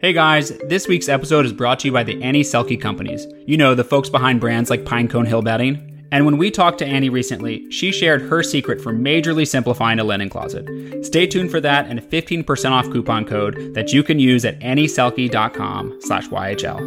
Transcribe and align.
Hey 0.00 0.12
guys, 0.12 0.56
this 0.68 0.86
week's 0.86 1.08
episode 1.08 1.44
is 1.44 1.52
brought 1.52 1.80
to 1.80 1.88
you 1.88 1.92
by 1.92 2.04
the 2.04 2.22
Annie 2.22 2.44
Selke 2.44 2.80
Companies. 2.80 3.26
You 3.48 3.56
know, 3.56 3.74
the 3.74 3.82
folks 3.82 4.08
behind 4.08 4.40
brands 4.40 4.70
like 4.70 4.84
Pinecone 4.84 5.26
Hill 5.26 5.42
Bedding. 5.42 6.06
And 6.12 6.24
when 6.24 6.38
we 6.38 6.52
talked 6.52 6.78
to 6.78 6.86
Annie 6.86 7.08
recently, 7.08 7.68
she 7.72 7.90
shared 7.90 8.22
her 8.22 8.44
secret 8.44 8.80
for 8.80 8.92
majorly 8.92 9.44
simplifying 9.44 9.98
a 9.98 10.04
linen 10.04 10.28
closet. 10.30 11.04
Stay 11.04 11.26
tuned 11.26 11.50
for 11.50 11.60
that 11.62 11.86
and 11.86 11.98
a 11.98 12.02
15% 12.02 12.70
off 12.70 12.88
coupon 12.92 13.24
code 13.24 13.74
that 13.74 13.92
you 13.92 14.04
can 14.04 14.20
use 14.20 14.44
at 14.44 14.60
annieselke.com 14.60 15.98
slash 16.02 16.28
YHL. 16.28 16.78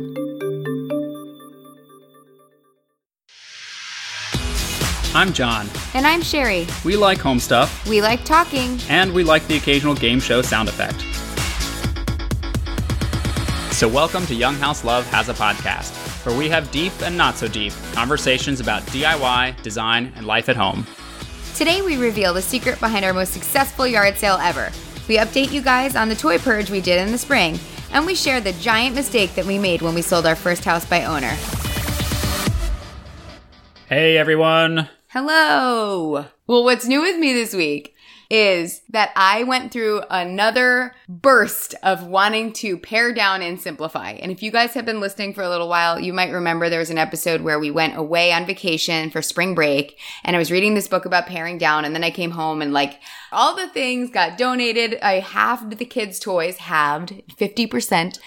I'm 5.14 5.34
John. 5.34 5.68
And 5.96 6.08
I'm 6.08 6.22
Sherry. 6.22 6.66
We 6.86 6.96
like 6.96 7.18
home 7.18 7.42
stuff. 7.42 7.86
We 7.90 8.02
like 8.02 8.24
talking. 8.24 8.80
And 8.88 9.14
we 9.14 9.26
like 9.26 9.46
the 9.48 9.58
occasional 9.58 9.96
game 9.96 10.22
show 10.22 10.42
sound 10.42 10.70
effect. 10.70 11.04
So, 13.82 13.88
welcome 13.88 14.28
to 14.28 14.36
Young 14.36 14.54
House 14.58 14.84
Love 14.84 15.08
Has 15.08 15.28
a 15.28 15.34
Podcast, 15.34 15.90
where 16.24 16.38
we 16.38 16.48
have 16.50 16.70
deep 16.70 16.94
and 17.02 17.18
not 17.18 17.36
so 17.36 17.48
deep 17.48 17.74
conversations 17.94 18.60
about 18.60 18.84
DIY, 18.84 19.60
design, 19.64 20.14
and 20.16 20.28
life 20.28 20.50
at 20.50 20.56
home. 20.56 20.86
Today, 21.56 21.82
we 21.82 21.98
reveal 21.98 22.32
the 22.32 22.44
secret 22.44 22.80
behind 22.80 23.04
our 23.04 23.12
most 23.12 23.34
successful 23.34 23.88
yard 23.88 24.18
sale 24.18 24.38
ever. 24.40 24.72
We 25.08 25.18
update 25.18 25.52
you 25.52 25.64
guys 25.64 25.96
on 25.96 26.10
the 26.10 26.16
toy 26.16 26.38
purge 26.38 26.70
we 26.70 26.80
did 26.80 27.00
in 27.00 27.12
the 27.12 27.18
spring, 27.18 27.60
and 27.92 28.06
we 28.06 28.14
share 28.14 28.40
the 28.40 28.54
giant 28.54 28.94
mistake 28.94 29.34
that 29.34 29.46
we 29.48 29.58
made 29.58 29.82
when 29.82 29.96
we 29.96 30.04
sold 30.04 30.28
our 30.28 30.36
first 30.36 30.64
house 30.64 30.86
by 30.86 31.04
owner. 31.06 31.36
Hey, 33.90 34.16
everyone. 34.16 34.90
Hello. 35.08 36.28
Well, 36.46 36.64
what's 36.64 36.86
new 36.86 37.02
with 37.02 37.18
me 37.18 37.34
this 37.34 37.56
week 37.56 37.96
is 38.32 38.82
that 38.88 39.12
I 39.18 39.44
went 39.44 39.74
through 39.74 40.04
another 40.10 40.96
burst 41.10 41.76
of 41.84 42.08
wanting 42.08 42.54
to 42.54 42.78
pare 42.78 43.14
down 43.14 43.42
and 43.42 43.60
simplify. 43.60 44.12
And 44.12 44.32
if 44.32 44.42
you 44.42 44.52
guys 44.52 44.74
have 44.74 44.86
been 44.86 45.02
listening 45.02 45.34
for 45.34 45.44
a 45.44 45.50
little 45.50 45.68
while, 45.68 46.00
you 46.00 46.14
might 46.14 46.32
remember 46.32 46.70
there 46.70 46.80
was 46.80 46.90
an 46.90 46.98
episode 46.98 47.42
where 47.42 47.60
we 47.60 47.70
went 47.72 47.98
away 47.98 48.32
on 48.32 48.46
vacation 48.46 49.10
for 49.10 49.22
spring 49.22 49.54
break 49.54 50.00
and 50.24 50.34
I 50.34 50.40
was 50.40 50.50
reading 50.50 50.76
this 50.76 50.88
book 50.88 51.04
about 51.04 51.28
paring 51.28 51.58
down 51.58 51.84
and 51.84 51.94
then 51.94 52.06
I 52.06 52.10
came 52.10 52.32
home 52.32 52.62
and 52.62 52.72
like 52.72 53.02
all 53.34 53.54
the 53.54 53.68
things 53.68 54.10
got 54.10 54.38
donated. 54.38 54.98
I 55.02 55.20
halved 55.20 55.78
the 55.78 55.86
kids' 55.86 56.18
toys, 56.18 56.56
halved 56.56 57.22
50% 57.36 58.18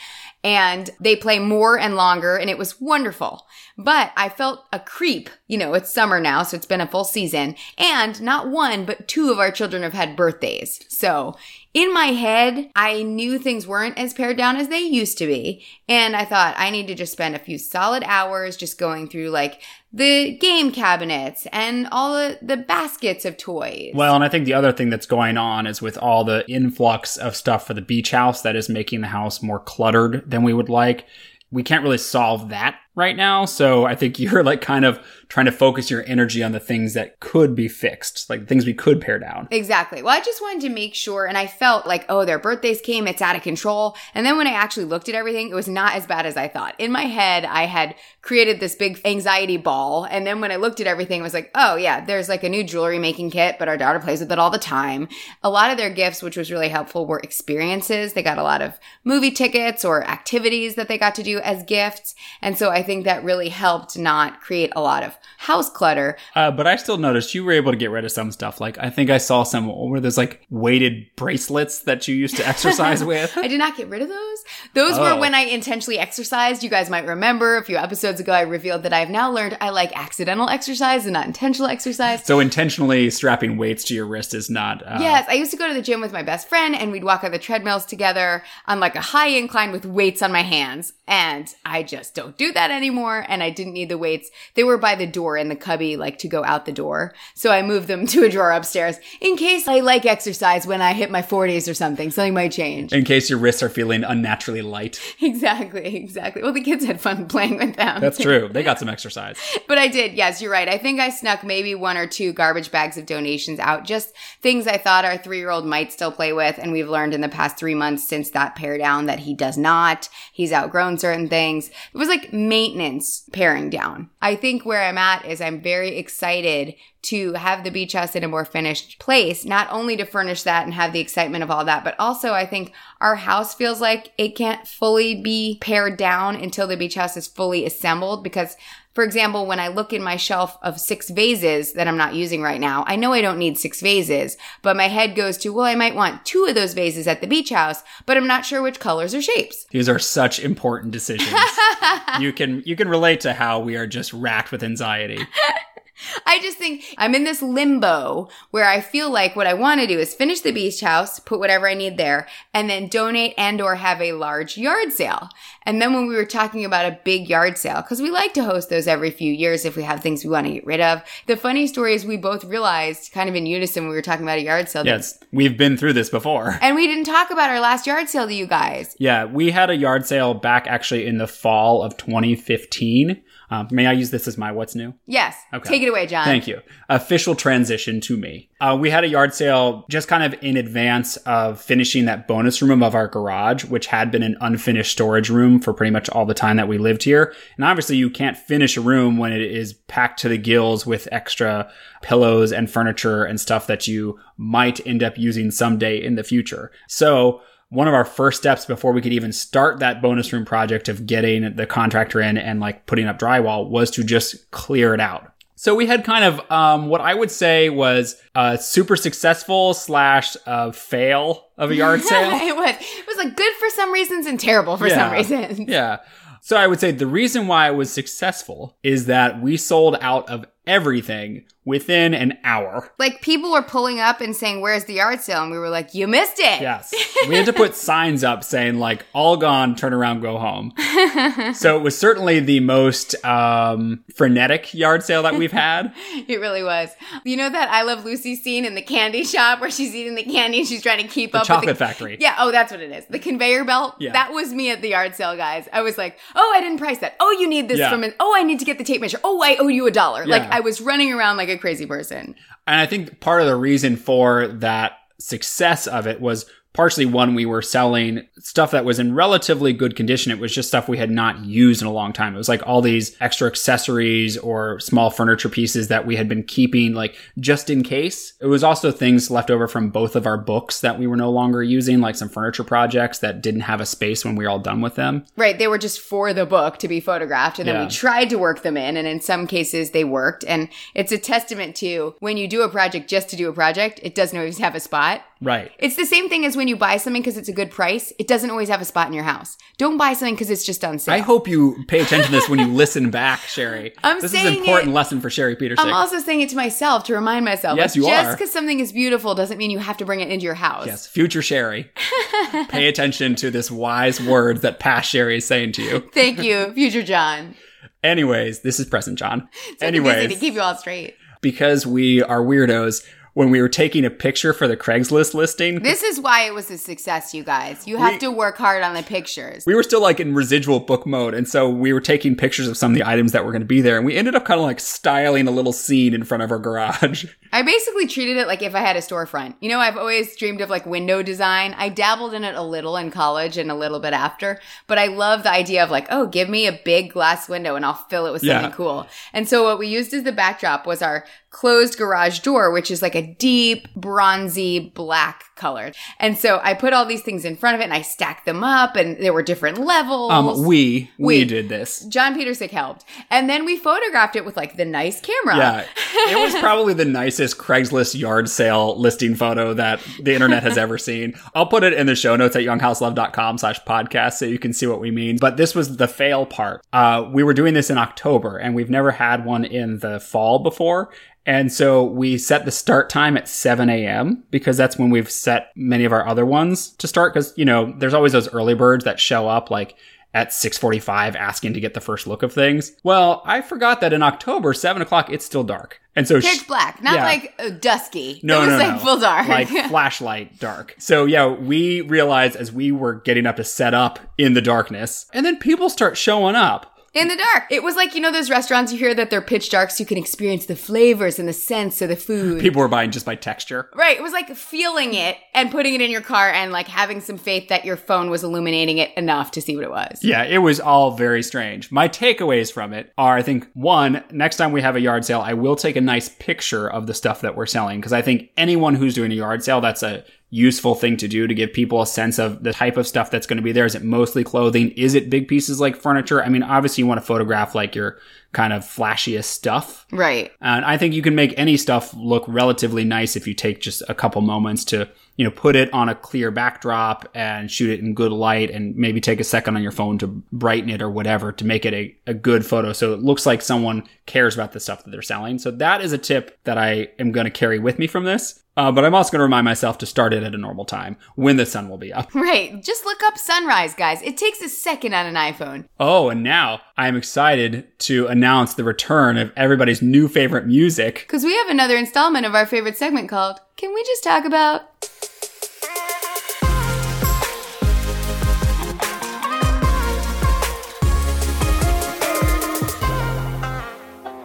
and 0.45 0.91
they 1.00 1.17
play 1.17 1.39
more 1.39 1.78
and 1.78 1.97
longer 1.97 2.37
and 2.37 2.50
it 2.50 2.59
was 2.59 2.81
wonderful. 2.81 3.47
But 3.77 4.12
I 4.17 4.28
felt 4.28 4.67
a 4.73 4.78
creep. 4.78 5.31
You 5.48 5.59
know, 5.59 5.75
it's 5.75 5.92
summer 5.92 6.20
now, 6.20 6.42
so 6.42 6.56
it's 6.56 6.67
been 6.67 6.83
a 6.83 6.86
full 6.86 7.05
season 7.05 7.56
and 7.78 8.23
not 8.23 8.48
one, 8.48 8.84
but 8.84 9.09
two 9.09 9.33
of 9.33 9.39
our 9.39 9.51
children 9.51 9.83
have 9.83 9.95
had 9.95 10.17
birthdays. 10.17 10.81
So 10.89 11.34
in 11.73 11.92
my 11.92 12.06
head, 12.06 12.70
I 12.77 13.03
knew 13.03 13.39
things 13.39 13.67
weren't 13.67 13.98
as 13.98 14.14
pared 14.14 14.36
down 14.36 14.56
as 14.56 14.69
they 14.69 14.81
used 14.81 15.19
to 15.19 15.27
be. 15.27 15.64
And 15.89 16.14
I 16.14 16.25
thought 16.25 16.55
I 16.56 16.70
need 16.70 16.86
to 16.86 16.95
just 16.95 17.12
spend 17.12 17.34
a 17.34 17.41
few 17.41 17.58
solid 17.58 18.05
hours 18.06 18.56
just 18.56 18.79
going 18.79 19.08
through 19.08 19.31
like 19.31 19.61
the 19.95 20.37
game 20.39 20.73
cabinets 20.73 21.47
and 21.53 21.87
all 21.92 22.14
the, 22.14 22.37
the 22.42 22.56
baskets 22.56 23.25
of 23.25 23.37
toys. 23.37 23.92
Well, 23.95 24.17
and 24.17 24.25
I 24.25 24.28
think 24.28 24.45
the 24.45 24.55
other 24.55 24.73
thing 24.73 24.91
that's 24.91 25.06
going 25.06 25.36
on 25.36 25.69
is 25.69 25.81
with 25.81 25.97
all 25.98 26.25
the 26.25 26.45
influx 26.51 27.17
of 27.17 27.36
stuff 27.36 27.64
for 27.64 27.75
the 27.75 27.81
beach 27.81 28.11
house 28.11 28.42
that 28.42 28.56
is 28.56 28.69
making 28.69 29.03
the 29.03 29.06
house 29.06 29.41
more 29.41 29.61
cluttered 29.61 30.28
than 30.28 30.42
we 30.42 30.53
would 30.53 30.69
like. 30.69 31.06
We 31.53 31.62
can't 31.62 31.84
really 31.84 31.98
solve 31.98 32.48
that 32.48 32.77
right 32.95 33.17
now. 33.17 33.45
So 33.45 33.84
I 33.84 33.95
think 33.95 34.19
you're 34.19 34.45
like 34.45 34.61
kind 34.61 34.84
of 34.84 35.05
trying 35.28 35.47
to 35.47 35.53
focus 35.53 35.91
your 35.91 36.05
energy 36.06 36.42
on 36.42 36.53
the 36.53 36.61
things 36.61 36.95
that 36.95 37.19
could 37.19 37.55
be 37.55 37.67
fixed, 37.67 38.28
like 38.31 38.47
things 38.47 38.67
we 38.67 38.75
could 38.75 39.01
pare 39.01 39.19
down. 39.19 39.48
Exactly. 39.51 40.03
Well, 40.03 40.17
I 40.17 40.20
just 40.20 40.41
wanted 40.41 40.61
to 40.62 40.69
make 40.69 40.95
sure, 40.95 41.27
and 41.27 41.36
I 41.36 41.47
felt 41.47 41.86
like, 41.86 42.05
oh, 42.09 42.25
their 42.25 42.39
birthdays 42.39 42.81
came, 42.81 43.09
it's 43.09 43.23
out 43.23 43.34
of 43.34 43.42
control. 43.42 43.97
And 44.14 44.25
then 44.25 44.36
when 44.36 44.47
I 44.47 44.53
actually 44.53 44.86
looked 44.86 45.09
at 45.09 45.14
everything, 45.14 45.48
it 45.48 45.55
was 45.55 45.67
not 45.67 45.95
as 45.95 46.06
bad 46.06 46.25
as 46.25 46.36
I 46.36 46.47
thought. 46.47 46.75
In 46.78 46.92
my 46.92 47.06
head, 47.06 47.45
I 47.45 47.64
had 47.64 47.97
created 48.23 48.61
this 48.61 48.77
big 48.77 49.01
anxiety 49.05 49.56
ball. 49.56 50.05
And 50.05 50.27
then 50.27 50.41
when 50.41 50.53
I 50.53 50.56
looked 50.56 50.80
at 50.80 50.86
everything, 50.86 51.20
it 51.20 51.24
was 51.24 51.35
like, 51.35 51.51
oh, 51.55 51.74
yeah, 51.74 52.05
there's 52.05 52.29
like 52.29 52.45
a 52.45 52.48
new 52.48 52.63
jewelry 52.63 53.01
making 53.01 53.30
kit, 53.30 53.57
but 53.58 53.69
our 53.69 53.77
daughter 53.77 53.98
plays 53.98 54.20
with 54.20 54.30
it 54.30 54.39
all 54.39 54.51
the 54.51 54.58
time. 54.58 55.08
A 55.42 55.51
lot 55.51 55.70
of 55.70 55.77
their 55.77 55.90
gifts, 55.90 56.23
which 56.23 56.36
was 56.36 56.52
really 56.52 56.69
helpful, 56.69 57.07
were 57.07 57.20
experiences. 57.20 58.13
They 58.13 58.23
got 58.23 58.39
a 58.39 58.45
lot 58.45 58.63
of 58.63 58.79
movie 59.02 59.33
tickets 59.33 59.85
or 59.85 60.05
activities 60.05 60.77
that 60.77 60.86
they 60.86 60.96
got 60.96 61.17
to 61.17 61.24
do 61.24 61.40
as 61.40 61.64
gifts. 61.64 62.14
And 62.40 62.57
so 62.57 62.70
I 62.70 62.83
think 62.84 63.05
that 63.05 63.24
really 63.24 63.48
helped 63.48 63.98
not 63.98 64.40
create 64.40 64.72
a 64.77 64.80
lot 64.80 65.02
of 65.02 65.18
house 65.39 65.68
clutter. 65.68 66.17
Uh, 66.34 66.50
but 66.50 66.67
I 66.67 66.77
still 66.77 66.96
noticed 66.96 67.34
you 67.34 67.45
were 67.45 67.52
able 67.52 67.72
to 67.72 67.77
get 67.77 67.90
rid 67.90 68.05
of 68.05 68.12
some 68.12 68.30
stuff. 68.30 68.61
Like 68.61 68.78
I 68.78 68.90
think 68.90 69.11
I 69.11 69.18
saw 69.18 69.42
some 69.42 69.67
where 69.67 70.00
there's 70.00 70.17
like 70.17 70.46
weighted 70.50 71.06
bracelets 71.17 71.80
that 71.80 72.06
you 72.06 72.14
used 72.14 72.36
to 72.36 72.46
exercise 72.46 73.02
with. 73.02 73.36
I 73.36 73.48
did 73.48 73.58
not 73.58 73.77
get 73.77 73.89
rid 73.89 74.02
of 74.02 74.08
those. 74.08 74.45
Those 74.74 74.98
oh. 74.98 75.02
were 75.02 75.20
when 75.20 75.34
I 75.34 75.40
intentionally 75.40 75.98
exercised. 75.98 76.62
You 76.62 76.70
guys 76.70 76.89
might 76.89 77.06
remember 77.06 77.56
a 77.56 77.64
few 77.64 77.77
episodes 77.77 78.20
ago 78.20 78.33
I 78.33 78.42
revealed 78.42 78.84
that 78.84 78.92
I've 78.92 79.11
now 79.11 79.30
learned 79.30 79.58
I 79.61 79.70
like 79.70 79.96
accidental 79.98 80.48
exercise 80.48 81.05
and 81.05 81.12
not 81.12 81.27
intentional 81.27 81.68
exercise. 81.68 82.24
So 82.24 82.40
intentionally 82.40 83.11
strapping 83.11 83.56
weights 83.56 83.84
to 83.84 83.95
your 83.95 84.06
wrist 84.06 84.34
is 84.34 84.48
not. 84.48 84.83
Uh... 84.86 84.98
Yes, 85.01 85.27
I 85.28 85.34
used 85.34 85.51
to 85.51 85.56
go 85.56 85.68
to 85.68 85.74
the 85.74 85.83
gym 85.83 86.01
with 86.01 86.12
my 86.12 86.22
best 86.22 86.48
friend 86.48 86.74
and 86.74 86.92
we'd 86.92 87.05
walk 87.05 87.24
on 87.24 87.33
the 87.33 87.39
treadmills 87.39 87.84
together 87.86 88.42
on 88.66 88.80
like 88.80 88.96
a 88.96 89.01
high 89.01 89.28
incline 89.28 89.72
with 89.72 89.84
weights 89.84 90.22
on 90.22 90.33
my 90.33 90.42
hands. 90.42 90.92
And 91.06 91.55
I 91.64 91.83
just 91.83 92.14
don't 92.14 92.36
do 92.36 92.52
that 92.52 92.70
anymore. 92.74 93.24
And 93.29 93.42
I 93.42 93.51
didn't 93.51 93.73
need 93.73 93.89
the 93.89 93.98
weights. 93.98 94.30
They 94.55 94.64
were 94.64 94.79
by 94.79 94.95
the 94.95 95.07
door 95.07 95.36
in 95.36 95.48
the 95.48 95.57
cubby, 95.57 95.96
like 95.96 96.18
to 96.18 96.29
go 96.29 96.45
out 96.45 96.67
the 96.67 96.73
door. 96.73 97.14
So 97.35 97.51
I 97.51 97.62
moved 97.62 97.89
them 97.89 98.07
to 98.08 98.24
a 98.24 98.29
drawer 98.29 98.52
upstairs 98.52 98.96
in 99.20 99.36
case 99.36 99.67
I 99.68 99.80
like 99.80 100.05
exercise 100.07 100.67
when 100.67 100.83
I 100.83 100.92
hit 100.92 101.11
my 101.11 101.23
40s 101.23 101.70
or 101.70 101.74
something. 101.74 102.11
Something 102.11 102.34
might 102.34 102.52
change. 102.52 102.92
In 102.92 103.05
case 103.05 103.30
your 103.30 103.39
wrists 103.39 103.63
are 103.63 103.68
feeling 103.68 104.05
unnaturally 104.05 104.63
light. 104.63 105.01
Exactly, 105.24 105.96
exactly. 105.96 106.42
Well, 106.42 106.52
the 106.52 106.61
kids 106.63 106.84
had 106.84 107.01
fun 107.01 107.27
playing 107.34 107.57
with 107.58 107.77
them. 107.77 108.01
That's 108.01 108.18
true. 108.18 108.48
They 108.51 108.63
got 108.63 108.79
some 108.79 108.89
exercise. 108.89 109.36
but 109.67 109.79
I 109.79 109.89
did. 109.89 110.13
Yes, 110.13 110.40
you're 110.42 110.51
right. 110.51 110.68
I 110.68 110.77
think 110.79 111.01
I 111.01 111.08
snuck 111.11 111.45
maybe 111.45 111.74
one 111.74 111.96
or 111.96 112.07
two 112.07 112.33
garbage 112.33 112.70
bags 112.70 112.96
of 112.98 113.07
donations 113.07 113.58
out. 113.58 113.84
Just 113.84 114.14
things 114.42 114.67
I 114.67 114.77
thought 114.77 115.05
our 115.05 115.17
three 115.17 115.39
year 115.39 115.51
old 115.51 115.67
might 115.67 115.92
still 115.92 116.13
play 116.13 116.33
with. 116.33 116.58
And 116.58 116.73
we've 116.73 116.89
learned 116.89 117.14
in 117.14 117.20
the 117.20 117.29
past 117.29 117.57
three 117.57 117.74
months 117.74 118.07
since 118.07 118.30
that 118.30 118.55
pare 118.55 118.77
down 118.79 119.07
that 119.07 119.20
he 119.20 119.34
does 119.34 119.57
not. 119.57 120.08
He's 120.33 120.52
outgrown 120.52 120.98
certain 120.98 121.29
things. 121.29 121.68
It 121.68 121.96
was 121.98 122.08
like 122.08 122.33
maintenance 122.64 123.29
paring 123.33 123.69
down. 123.69 124.08
I 124.23 124.36
think 124.36 124.64
where 124.64 124.83
I'm 124.83 124.97
at 124.97 125.27
is 125.27 125.41
I'm 125.41 125.61
very 125.61 125.98
excited 125.98 126.75
to 127.02 127.35
have 127.35 127.63
the 127.63 127.70
beach 127.70 127.92
house 127.92 128.17
in 128.17 128.25
a 128.25 128.29
more 128.29 128.47
finished 128.47 128.99
place, 128.99 129.44
not 129.44 129.69
only 129.70 129.97
to 129.99 130.06
furnish 130.06 130.43
that 130.44 130.64
and 130.64 130.73
have 130.73 130.94
the 130.94 131.00
excitement 131.00 131.44
of 131.44 131.50
all 131.50 131.64
that, 131.67 131.85
but 131.85 131.94
also 131.99 132.32
I 132.32 132.47
think 132.47 132.73
our 133.02 133.17
house 133.17 133.55
feels 133.55 133.81
like 133.81 134.12
it 134.17 134.37
can't 134.37 134.67
fully 134.67 135.20
be 135.20 135.58
pared 135.61 135.99
down 135.99 136.37
until 136.37 136.67
the 136.67 136.76
beach 136.76 136.94
house 136.94 137.19
is 137.19 137.26
fully 137.26 137.67
assembled 137.67 138.25
because 138.25 138.56
for 138.94 139.03
example, 139.03 139.47
when 139.47 139.59
I 139.59 139.69
look 139.69 139.93
in 139.93 140.03
my 140.03 140.17
shelf 140.17 140.56
of 140.62 140.79
six 140.81 141.11
vases 141.11 141.73
that 141.73 141.88
I'm 141.88 141.97
not 141.97 142.15
using 142.15 142.43
right 142.43 142.61
now, 142.61 142.85
I 142.87 142.94
know 142.94 143.12
I 143.12 143.23
don't 143.23 143.38
need 143.38 143.59
six 143.59 143.81
vases, 143.81 144.37
but 144.62 144.77
my 144.77 144.87
head 144.87 145.17
goes 145.17 145.37
to, 145.38 145.50
well, 145.53 145.67
I 145.67 145.75
might 145.75 145.97
want 145.97 146.25
two 146.25 146.47
of 146.49 146.55
those 146.55 146.75
vases 146.75 147.09
at 147.09 147.21
the 147.21 147.27
beach 147.27 147.50
house, 147.50 147.82
but 148.06 148.17
I'm 148.17 148.29
not 148.29 148.44
sure 148.44 148.62
which 148.62 148.79
colors 148.79 149.15
or 149.15 149.21
shapes. 149.21 149.67
These 149.71 149.88
are 149.88 149.99
such 149.99 150.38
important 150.38 150.93
decisions. 150.93 151.35
you 152.21 152.32
can 152.32 152.62
you 152.65 152.77
can 152.77 152.88
relate 152.88 153.21
to 153.23 153.32
how 153.32 153.59
we 153.59 153.75
are 153.77 153.87
just 153.87 154.12
racked 154.12 154.53
with 154.53 154.62
anxiety. 154.62 155.19
I 156.27 156.41
just 156.41 156.59
think 156.59 156.85
I'm 156.99 157.15
in 157.15 157.25
this 157.25 157.43
limbo 157.43 158.29
where 158.50 158.69
I 158.69 158.81
feel 158.81 159.11
like 159.11 159.37
what 159.37 159.47
I 159.47 159.55
want 159.55 159.81
to 159.81 159.87
do 159.87 159.99
is 159.99 160.15
finish 160.15 160.41
the 160.41 160.53
beach 160.53 160.81
house, 160.81 161.21
put 161.21 161.38
whatever 161.38 161.69
I 161.69 161.75
need 161.75 161.97
there, 161.97 162.27
and 162.53 162.69
then 162.69 162.88
donate 162.88 163.35
and 163.37 163.61
or 163.61 163.77
have 163.77 164.00
a 164.00 164.12
large 164.12 164.56
yard 164.56 164.93
sale. 164.93 165.29
And 165.62 165.81
then 165.81 165.94
when 165.94 166.06
we 166.06 166.17
were 166.17 166.25
talking 166.25 166.65
about 166.65 166.87
a 166.87 166.99
big 167.05 167.29
yard 167.29 167.59
sale, 167.59 167.82
because 167.82 168.03
we 168.03 168.11
like 168.11 168.35
to 168.35 168.44
host 168.44 168.71
those 168.71 168.87
every 168.87 169.11
few 169.11 169.32
years 169.32 169.65
if 169.65 169.77
we 169.77 169.82
have 169.82 170.00
things 170.00 170.25
we 170.25 170.31
want 170.31 170.47
to 170.47 170.53
get 170.53 170.67
rid 170.67 170.81
of. 170.81 171.03
The 171.27 171.37
funny 171.37 171.67
story 171.67 171.94
is 171.94 172.05
we 172.05 172.17
both 172.17 172.44
realized 172.44 173.12
kind 173.12 173.29
of 173.29 173.35
in 173.35 173.47
unison 173.47 173.88
we 173.88 173.94
were 173.94 174.03
talking 174.03 174.25
about 174.25 174.38
a 174.38 174.43
yard 174.43 174.69
sale. 174.69 174.85
Yes, 174.85 175.19
we've 175.32 175.56
been 175.56 175.76
through 175.76 175.94
this 175.94 176.11
before. 176.11 176.59
And 176.61 176.76
we 176.76 176.87
didn't 176.87 177.05
talk 177.05 177.31
about 177.31 177.50
our 177.50 177.61
last 177.61 177.87
yard 177.87 178.09
sale 178.09 178.26
to 178.26 178.35
you 178.35 178.47
guys. 178.47 178.97
Yeah, 178.99 179.25
we 179.25 179.50
had 179.50 179.70
a 179.70 179.76
yard 179.76 180.06
sale 180.06 180.35
back 180.35 180.67
actually 180.67 181.06
in 181.06 181.19
the 181.19 181.26
fall 181.26 181.82
of 181.82 181.97
2015. 181.97 183.23
Um, 183.50 183.69
may 183.70 183.87
I 183.87 183.93
use 183.93 184.11
this 184.11 184.26
as 184.26 184.38
my 184.38 184.52
what's 184.52 184.75
new? 184.75 184.94
Yes. 185.06 185.37
Okay. 185.52 185.69
Take 185.69 185.82
it 185.82 185.88
away, 185.88 186.06
John. 186.06 186.25
Thank 186.25 186.46
you. 186.46 186.61
Official 186.88 187.35
transition 187.35 188.00
to 188.02 188.17
me. 188.17 188.50
Uh, 188.61 188.76
we 188.81 188.91
had 188.91 189.05
a 189.05 189.08
yard 189.08 189.35
sale 189.35 189.85
just 189.91 190.08
kind 190.08 190.23
of 190.23 190.43
in 190.43 190.56
advance 190.56 191.17
of 191.19 191.61
finishing 191.61 192.06
that 192.06 192.26
bonus 192.26 192.62
room 192.62 192.82
of 192.82 192.94
our 192.94 193.08
garage, 193.08 193.64
which 193.64 193.87
had 193.87 194.11
been 194.11 194.23
an 194.23 194.37
unfinished 194.41 194.93
storage 194.93 195.29
room 195.29 195.61
for 195.61 195.75
pretty 195.75 195.91
much 195.91 196.08
all 196.11 196.25
the 196.25 196.35
time 196.35 196.56
that 196.56 196.69
we 196.69 196.79
lived 196.79 197.02
here. 197.02 197.35
And 197.56 197.64
obviously, 197.64 197.96
you 197.96 198.08
can't 198.08 198.37
finish 198.37 198.76
a 198.76 198.81
room 198.81 199.19
when 199.19 199.32
it 199.32 199.43
is 199.43 199.75
packed 199.75 200.20
to 200.20 200.29
the 200.29 200.38
gills 200.38 200.87
with 200.87 201.08
extra 201.12 201.70
pillows 202.02 202.52
and 202.52 202.70
furniture 202.70 203.25
and 203.25 203.40
stuff 203.40 203.67
that 203.67 203.87
you 203.87 204.19
might 204.37 204.85
end 204.87 205.02
up 205.02 205.19
using 205.19 205.50
someday 205.50 206.02
in 206.02 206.14
the 206.14 206.25
future. 206.25 206.70
So, 206.88 207.43
one 207.75 207.88
of 207.88 207.94
our 207.94 208.05
first 208.05 208.38
steps 208.38 208.65
before 208.65 208.93
we 208.93 209.03
could 209.03 209.12
even 209.12 209.32
start 209.32 209.81
that 209.81 210.00
bonus 210.00 210.32
room 210.32 210.44
project 210.44 210.88
of 210.88 211.06
getting 211.06 211.56
the 211.56 211.67
contractor 211.67 212.21
in 212.21 212.38
and 212.38 212.61
like 212.61 212.87
putting 212.87 213.06
up 213.06 213.19
drywall 213.19 213.69
was 213.69 213.91
to 213.93 214.05
just 214.05 214.50
clear 214.50 214.94
it 214.94 215.00
out. 215.00 215.31
So 215.56 215.75
we 215.75 215.87
had 215.87 216.05
kind 216.05 216.25
of 216.25 216.50
um, 216.50 216.88
what 216.88 217.00
I 217.00 217.15
would 217.15 217.31
say 217.31 217.71
was 217.71 218.21
a 218.35 218.59
super 218.59 218.97
successful 218.97 219.73
slash 219.73 220.37
uh, 220.47 220.73
fail 220.73 221.47
of 221.56 221.71
a 221.71 221.75
yard 221.75 222.03
sale. 222.05 222.31
it 222.32 222.55
was. 222.56 222.76
It 222.81 223.06
was 223.06 223.17
like 223.17 223.37
good 223.37 223.55
for 223.55 223.71
some 223.71 223.93
reasons 223.93 224.26
and 224.26 224.38
terrible 224.38 224.76
for 224.76 224.91
some 224.91 225.12
reasons. 225.12 225.59
Yeah. 225.61 225.99
So 226.43 226.56
I 226.59 226.67
would 226.67 226.79
say 226.79 226.91
the 226.91 227.06
reason 227.06 227.47
why 227.47 227.71
it 227.71 227.75
was 227.75 227.91
successful 227.91 228.76
is 228.82 229.06
that 229.06 229.41
we 229.41 229.56
sold 229.56 229.97
out 230.03 230.29
of 230.29 230.44
everything 230.66 231.44
within 231.66 232.12
an 232.12 232.37
hour. 232.44 232.93
Like 232.99 233.22
people 233.22 233.50
were 233.52 233.62
pulling 233.62 233.99
up 233.99 234.20
and 234.20 234.37
saying, 234.37 234.61
"Where's 234.61 234.84
the 234.84 234.94
yard 234.94 235.20
sale?" 235.20 235.43
And 235.43 235.50
we 235.50 235.58
were 235.58 235.70
like, 235.70 235.94
"You 235.94 236.06
missed 236.06 236.38
it." 236.38 236.61
Yes. 236.61 236.93
We 237.28 237.37
had 237.37 237.46
to 237.46 237.55
put 237.55 237.75
signs 237.75 238.22
up 238.22 238.44
saying 238.44 238.78
like 238.78 239.06
all 239.14 239.38
gone, 239.38 239.76
turn 239.76 239.94
around, 239.94 240.20
go 240.20 240.37
home. 240.37 240.75
so 241.55 241.76
it 241.78 241.82
was 241.82 241.96
certainly 241.99 242.38
the 242.40 242.61
most 242.61 243.14
um, 243.25 244.05
frenetic 244.14 244.75
yard 244.75 245.02
sale 245.02 245.22
that 245.22 245.37
we've 245.37 245.52
had. 245.52 245.94
It 246.28 246.40
really 246.40 246.62
was. 246.62 246.90
You 247.25 247.37
know 247.37 247.49
that 247.50 247.70
I 247.70 247.82
Love 247.82 248.05
Lucy 248.05 248.34
scene 248.37 248.64
in 248.64 248.75
the 248.75 248.82
candy 248.82 249.25
shop 249.25 249.61
where 249.61 249.70
she's 249.70 249.94
eating 249.94 250.14
the 250.14 250.22
candy 250.22 250.58
and 250.61 250.69
she's 250.69 250.82
trying 250.82 251.02
to 251.02 251.08
keep 251.08 251.32
The 251.32 251.38
up 251.38 251.46
chocolate 251.46 251.66
with 251.66 251.78
the 251.78 251.84
chocolate 251.84 251.96
factory. 251.96 252.16
Yeah, 252.20 252.34
oh, 252.38 252.50
that's 252.50 252.70
what 252.72 252.81
it 252.81 252.90
is. 252.90 253.05
The 253.06 253.19
conveyor 253.19 253.64
belt. 253.64 253.96
Yeah. 253.99 254.12
That 254.12 254.32
was 254.32 254.52
me 254.52 254.70
at 254.70 254.81
the 254.82 254.88
yard 254.90 255.14
sale, 255.14 255.37
guys. 255.37 255.66
I 255.72 255.82
was 255.82 255.96
like, 255.99 256.19
oh, 256.34 256.52
I 256.55 256.61
didn't 256.61 256.78
price 256.78 256.99
that. 256.99 257.16
Oh, 257.20 257.31
you 257.32 257.49
need 257.49 257.69
this 257.69 257.78
Yeah. 257.78 257.90
from 257.90 258.05
an. 258.05 258.14
Oh, 258.20 258.34
I 258.37 258.43
need 258.43 258.58
to 258.58 258.64
get 258.64 258.78
the 258.78 258.84
tape 258.84 259.00
measure. 259.00 259.19
Oh, 259.25 259.43
I 259.43 259.56
owe 259.56 259.69
you 259.69 259.87
a 259.87 259.90
dollar. 259.90 260.26
Like 260.26 260.43
Yeah. 260.43 260.53
I 260.54 260.60
was 260.60 260.80
running 260.80 261.12
around 261.12 261.36
like 261.36 261.48
a 261.48 261.58
crazy 261.58 261.84
person. 261.84 262.36
And 262.66 262.80
I 262.80 262.86
think 262.86 263.18
part 263.18 263.42
of 263.42 263.48
the 263.48 263.56
reason 263.56 263.96
for 263.96 264.46
that 264.46 264.92
success 265.18 265.88
of 265.88 266.06
it 266.06 266.20
was 266.20 266.46
partially 266.75 267.06
one 267.06 267.35
we 267.35 267.47
were 267.47 267.62
selling 267.62 268.26
stuff 268.41 268.73
that 268.73 268.85
was 268.85 268.99
in 268.99 269.15
relatively 269.15 269.73
good 269.73 269.94
condition. 269.97 270.32
It 270.32 270.41
was 270.41 270.53
just 270.53 270.69
stuff 270.69 270.88
we 270.88 270.99
had 270.99 271.11
not 271.11 271.44
used 271.44 271.81
in 271.81 271.87
a 271.87 271.93
long 271.93 272.12
time. 272.12 272.35
It 272.35 272.38
was 272.38 272.49
like 272.49 272.62
all 272.67 272.82
these 272.82 273.17
extra 273.21 273.47
accessories 273.47 274.37
or 274.37 274.81
small 274.81 275.11
furniture 275.11 275.49
pieces 275.49 275.88
that 275.88 276.05
we 276.05 276.17
had 276.17 276.29
been 276.29 276.43
keeping 276.43 276.93
like 276.93 277.17
just 277.38 277.71
in 277.71 277.82
case. 277.85 278.35
It 278.41 278.47
was 278.47 278.65
also 278.65 278.91
things 278.91 279.31
left 279.31 279.50
over 279.50 279.69
from 279.69 279.91
both 279.91 280.17
of 280.17 280.26
our 280.26 280.37
books 280.37 280.81
that 280.81 280.99
we 280.99 281.06
were 281.06 281.17
no 281.17 281.31
longer 281.31 281.62
using, 281.62 282.00
like 282.00 282.17
some 282.17 282.29
furniture 282.29 282.65
projects 282.65 283.21
that 283.21 283.41
didn't 283.41 283.62
have 283.62 283.81
a 283.81 283.87
space 283.87 284.25
when 284.25 284.35
we 284.35 284.44
were 284.44 284.50
all 284.50 284.59
done 284.59 284.81
with 284.81 284.97
them. 284.97 285.25
Right. 285.37 285.56
They 285.56 285.69
were 285.69 285.79
just 285.79 286.00
for 286.00 286.32
the 286.35 286.44
book 286.44 286.79
to 286.79 286.88
be 286.88 286.99
photographed. 286.99 287.61
And 287.61 287.69
then 287.69 287.76
Yeah. 287.76 287.85
we 287.85 287.91
tried 287.91 288.31
to 288.31 288.37
work 288.37 288.62
them 288.62 288.76
in. 288.76 288.97
And 288.97 289.06
in 289.06 289.21
some 289.21 289.47
cases, 289.47 289.93
they 289.93 290.03
worked. 290.03 290.44
And 290.49 290.69
it's 290.94 291.12
a 291.12 291.19
testament 291.19 291.76
to 291.76 292.17
when 292.19 292.37
you 292.37 292.49
do 292.49 292.62
a 292.62 292.69
project 292.69 293.09
just 293.09 293.29
to 293.29 293.37
do 293.37 293.49
a 293.49 293.53
project, 293.53 294.00
it 294.03 294.17
doesn't 294.17 294.37
always 294.37 294.59
have 294.59 294.75
a 294.75 294.81
spot. 294.81 295.23
Right. 295.41 295.71
It's 295.79 295.97
the 295.97 296.06
same 296.06 296.29
thing 296.29 296.44
as 296.47 296.56
when 296.56 296.63
you 296.69 296.76
buy 296.76 296.96
something 296.96 297.22
because 297.22 297.37
it's 297.37 297.49
a 297.49 297.52
good 297.52 297.70
price. 297.70 298.12
It 298.19 298.26
doesn't 298.28 298.50
always 298.50 298.69
have 298.69 298.81
a 298.81 298.84
spot 298.84 299.06
in 299.08 299.12
your 299.12 299.25
house. 299.25 299.56
Don't 299.78 299.96
buy 299.96 300.12
something 300.12 300.34
because 300.34 300.50
it's 300.50 300.64
just 300.64 300.84
on 300.84 300.99
sale. 300.99 301.14
I 301.14 301.19
hope 301.19 301.49
you 301.49 301.84
pay 301.88 302.00
attention 302.00 302.26
to 302.26 302.31
this 302.32 302.49
when 302.49 302.58
you 302.58 302.66
listen 302.66 303.11
back, 303.11 303.40
Sherry. 303.40 303.93
I'm 304.05 304.16
this 304.16 304.32
is 304.32 304.32
saying 304.32 304.46
an 304.46 304.55
important 304.61 304.90
it- 304.90 304.94
lesson 304.94 305.20
for 305.20 305.31
Sherry 305.31 305.56
Petersik. 305.56 305.78
I'm 305.78 305.93
also 305.93 306.19
saying 306.20 306.40
it 306.40 306.49
to 306.50 306.56
myself 306.56 307.05
to 307.05 307.14
remind 307.14 307.44
myself. 307.44 307.76
Yes, 307.76 307.96
you 307.96 308.02
just 308.05 308.38
because 308.38 308.52
something 308.52 308.81
is 308.81 308.93
beautiful 308.93 309.34
doesn't 309.34 309.58
mean 309.58 309.70
you 309.70 309.78
have 309.78 309.96
to 309.99 310.05
bring 310.05 310.20
it 310.20 310.28
into 310.28 310.44
your 310.44 310.55
house. 310.55 310.87
Yes, 310.87 311.06
future 311.06 311.43
Sherry. 311.43 311.90
Pay 312.69 312.87
attention 312.88 313.34
to 313.37 313.50
this 313.50 313.70
wise 313.70 314.20
words 314.20 314.61
that 314.62 314.78
past 314.81 315.11
Sherry 315.11 315.37
is 315.38 315.46
saying 315.46 315.72
to 315.72 315.82
you. 315.82 316.00
Thank 316.12 316.43
you, 316.43 316.72
future 316.72 317.02
John. 317.02 317.55
Anyways, 318.02 318.61
this 318.61 318.78
is 318.78 318.87
present 318.87 319.19
John. 319.19 319.49
It's 319.52 319.64
busy 319.64 319.76
to 319.81 319.87
Anyways, 319.87 320.38
keep 320.38 320.55
you 320.55 320.61
all 320.61 320.75
straight. 320.76 321.16
because 321.40 321.87
we 321.87 322.22
are 322.22 322.40
weirdos, 322.43 323.05
when 323.34 323.50
we 323.50 323.60
were 323.60 323.69
taking 323.69 324.04
a 324.04 324.10
picture 324.10 324.52
for 324.52 324.66
the 324.66 324.76
Craigslist 324.76 325.34
listing, 325.34 325.82
This 325.82 326.02
is 326.02 326.20
why 326.20 326.42
it 326.42 326.54
was 326.54 326.70
a 326.70 326.78
success, 326.78 327.34
you 327.34 327.42
guys. 327.44 327.86
You 327.86 327.98
have 327.98 328.14
We- 328.14 328.19
to 328.20 328.31
work 328.31 328.56
hard 328.56 328.82
on 328.82 328.94
the 328.94 329.02
pictures. 329.02 329.64
we 329.66 329.75
were 329.75 329.82
still 329.82 330.00
like 330.00 330.20
in 330.20 330.34
residual 330.34 330.81
book 330.81 331.04
mode. 331.06 331.34
And 331.34 331.48
so 331.48 331.69
we 331.69 331.92
were 331.92 332.00
taking 332.00 332.36
pictures 332.36 332.69
of 332.69 332.76
some 332.76 332.92
of 332.92 332.96
the 332.96 333.06
items 333.06 333.32
that 333.32 333.44
were 333.44 333.50
going 333.52 333.62
to 333.62 333.66
be 333.66 333.81
there. 333.81 333.96
And 333.96 334.06
we 334.06 334.16
ended 334.16 334.34
up 334.34 334.44
kind 334.44 334.58
of 334.60 334.64
like 334.66 334.81
styling 334.81 335.46
a 335.46 335.50
little 335.50 335.72
scene 335.72 336.14
in 336.14 336.25
front 336.25 336.42
of 336.42 336.50
our 336.50 336.58
garage. 336.58 337.25
I 337.52 337.62
basically 337.62 338.06
treated 338.08 338.36
it 338.36 338.46
like 338.48 338.62
if 338.62 338.75
I 338.75 338.81
had 338.81 338.96
a 338.96 339.00
storefront. 339.00 339.54
You 339.60 339.69
know, 339.69 339.78
I've 339.78 339.96
always 339.96 340.37
dreamed 340.37 340.60
of 340.60 340.70
like 340.70 340.87
window 340.87 341.22
design. 341.22 341.75
I 341.76 341.88
dabbled 341.88 342.34
in 342.34 342.42
it 342.44 342.54
a 342.54 342.62
little 342.62 342.96
in 342.96 343.10
college 343.10 343.56
and 343.58 343.70
a 343.70 343.75
little 343.76 344.00
bit 344.00 344.12
after, 344.12 344.58
but 344.87 344.98
I 344.98 345.06
love 345.06 345.42
the 345.44 345.50
idea 345.52 345.82
of 345.84 345.90
like, 345.90 346.06
oh, 346.10 346.26
give 346.26 346.48
me 346.48 346.66
a 346.66 346.80
big 346.84 347.12
glass 347.12 347.48
window 347.48 347.75
and 347.76 347.84
I'll 347.84 347.94
fill 347.94 348.26
it 348.26 348.32
with 348.32 348.42
something 348.42 348.70
Yeah. 348.70 348.76
cool. 348.76 349.06
And 349.32 349.48
so 349.48 349.64
what 349.64 349.78
we 349.78 349.87
used 349.88 350.12
as 350.14 350.22
the 350.25 350.32
backdrop 350.32 350.87
was 350.87 351.02
our 351.02 351.25
closed 351.50 351.96
garage 351.96 352.40
door, 352.40 352.72
which 352.72 352.90
is 352.90 353.00
like 353.02 353.14
a 353.14 353.22
deep 353.25 353.88
bronzy 353.94 354.93
black 354.94 355.44
color. 355.56 355.93
And 356.19 356.37
so 356.38 356.61
I 356.62 356.75
put 356.75 356.93
all 356.93 357.06
these 357.06 357.23
things 357.23 357.44
in 357.44 357.56
front 357.56 357.75
of 357.76 357.81
it 357.81 357.85
and 357.85 357.93
I 357.93 358.03
stacked 358.03 358.44
them 358.44 358.62
up 358.65 358.97
and 358.97 359.17
there 359.23 359.32
were 359.32 359.43
different 359.43 359.79
levels. 359.79 360.31
Um, 360.32 360.65
we, 360.65 361.11
we, 361.19 361.38
We. 361.38 361.44
did 361.44 361.69
this. 361.69 362.05
John 362.06 362.35
Petersik 362.37 362.71
helped. 362.71 363.05
And 363.31 363.49
then 363.49 363.65
we 363.65 363.76
photographed 363.76 364.37
it 364.37 364.44
with 364.44 364.56
like 364.56 364.76
the 364.76 364.85
nice 364.85 365.21
camera. 365.21 365.56
Yeah, 365.56 365.87
it 366.31 366.38
was 366.38 366.55
probably 366.61 366.94
the 366.94 367.05
nicest 367.05 367.59
Craigslist 367.59 368.19
yard 368.19 368.49
sale 368.49 368.99
listing 368.99 369.35
photo 369.35 369.75
that 369.75 370.00
the 370.21 370.35
internet 370.35 370.62
has 370.62 370.76
ever 370.76 370.99
seen. 370.99 371.35
I'll 371.55 371.67
put 371.67 371.85
it 371.85 371.93
in 371.93 372.06
the 372.06 372.17
show 372.17 372.37
notes 372.37 372.56
at 372.56 372.62
younghouselove.com 372.62 373.59
slash 373.59 373.81
podcast 373.85 374.35
so 374.35 374.47
you 374.47 374.59
can 374.59 374.73
see 374.73 374.87
what 374.87 375.00
we 375.00 375.11
mean. 375.11 375.37
But 375.41 375.56
this 375.56 375.75
was 375.75 375.97
the 375.97 376.09
fail 376.09 376.47
part. 376.47 376.82
Uh, 376.93 377.29
we 377.32 377.43
were 377.43 377.55
doing 377.55 377.75
this 377.75 377.91
in 377.91 377.99
October 377.99 378.56
and 378.59 378.75
we've 378.75 378.91
never 378.91 379.11
had 379.12 379.44
one 379.44 379.65
in 379.65 379.99
the 380.00 380.21
fall 380.21 380.59
before. 380.59 381.11
And 381.46 381.73
so 381.73 382.02
we 382.05 382.38
set 382.38 382.64
the 382.64 382.70
start 382.70 383.11
time 383.11 383.37
at 383.37 383.49
7 383.49 383.91
a.m. 383.91 384.44
because 384.50 384.76
that's 384.76 384.96
when 384.99 385.11
we've 385.11 385.31
set 385.31 385.70
many 385.76 386.05
of 386.05 386.12
our 386.12 386.26
other 386.26 386.46
ones 386.46 386.91
to 386.96 387.06
start. 387.06 387.35
Cause, 387.35 387.52
you 387.56 387.64
know, 387.67 387.93
there's 387.99 388.14
always 388.14 388.32
those 388.32 388.49
early 388.55 388.75
birds 388.75 389.05
that 389.05 389.20
show 389.20 389.46
up 389.49 389.70
like 389.70 389.94
at 390.32 390.49
6:45 390.49 391.37
asking 391.37 391.75
to 391.75 391.81
get 391.81 391.94
the 391.94 392.00
first 392.00 392.26
look 392.26 392.43
of 392.43 392.52
things. 392.52 392.93
Well, 393.05 393.43
I 393.44 393.61
forgot 393.61 394.00
that 394.00 394.12
in 394.12 394.20
October, 394.23 394.75
seven 394.75 395.00
o'clock, 395.00 395.31
it's 395.31 395.44
still 395.46 395.62
dark, 395.62 396.00
and 396.17 396.26
so 396.26 396.41
Pitch 396.41 396.61
sh- 396.62 396.67
black, 396.67 397.00
not 397.02 397.14
Yeah. 397.14 397.25
like 397.25 397.55
uh, 397.61 397.69
dusky. 397.81 398.40
no, 398.43 398.62
it 398.62 398.67
was 398.67 398.73
no, 398.73 398.79
like 398.79 398.93
no. 398.94 398.99
full 398.99 399.20
dark. 399.20 399.47
like 399.47 399.69
flashlight 399.88 400.58
dark. 400.58 400.97
So 400.99 401.25
yeah, 401.25 401.47
we 401.47 402.00
realized 402.00 402.56
as 402.56 402.73
we 402.73 402.90
were 402.90 403.14
getting 403.14 403.47
up 403.47 403.55
to 403.56 403.64
set 403.64 403.94
up 403.94 404.19
in 404.37 404.55
the 404.55 404.61
darkness, 404.61 405.26
and 405.32 405.47
then 405.47 405.56
people 405.56 405.88
start 405.88 406.17
showing 406.17 406.56
up. 406.56 406.94
In 407.14 407.28
the 407.28 407.37
dark. 407.37 407.64
It 407.70 407.82
was 407.82 407.94
like, 407.96 408.14
you 408.14 408.20
know, 408.20 408.32
those 408.32 408.50
restaurants 408.50 408.93
you 408.93 408.99
hear 408.99 409.14
that 409.14 409.31
they're 409.31 409.40
pitch 409.40 409.70
dark 409.70 409.90
so 409.90 410.02
you 410.02 410.06
can 410.06 410.19
experience 410.19 410.66
the 410.66 410.76
flavors 410.76 411.38
and 411.38 411.49
the 411.49 411.52
scents 411.52 412.02
of 412.02 412.08
the 412.08 412.16
food. 412.16 412.61
People 412.61 412.81
were 412.81 412.88
buying 412.88 413.12
just 413.12 413.25
by 413.25 413.37
texture. 413.37 413.88
Right. 413.94 414.16
It 414.16 414.22
was 414.22 414.32
like 414.32 414.55
feeling 414.56 415.14
it 415.14 415.37
and 415.55 415.70
putting 415.70 415.94
it 415.94 416.00
in 416.00 416.11
your 416.11 416.20
car 416.20 416.50
and 416.50 416.72
like 416.72 416.88
having 416.88 417.20
some 417.20 417.38
faith 417.38 417.69
that 417.69 417.84
your 417.84 417.96
phone 417.96 418.31
was 418.31 418.43
illuminating 418.43 418.99
it 418.99 419.16
enough 419.16 419.52
to 419.52 419.61
see 419.61 419.76
what 419.76 419.84
it 419.84 419.90
was. 419.90 420.19
Yeah, 420.22 420.43
it 420.43 420.58
was 420.58 420.81
all 420.81 421.12
very 421.12 421.43
strange. 421.43 421.93
My 421.93 422.08
takeaways 422.08 422.72
from 422.72 422.93
it 422.93 423.12
are 423.16 423.37
I 423.37 423.43
think 423.43 423.69
one, 423.75 424.25
next 424.32 424.56
time 424.56 424.72
we 424.72 424.82
have 424.82 424.96
a 424.96 425.00
yard 425.00 425.25
sale, 425.25 425.40
I 425.40 425.55
will 425.55 425.76
take 425.76 425.96
a 425.96 426.00
nice 426.00 426.28
picture 426.28 426.90
of 426.90 427.06
the 427.06 427.14
stuff 427.14 427.43
that 427.43 427.56
we're 427.56 427.66
selling 427.66 428.00
because 428.00 428.12
I 428.12 428.22
think 428.22 428.50
anyone 428.56 428.94
who's 428.96 429.14
doing 429.14 429.31
a 429.31 429.37
yard 429.37 429.62
sale, 429.62 429.81
that's 429.81 430.02
a 430.02 430.25
useful 430.54 430.94
thing 430.94 431.16
to 431.16 431.26
do 431.26 431.48
to 431.48 431.54
give 431.54 431.72
people 431.72 432.00
a 432.00 432.06
sense 432.06 432.38
of 432.38 432.62
the 432.62 432.72
type 432.72 432.96
of 432.96 433.08
stuff 433.08 433.28
that's 433.28 433.44
going 433.44 433.56
to 433.56 433.62
be 433.62 433.72
there. 433.72 433.86
Is 433.86 433.96
it 433.96 434.04
mostly 434.04 434.44
clothing? 434.44 434.90
Is 434.92 435.14
it 435.14 435.28
big 435.28 435.49
pieces 435.49 435.80
like 435.80 435.96
furniture? 435.96 436.44
I 436.44 436.49
mean, 436.49 436.62
obviously 436.62 437.02
you 437.02 437.08
want 437.08 437.20
to 437.20 437.26
photograph 437.26 437.75
like 437.75 437.96
your 437.96 438.18
kind 438.52 438.73
of 438.73 438.84
flashiest 438.84 439.46
stuff. 439.46 440.06
Right. 440.12 440.52
And 440.61 440.84
I 440.84 440.96
think 440.96 441.12
you 441.12 441.23
can 441.23 441.34
make 441.34 441.54
any 441.58 441.76
stuff 441.76 442.14
look 442.14 442.44
relatively 442.46 443.02
nice 443.02 443.34
if 443.34 443.49
you 443.49 443.54
take 443.54 443.80
just 443.80 444.04
a 444.08 444.14
couple 444.14 444.42
moments 444.42 444.84
to, 444.87 445.08
you 445.37 445.45
know, 445.45 445.50
put 445.50 445.75
it 445.75 445.93
on 445.93 446.09
a 446.09 446.14
clear 446.14 446.50
backdrop 446.50 447.29
and 447.35 447.71
shoot 447.71 447.91
it 447.91 448.00
in 448.00 448.14
good 448.14 448.33
light 448.33 448.71
and 448.71 448.95
maybe 448.97 449.21
take 449.21 449.41
a 449.41 449.45
second 449.45 449.76
on 449.76 449.83
your 449.83 449.93
phone 449.93 450.19
to 450.19 450.29
brighten 450.53 450.91
it 450.91 451.03
or 451.03 451.11
whatever 451.11 451.50
to 451.53 451.64
make 451.64 451.85
it 451.85 451.93
a, 451.93 452.17
a 452.26 452.35
good 452.35 452.64
photo. 452.64 452.93
So 452.93 453.12
it 453.12 453.21
looks 453.21 453.45
like 453.45 453.61
someone 453.61 454.05
cares 454.26 454.55
about 454.55 454.73
the 454.73 454.81
stuff 454.81 455.05
that 455.05 455.11
they're 455.11 455.23
selling. 455.23 455.59
So 455.59 455.71
that 455.73 456.03
is 456.03 456.12
a 456.12 456.19
tip 456.19 456.59
that 456.64 456.79
I 456.79 457.09
am 457.19 457.33
going 457.33 457.45
to 457.45 457.50
carry 457.50 457.79
with 457.79 457.99
me 457.99 458.07
from 458.07 458.25
this. 458.25 458.61
Uh, 458.76 458.91
but 458.91 459.05
I'm 459.05 459.14
also 459.14 459.31
going 459.31 459.38
to 459.38 459.45
remind 459.45 459.64
myself 459.64 459.99
to 459.99 460.07
start 460.07 460.35
it 460.35 460.43
at 460.43 460.55
a 460.55 460.59
normal 460.59 460.85
time 460.85 461.17
when 461.37 461.57
the 461.57 461.67
sun 461.67 461.88
will 461.88 461.99
be 461.99 462.12
up. 462.12 462.33
Right. 462.45 462.83
Just 462.83 463.07
look 463.07 463.23
up 463.23 463.38
sunrise, 463.38 463.95
guys. 463.95 464.21
It 464.21 464.37
takes 464.37 464.61
a 464.61 464.69
second 464.69 465.14
on 465.14 465.25
an 465.25 465.35
iPhone. 465.35 465.87
Oh, 465.99 466.29
and 466.29 466.43
now 466.43 466.83
I 466.97 467.09
am 467.09 467.17
excited 467.17 467.87
to 468.00 468.26
announce 468.26 468.75
the 468.75 468.85
return 468.85 469.38
of 469.38 469.50
everybody's 469.57 470.03
new 470.03 470.29
favorite 470.29 470.67
music. 470.67 471.21
Because 471.21 471.43
we 471.43 471.57
have 471.57 471.69
another 471.69 471.97
installment 471.97 472.45
of 472.45 472.55
our 472.55 472.67
favorite 472.67 472.99
segment 472.99 473.31
called 473.31 473.61
Can 473.76 473.93
We 473.93 474.04
Just 474.04 474.23
Talk 474.23 474.45
About? 474.45 474.83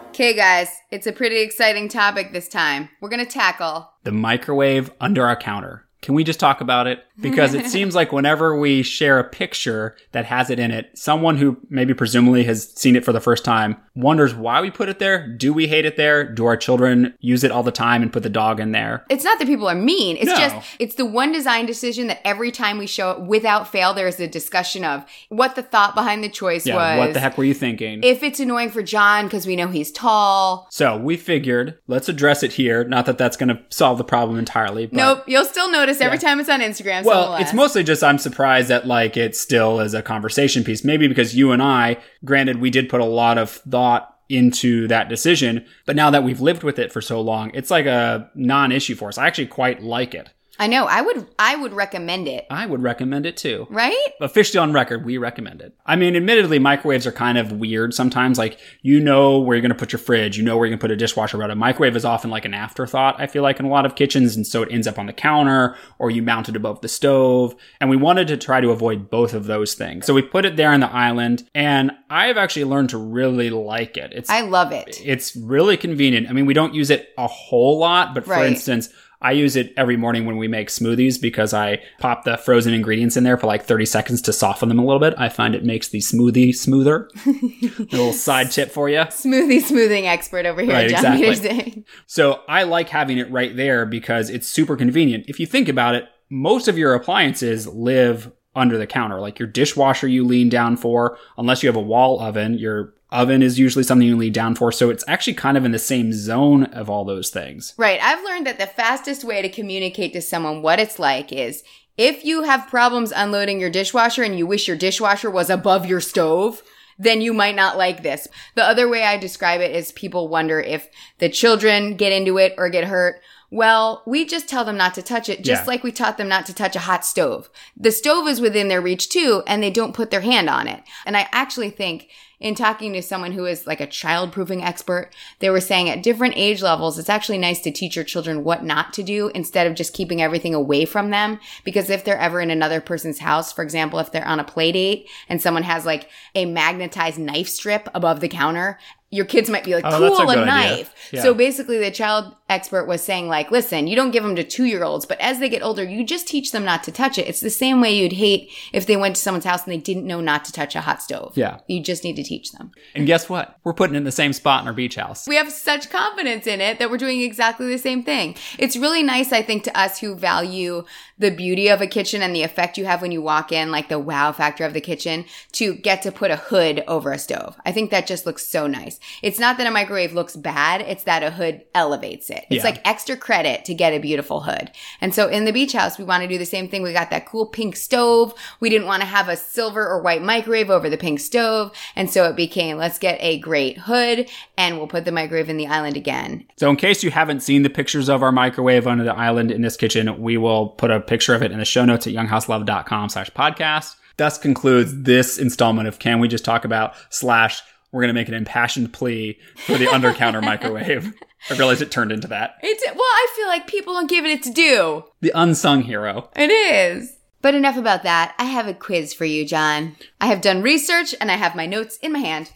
Okay, 0.08 0.34
guys, 0.34 0.68
it's 0.90 1.06
a 1.06 1.12
pretty 1.12 1.40
exciting 1.40 1.88
topic 1.88 2.32
this 2.32 2.48
time. 2.48 2.90
We're 3.00 3.08
going 3.08 3.24
to 3.24 3.30
tackle 3.30 3.90
The 4.02 4.12
microwave 4.12 4.90
under 5.00 5.26
our 5.26 5.36
counter. 5.36 5.86
Can 6.02 6.14
we 6.14 6.24
just 6.24 6.40
talk 6.40 6.60
about 6.60 6.86
it? 6.86 7.04
Because 7.20 7.52
it 7.54 7.66
seems 7.70 7.94
like 7.94 8.10
whenever 8.12 8.58
we 8.58 8.82
share 8.82 9.18
a 9.18 9.24
picture 9.24 9.96
that 10.12 10.24
has 10.24 10.48
it 10.50 10.58
in 10.58 10.70
it, 10.70 10.90
someone 10.96 11.36
who 11.36 11.58
maybe 11.68 11.92
presumably 11.92 12.44
has 12.44 12.70
seen 12.74 12.96
it 12.96 13.04
for 13.04 13.12
the 13.12 13.20
first 13.20 13.44
time 13.44 13.76
wonders 13.94 14.34
why 14.34 14.62
we 14.62 14.70
put 14.70 14.88
it 14.88 14.98
there. 14.98 15.28
Do 15.28 15.52
we 15.52 15.66
hate 15.66 15.84
it 15.84 15.96
there? 15.98 16.24
Do 16.24 16.46
our 16.46 16.56
children 16.56 17.12
use 17.20 17.44
it 17.44 17.50
all 17.50 17.62
the 17.62 17.70
time 17.72 18.00
and 18.02 18.10
put 18.10 18.22
the 18.22 18.30
dog 18.30 18.58
in 18.60 18.72
there? 18.72 19.04
It's 19.10 19.24
not 19.24 19.38
that 19.38 19.46
people 19.46 19.68
are 19.68 19.74
mean. 19.74 20.16
It's 20.16 20.26
No. 20.26 20.36
just, 20.36 20.56
it's 20.78 20.94
the 20.94 21.04
one 21.04 21.32
design 21.32 21.66
decision 21.66 22.06
that 22.06 22.26
every 22.26 22.50
time 22.50 22.78
we 22.78 22.86
show 22.86 23.10
it 23.10 23.20
without 23.20 23.68
fail, 23.70 23.92
there 23.92 24.08
is 24.08 24.18
a 24.18 24.26
discussion 24.26 24.84
of 24.84 25.04
what 25.28 25.54
the 25.54 25.62
thought 25.62 25.94
behind 25.94 26.24
the 26.24 26.30
choice 26.30 26.66
Yeah, 26.66 26.76
was. 26.76 26.98
what 26.98 27.12
the 27.14 27.20
heck 27.20 27.36
were 27.36 27.44
you 27.44 27.52
thinking? 27.52 28.02
If 28.02 28.22
it's 28.22 28.40
annoying 28.40 28.70
for 28.70 28.82
John 28.82 29.26
because 29.26 29.46
we 29.46 29.54
know 29.56 29.68
he's 29.68 29.92
tall. 29.92 30.66
so 30.70 30.96
we 30.96 31.18
figured, 31.18 31.78
let's 31.86 32.08
address 32.08 32.42
it 32.42 32.52
here. 32.54 32.84
Not 32.84 33.04
that 33.04 33.18
that's 33.18 33.36
going 33.36 33.50
to 33.50 33.60
solve 33.68 33.98
the 33.98 34.04
problem 34.04 34.38
entirely. 34.38 34.86
But 34.86 34.96
Nope, 34.96 35.24
you'll 35.26 35.44
still 35.44 35.70
notice 35.70 35.89
every 36.00 36.16
Yeah. 36.18 36.28
time 36.28 36.40
it's 36.40 36.48
on 36.50 36.60
Instagram. 36.60 37.04
Well, 37.04 37.36
it's 37.36 37.54
mostly 37.54 37.82
just 37.82 38.04
I'm 38.04 38.18
surprised 38.18 38.68
that 38.68 38.86
like 38.86 39.16
it 39.16 39.34
still 39.34 39.80
is 39.80 39.94
a 39.94 40.02
conversation 40.02 40.62
piece. 40.62 40.84
Maybe 40.84 41.08
because 41.08 41.34
you 41.34 41.52
and 41.52 41.62
I, 41.62 41.96
granted, 42.24 42.60
we 42.60 42.68
did 42.70 42.88
put 42.90 43.00
a 43.00 43.04
lot 43.06 43.38
of 43.38 43.50
thought 43.50 44.14
into 44.28 44.86
that 44.88 45.08
decision, 45.08 45.64
but 45.86 45.96
now 45.96 46.10
that 46.10 46.22
we've 46.22 46.40
lived 46.40 46.62
with 46.62 46.78
it 46.78 46.92
for 46.92 47.00
so 47.00 47.20
long, 47.20 47.50
it's 47.54 47.70
like 47.70 47.86
a 47.86 48.30
non-issue 48.36 48.94
for 48.94 49.08
us. 49.08 49.18
I 49.18 49.26
actually 49.26 49.46
quite 49.46 49.82
like 49.82 50.14
it. 50.14 50.28
I 50.60 50.66
know. 50.66 50.84
I 50.84 51.00
would, 51.00 51.26
I 51.38 51.56
would 51.56 51.72
recommend 51.72 52.28
it. 52.28 52.46
I 52.50 52.66
would 52.66 52.82
recommend 52.82 53.24
it 53.24 53.36
too. 53.38 53.66
Right? 53.70 53.96
Officially 54.20 54.58
on 54.58 54.74
record, 54.74 55.06
we 55.06 55.16
recommend 55.16 55.62
it. 55.62 55.74
I 55.86 55.96
mean, 55.96 56.14
admittedly, 56.14 56.58
microwaves 56.58 57.06
are 57.06 57.12
kind 57.12 57.38
of 57.38 57.50
weird 57.52 57.94
sometimes. 57.94 58.36
Like, 58.36 58.58
you 58.82 59.00
know 59.00 59.38
where 59.38 59.56
you're 59.56 59.62
going 59.62 59.72
to 59.72 59.74
put 59.78 59.90
your 59.92 59.98
fridge, 59.98 60.36
you 60.36 60.44
know 60.44 60.58
where 60.58 60.66
you're 60.66 60.72
going 60.72 60.78
to 60.78 60.82
put 60.84 60.90
a 60.90 60.96
dishwasher, 60.96 61.38
but 61.38 61.50
a 61.50 61.54
microwave 61.54 61.96
is 61.96 62.04
often 62.04 62.30
like 62.30 62.44
an 62.44 62.52
afterthought, 62.52 63.16
I 63.18 63.26
feel 63.26 63.42
like, 63.42 63.58
in 63.58 63.64
a 63.64 63.70
lot 63.70 63.86
of 63.86 63.94
kitchens. 63.94 64.36
And 64.36 64.46
so 64.46 64.62
it 64.62 64.70
ends 64.70 64.86
up 64.86 64.98
on 64.98 65.06
the 65.06 65.14
counter 65.14 65.76
or 65.98 66.10
you 66.10 66.22
mount 66.22 66.50
it 66.50 66.56
above 66.56 66.82
the 66.82 66.88
stove. 66.88 67.56
And 67.80 67.88
we 67.88 67.96
wanted 67.96 68.28
to 68.28 68.36
try 68.36 68.60
to 68.60 68.70
avoid 68.70 69.08
both 69.08 69.32
of 69.32 69.46
those 69.46 69.72
things. 69.74 70.04
So 70.04 70.12
we 70.12 70.20
put 70.20 70.44
it 70.44 70.56
there 70.56 70.72
on 70.72 70.80
the 70.80 70.92
island. 70.92 71.48
And 71.54 71.90
I've 72.10 72.36
actually 72.36 72.64
learned 72.66 72.90
to 72.90 72.98
really 72.98 73.48
like 73.48 73.96
it. 73.96 74.12
It's, 74.14 74.28
I 74.28 74.42
love 74.42 74.72
it. 74.72 75.00
it's 75.02 75.34
really 75.34 75.78
convenient. 75.78 76.28
I 76.28 76.34
mean, 76.34 76.44
we 76.44 76.52
don't 76.52 76.74
use 76.74 76.90
it 76.90 77.08
a 77.16 77.26
whole 77.26 77.78
lot, 77.78 78.14
but 78.14 78.24
for 78.24 78.30
Right. 78.32 78.46
instance, 78.50 78.90
I 79.22 79.32
use 79.32 79.54
it 79.56 79.74
every 79.76 79.96
morning 79.96 80.24
when 80.24 80.36
we 80.38 80.48
make 80.48 80.68
smoothies 80.68 81.20
because 81.20 81.52
I 81.52 81.82
pop 81.98 82.24
the 82.24 82.36
frozen 82.38 82.72
ingredients 82.72 83.16
in 83.16 83.24
there 83.24 83.36
for 83.36 83.46
like 83.46 83.64
30 83.64 83.84
seconds 83.86 84.22
to 84.22 84.32
soften 84.32 84.68
them 84.70 84.78
a 84.78 84.84
little 84.84 85.00
bit. 85.00 85.14
I 85.18 85.28
find 85.28 85.54
it 85.54 85.64
makes 85.64 85.88
the 85.88 85.98
smoothie 85.98 86.54
smoother. 86.54 87.08
a 87.26 87.82
little 87.92 88.12
side 88.14 88.50
tip 88.50 88.70
for 88.70 88.88
you. 88.88 88.98
Smoothie 89.00 89.60
smoothing 89.62 90.06
expert 90.06 90.46
over 90.46 90.62
here, 90.62 90.72
Right, 90.72 90.88
John 90.90 91.22
exactly. 91.22 91.60
Petersik. 91.82 91.84
So 92.06 92.40
I 92.48 92.62
like 92.62 92.88
having 92.88 93.18
it 93.18 93.30
right 93.30 93.54
there 93.54 93.84
because 93.84 94.30
it's 94.30 94.48
super 94.48 94.76
convenient. 94.76 95.26
If 95.28 95.38
you 95.38 95.46
think 95.46 95.68
about 95.68 95.94
it, 95.94 96.04
most 96.30 96.68
of 96.68 96.78
your 96.78 96.94
appliances 96.94 97.66
live 97.66 98.32
under 98.56 98.78
the 98.78 98.86
counter. 98.86 99.20
Like 99.20 99.38
your 99.38 99.48
dishwasher 99.48 100.08
you 100.08 100.24
lean 100.24 100.48
down 100.48 100.76
for, 100.76 101.18
unless 101.36 101.62
you 101.62 101.68
have 101.68 101.76
a 101.76 101.80
wall 101.80 102.20
oven, 102.20 102.54
your 102.54 102.94
oven 103.12 103.42
is 103.42 103.58
usually 103.58 103.84
something 103.84 104.06
you 104.06 104.16
lean 104.16 104.32
down 104.32 104.54
for. 104.54 104.70
So 104.72 104.90
it's 104.90 105.04
actually 105.08 105.34
kind 105.34 105.56
of 105.56 105.64
in 105.64 105.72
the 105.72 105.78
same 105.78 106.12
zone 106.12 106.64
of 106.64 106.88
all 106.88 107.04
those 107.04 107.30
things. 107.30 107.74
Right. 107.76 108.00
I've 108.02 108.24
learned 108.24 108.46
that 108.46 108.58
the 108.58 108.66
fastest 108.66 109.24
way 109.24 109.42
to 109.42 109.48
communicate 109.48 110.12
to 110.12 110.22
someone 110.22 110.62
what 110.62 110.78
it's 110.78 110.98
like 110.98 111.32
is 111.32 111.64
if 111.96 112.24
you 112.24 112.44
have 112.44 112.68
problems 112.68 113.12
unloading 113.14 113.60
your 113.60 113.70
dishwasher 113.70 114.22
and 114.22 114.38
you 114.38 114.46
wish 114.46 114.66
your 114.66 114.76
dishwasher 114.76 115.30
was 115.30 115.50
above 115.50 115.86
your 115.86 116.00
stove, 116.00 116.62
then 116.98 117.20
you 117.20 117.32
might 117.32 117.56
not 117.56 117.78
like 117.78 118.02
this. 118.02 118.28
The 118.54 118.64
other 118.64 118.88
way 118.88 119.04
I 119.04 119.16
describe 119.16 119.60
it 119.60 119.74
is 119.74 119.90
people 119.92 120.28
wonder 120.28 120.60
if 120.60 120.88
the 121.18 121.28
children 121.28 121.96
get 121.96 122.12
into 122.12 122.38
it 122.38 122.54
or 122.58 122.68
get 122.68 122.84
hurt. 122.84 123.20
Well, 123.52 124.02
we 124.06 124.24
just 124.24 124.48
tell 124.48 124.64
them 124.64 124.76
not 124.76 124.94
to 124.94 125.02
touch 125.02 125.28
it, 125.28 125.42
just 125.42 125.62
Yeah. 125.62 125.66
like 125.66 125.82
we 125.82 125.90
taught 125.90 126.18
them 126.18 126.28
not 126.28 126.46
to 126.46 126.54
touch 126.54 126.76
a 126.76 126.80
hot 126.80 127.04
stove. 127.04 127.50
The 127.76 127.90
stove 127.90 128.28
is 128.28 128.40
within 128.40 128.68
their 128.68 128.80
reach 128.80 129.08
too, 129.08 129.42
and 129.46 129.60
they 129.60 129.70
don't 129.70 129.94
put 129.94 130.10
their 130.12 130.20
hand 130.20 130.48
on 130.48 130.68
it. 130.68 130.82
And 131.04 131.16
I 131.16 131.28
actually 131.32 131.70
think 131.70 132.08
in 132.38 132.54
talking 132.54 132.92
to 132.94 133.02
someone 133.02 133.32
who 133.32 133.44
is 133.44 133.66
like 133.66 133.80
a 133.80 133.86
child 133.86 134.32
proofing 134.32 134.62
expert, 134.62 135.10
they 135.40 135.50
were 135.50 135.60
saying 135.60 135.90
at 135.90 136.02
different 136.02 136.34
age 136.36 136.62
levels, 136.62 136.98
it's 136.98 137.10
actually 137.10 137.36
nice 137.36 137.60
to 137.60 137.70
teach 137.70 137.96
your 137.96 138.04
children 138.04 138.44
what 138.44 138.64
not 138.64 138.94
to 138.94 139.02
do 139.02 139.30
instead 139.34 139.66
of 139.66 139.74
just 139.74 139.92
keeping 139.92 140.22
everything 140.22 140.54
away 140.54 140.84
from 140.86 141.10
them. 141.10 141.38
Because 141.64 141.90
if 141.90 142.02
they're 142.04 142.16
ever 142.16 142.40
in 142.40 142.50
another 142.50 142.80
person's 142.80 143.18
house, 143.18 143.52
for 143.52 143.62
example, 143.62 143.98
if 143.98 144.10
they're 144.10 144.26
on 144.26 144.40
a 144.40 144.44
play 144.44 144.72
date 144.72 145.08
and 145.28 145.42
someone 145.42 145.64
has 145.64 145.84
like 145.84 146.08
a 146.34 146.46
magnetized 146.46 147.18
knife 147.18 147.48
strip 147.48 147.88
above 147.94 148.20
the 148.20 148.28
counter, 148.28 148.78
your 149.10 149.24
kids 149.24 149.50
might 149.50 149.64
be 149.64 149.74
like, 149.74 149.84
Oh, 149.84 150.00
that's 150.00 150.20
a 150.20 150.22
cool, 150.22 150.30
a, 150.30 150.46
knife. 150.46 150.94
Yeah. 151.12 151.22
So 151.22 151.34
basically 151.34 151.78
the 151.78 151.90
child 151.90 152.34
expert 152.48 152.86
was 152.86 153.02
saying 153.02 153.26
like, 153.28 153.50
listen, 153.50 153.88
you 153.88 153.96
don't 153.96 154.12
give 154.12 154.22
them 154.22 154.36
to 154.36 154.44
two 154.44 154.64
year 154.64 154.84
olds, 154.84 155.04
but 155.04 155.20
as 155.20 155.40
they 155.40 155.48
get 155.48 155.62
older, 155.62 155.82
you 155.82 156.04
just 156.04 156.28
teach 156.28 156.52
them 156.52 156.64
not 156.64 156.84
to 156.84 156.92
touch 156.92 157.18
it. 157.18 157.26
It's 157.26 157.40
the 157.40 157.50
same 157.50 157.80
way 157.80 157.92
you'd 157.96 158.12
hate 158.12 158.50
if 158.72 158.86
they 158.86 158.96
went 158.96 159.16
to 159.16 159.22
someone's 159.22 159.44
house 159.44 159.64
and 159.64 159.72
they 159.72 159.78
didn't 159.78 160.06
know 160.06 160.20
not 160.20 160.44
to 160.44 160.52
touch 160.52 160.76
a 160.76 160.80
hot 160.80 161.02
stove. 161.02 161.32
Yeah. 161.36 161.58
You 161.66 161.82
just 161.82 162.04
need 162.04 162.16
to 162.16 162.22
teach 162.22 162.52
them. 162.52 162.70
And 162.94 163.06
guess 163.06 163.28
what? 163.28 163.58
We're 163.64 163.72
putting 163.72 163.96
in 163.96 164.04
the 164.04 164.12
same 164.12 164.32
spot 164.32 164.62
in 164.62 164.68
our 164.68 164.74
beach 164.74 164.94
house. 164.94 165.26
We 165.26 165.36
have 165.36 165.50
such 165.50 165.90
confidence 165.90 166.46
in 166.46 166.60
it 166.60 166.78
that 166.78 166.90
we're 166.90 166.96
doing 166.96 167.20
exactly 167.20 167.66
the 167.66 167.78
same 167.78 168.04
thing. 168.04 168.36
It's 168.58 168.76
really 168.76 169.02
nice, 169.02 169.32
I 169.32 169.42
think, 169.42 169.64
to 169.64 169.78
us 169.78 169.98
who 169.98 170.14
value 170.14 170.84
the 171.18 171.30
beauty 171.30 171.68
of 171.68 171.80
a 171.80 171.86
kitchen 171.86 172.22
and 172.22 172.34
the 172.34 172.42
effect 172.42 172.78
you 172.78 172.84
have 172.84 173.02
when 173.02 173.12
you 173.12 173.22
walk 173.22 173.50
in, 173.50 173.72
like 173.72 173.88
the 173.88 173.98
wow 173.98 174.30
factor 174.30 174.64
of 174.64 174.72
the 174.72 174.80
kitchen, 174.80 175.24
to 175.52 175.74
get 175.74 176.02
to 176.02 176.12
put 176.12 176.30
a 176.30 176.36
hood 176.36 176.84
over 176.86 177.12
a 177.12 177.18
stove. 177.18 177.56
I 177.66 177.72
think 177.72 177.90
that 177.90 178.06
just 178.06 178.24
looks 178.24 178.46
so 178.46 178.66
nice. 178.66 178.99
It's 179.22 179.38
not 179.38 179.58
that 179.58 179.66
a 179.66 179.70
microwave 179.70 180.12
looks 180.12 180.36
bad, 180.36 180.80
it's 180.82 181.04
that 181.04 181.22
a 181.22 181.30
hood 181.30 181.62
elevates 181.74 182.30
it. 182.30 182.44
It's 182.50 182.64
Yeah. 182.64 182.70
like 182.70 182.80
extra 182.86 183.16
credit 183.16 183.64
to 183.66 183.74
get 183.74 183.92
a 183.92 183.98
beautiful 183.98 184.40
hood. 184.42 184.70
And 185.00 185.14
so 185.14 185.28
in 185.28 185.44
the 185.44 185.52
beach 185.52 185.72
house, 185.72 185.98
we 185.98 186.04
want 186.04 186.22
to 186.22 186.28
do 186.28 186.38
the 186.38 186.46
same 186.46 186.68
thing. 186.68 186.82
We 186.82 186.92
got 186.92 187.10
that 187.10 187.26
cool 187.26 187.46
pink 187.46 187.76
stove. 187.76 188.34
We 188.60 188.70
didn't 188.70 188.86
want 188.86 189.02
to 189.02 189.06
have 189.08 189.28
a 189.28 189.36
silver 189.36 189.86
or 189.86 190.00
white 190.02 190.22
microwave 190.22 190.70
over 190.70 190.88
the 190.90 190.96
pink 190.96 191.20
stove. 191.20 191.72
And 191.96 192.10
so 192.10 192.24
it 192.28 192.36
became, 192.36 192.76
let's 192.76 192.98
get 192.98 193.18
a 193.20 193.38
great 193.38 193.78
hood 193.78 194.28
and 194.56 194.78
we'll 194.78 194.86
put 194.86 195.04
the 195.04 195.12
microwave 195.12 195.48
in 195.48 195.56
the 195.56 195.66
island 195.66 195.96
again. 195.96 196.44
So, 196.56 196.68
in 196.70 196.76
case 196.76 197.02
you 197.02 197.10
haven't 197.10 197.40
seen 197.40 197.62
the 197.62 197.70
pictures 197.70 198.08
of 198.08 198.22
our 198.22 198.32
microwave 198.32 198.86
under 198.86 199.04
the 199.04 199.14
island 199.16 199.50
in 199.50 199.62
this 199.62 199.76
kitchen, 199.76 200.20
we 200.20 200.36
will 200.36 200.68
put 200.68 200.90
a 200.90 201.00
picture 201.00 201.34
of 201.34 201.42
it 201.42 201.52
in 201.52 201.58
the 201.58 201.64
show 201.64 201.84
notes 201.84 202.06
at 202.06 202.12
younghouselove.com 202.12 203.08
slash 203.08 203.30
podcast. 203.30 203.96
Thus 204.16 204.36
concludes 204.36 205.02
this 205.02 205.38
installment 205.38 205.88
of 205.88 205.98
Can 205.98 206.20
We 206.20 206.28
Just 206.28 206.44
Talk 206.44 206.64
About 206.66 206.94
slash 207.08 207.62
we're 207.92 208.02
going 208.02 208.08
to 208.08 208.20
make 208.20 208.28
an 208.28 208.34
impassioned 208.34 208.92
plea 208.92 209.38
for 209.66 209.76
the 209.76 209.88
under 209.88 210.12
counter 210.12 210.40
microwave. 210.40 211.12
I 211.50 211.54
realized 211.54 211.82
it 211.82 211.90
turned 211.90 212.12
into 212.12 212.28
that. 212.28 212.56
It's, 212.62 212.84
well, 212.86 212.98
I 213.00 213.32
feel 213.36 213.46
like 213.46 213.66
people 213.66 213.94
don't 213.94 214.08
give 214.08 214.24
it 214.24 214.30
its 214.30 214.50
due. 214.50 215.04
The 215.20 215.32
unsung 215.34 215.82
hero. 215.82 216.30
It 216.36 216.50
is. 216.50 217.16
But 217.42 217.54
enough 217.54 217.78
about 217.78 218.02
that. 218.02 218.34
I 218.38 218.44
have 218.44 218.68
a 218.68 218.74
quiz 218.74 219.14
for 219.14 219.24
you, 219.24 219.46
John. 219.46 219.96
I 220.20 220.26
have 220.26 220.42
done 220.42 220.60
research 220.62 221.14
and 221.20 221.30
I 221.30 221.36
have 221.36 221.56
my 221.56 221.66
notes 221.66 221.96
in 222.02 222.12
my 222.12 222.18
hand. 222.18 222.52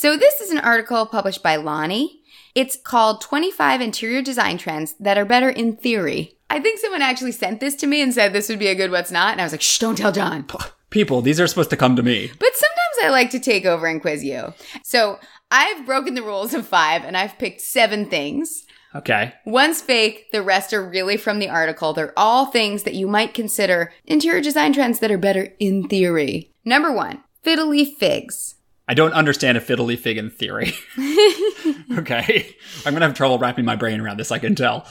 So, 0.00 0.16
this 0.16 0.40
is 0.40 0.50
an 0.50 0.56
article 0.56 1.04
published 1.04 1.42
by 1.42 1.56
Lonny. 1.56 2.22
It's 2.54 2.74
called 2.74 3.20
25 3.20 3.82
Interior 3.82 4.22
Design 4.22 4.56
Trends 4.56 4.94
That 4.98 5.18
Are 5.18 5.26
Better 5.26 5.50
in 5.50 5.76
Theory. 5.76 6.38
I 6.48 6.58
think 6.58 6.78
someone 6.78 7.02
actually 7.02 7.32
sent 7.32 7.60
this 7.60 7.74
to 7.74 7.86
me 7.86 8.00
and 8.00 8.14
said 8.14 8.32
this 8.32 8.48
would 8.48 8.58
be 8.58 8.68
a 8.68 8.74
good 8.74 8.90
what's 8.90 9.10
not. 9.10 9.32
And 9.32 9.42
I 9.42 9.44
was 9.44 9.52
like, 9.52 9.60
shh, 9.60 9.78
don't 9.78 9.96
tell 9.96 10.10
John. 10.10 10.46
People, 10.88 11.20
these 11.20 11.38
are 11.38 11.46
supposed 11.46 11.68
to 11.68 11.76
come 11.76 11.96
to 11.96 12.02
me. 12.02 12.28
But 12.38 12.54
sometimes 12.54 13.04
I 13.04 13.10
like 13.10 13.28
to 13.32 13.38
take 13.38 13.66
over 13.66 13.86
and 13.86 14.00
quiz 14.00 14.24
you. 14.24 14.54
So 14.82 15.20
I've 15.50 15.84
broken 15.84 16.14
the 16.14 16.22
rules 16.22 16.54
of 16.54 16.66
five 16.66 17.04
and 17.04 17.14
I've 17.14 17.36
picked 17.36 17.60
seven 17.60 18.08
things. 18.08 18.64
Okay. 18.94 19.34
One's 19.44 19.82
fake, 19.82 20.32
the 20.32 20.40
rest 20.40 20.72
are 20.72 20.82
really 20.82 21.18
from 21.18 21.40
the 21.40 21.50
article. 21.50 21.92
They're 21.92 22.18
all 22.18 22.46
things 22.46 22.84
that 22.84 22.94
you 22.94 23.06
might 23.06 23.34
consider 23.34 23.92
interior 24.06 24.40
design 24.40 24.72
trends 24.72 25.00
that 25.00 25.10
are 25.10 25.18
better 25.18 25.52
in 25.58 25.88
theory. 25.88 26.54
Number 26.64 26.90
one, 26.90 27.22
fiddly 27.44 27.94
figs. 27.98 28.54
I 28.90 28.94
don't 28.94 29.12
understand 29.12 29.56
a 29.56 29.60
fiddly 29.60 29.96
fig 29.96 30.18
in 30.18 30.30
theory. 30.30 30.74
okay. 31.96 32.56
I'm 32.84 32.92
going 32.92 33.02
to 33.02 33.06
have 33.06 33.14
trouble 33.14 33.38
wrapping 33.38 33.64
my 33.64 33.76
brain 33.76 34.00
around 34.00 34.18
this, 34.18 34.32
I 34.32 34.40
can 34.40 34.56
tell. 34.56 34.84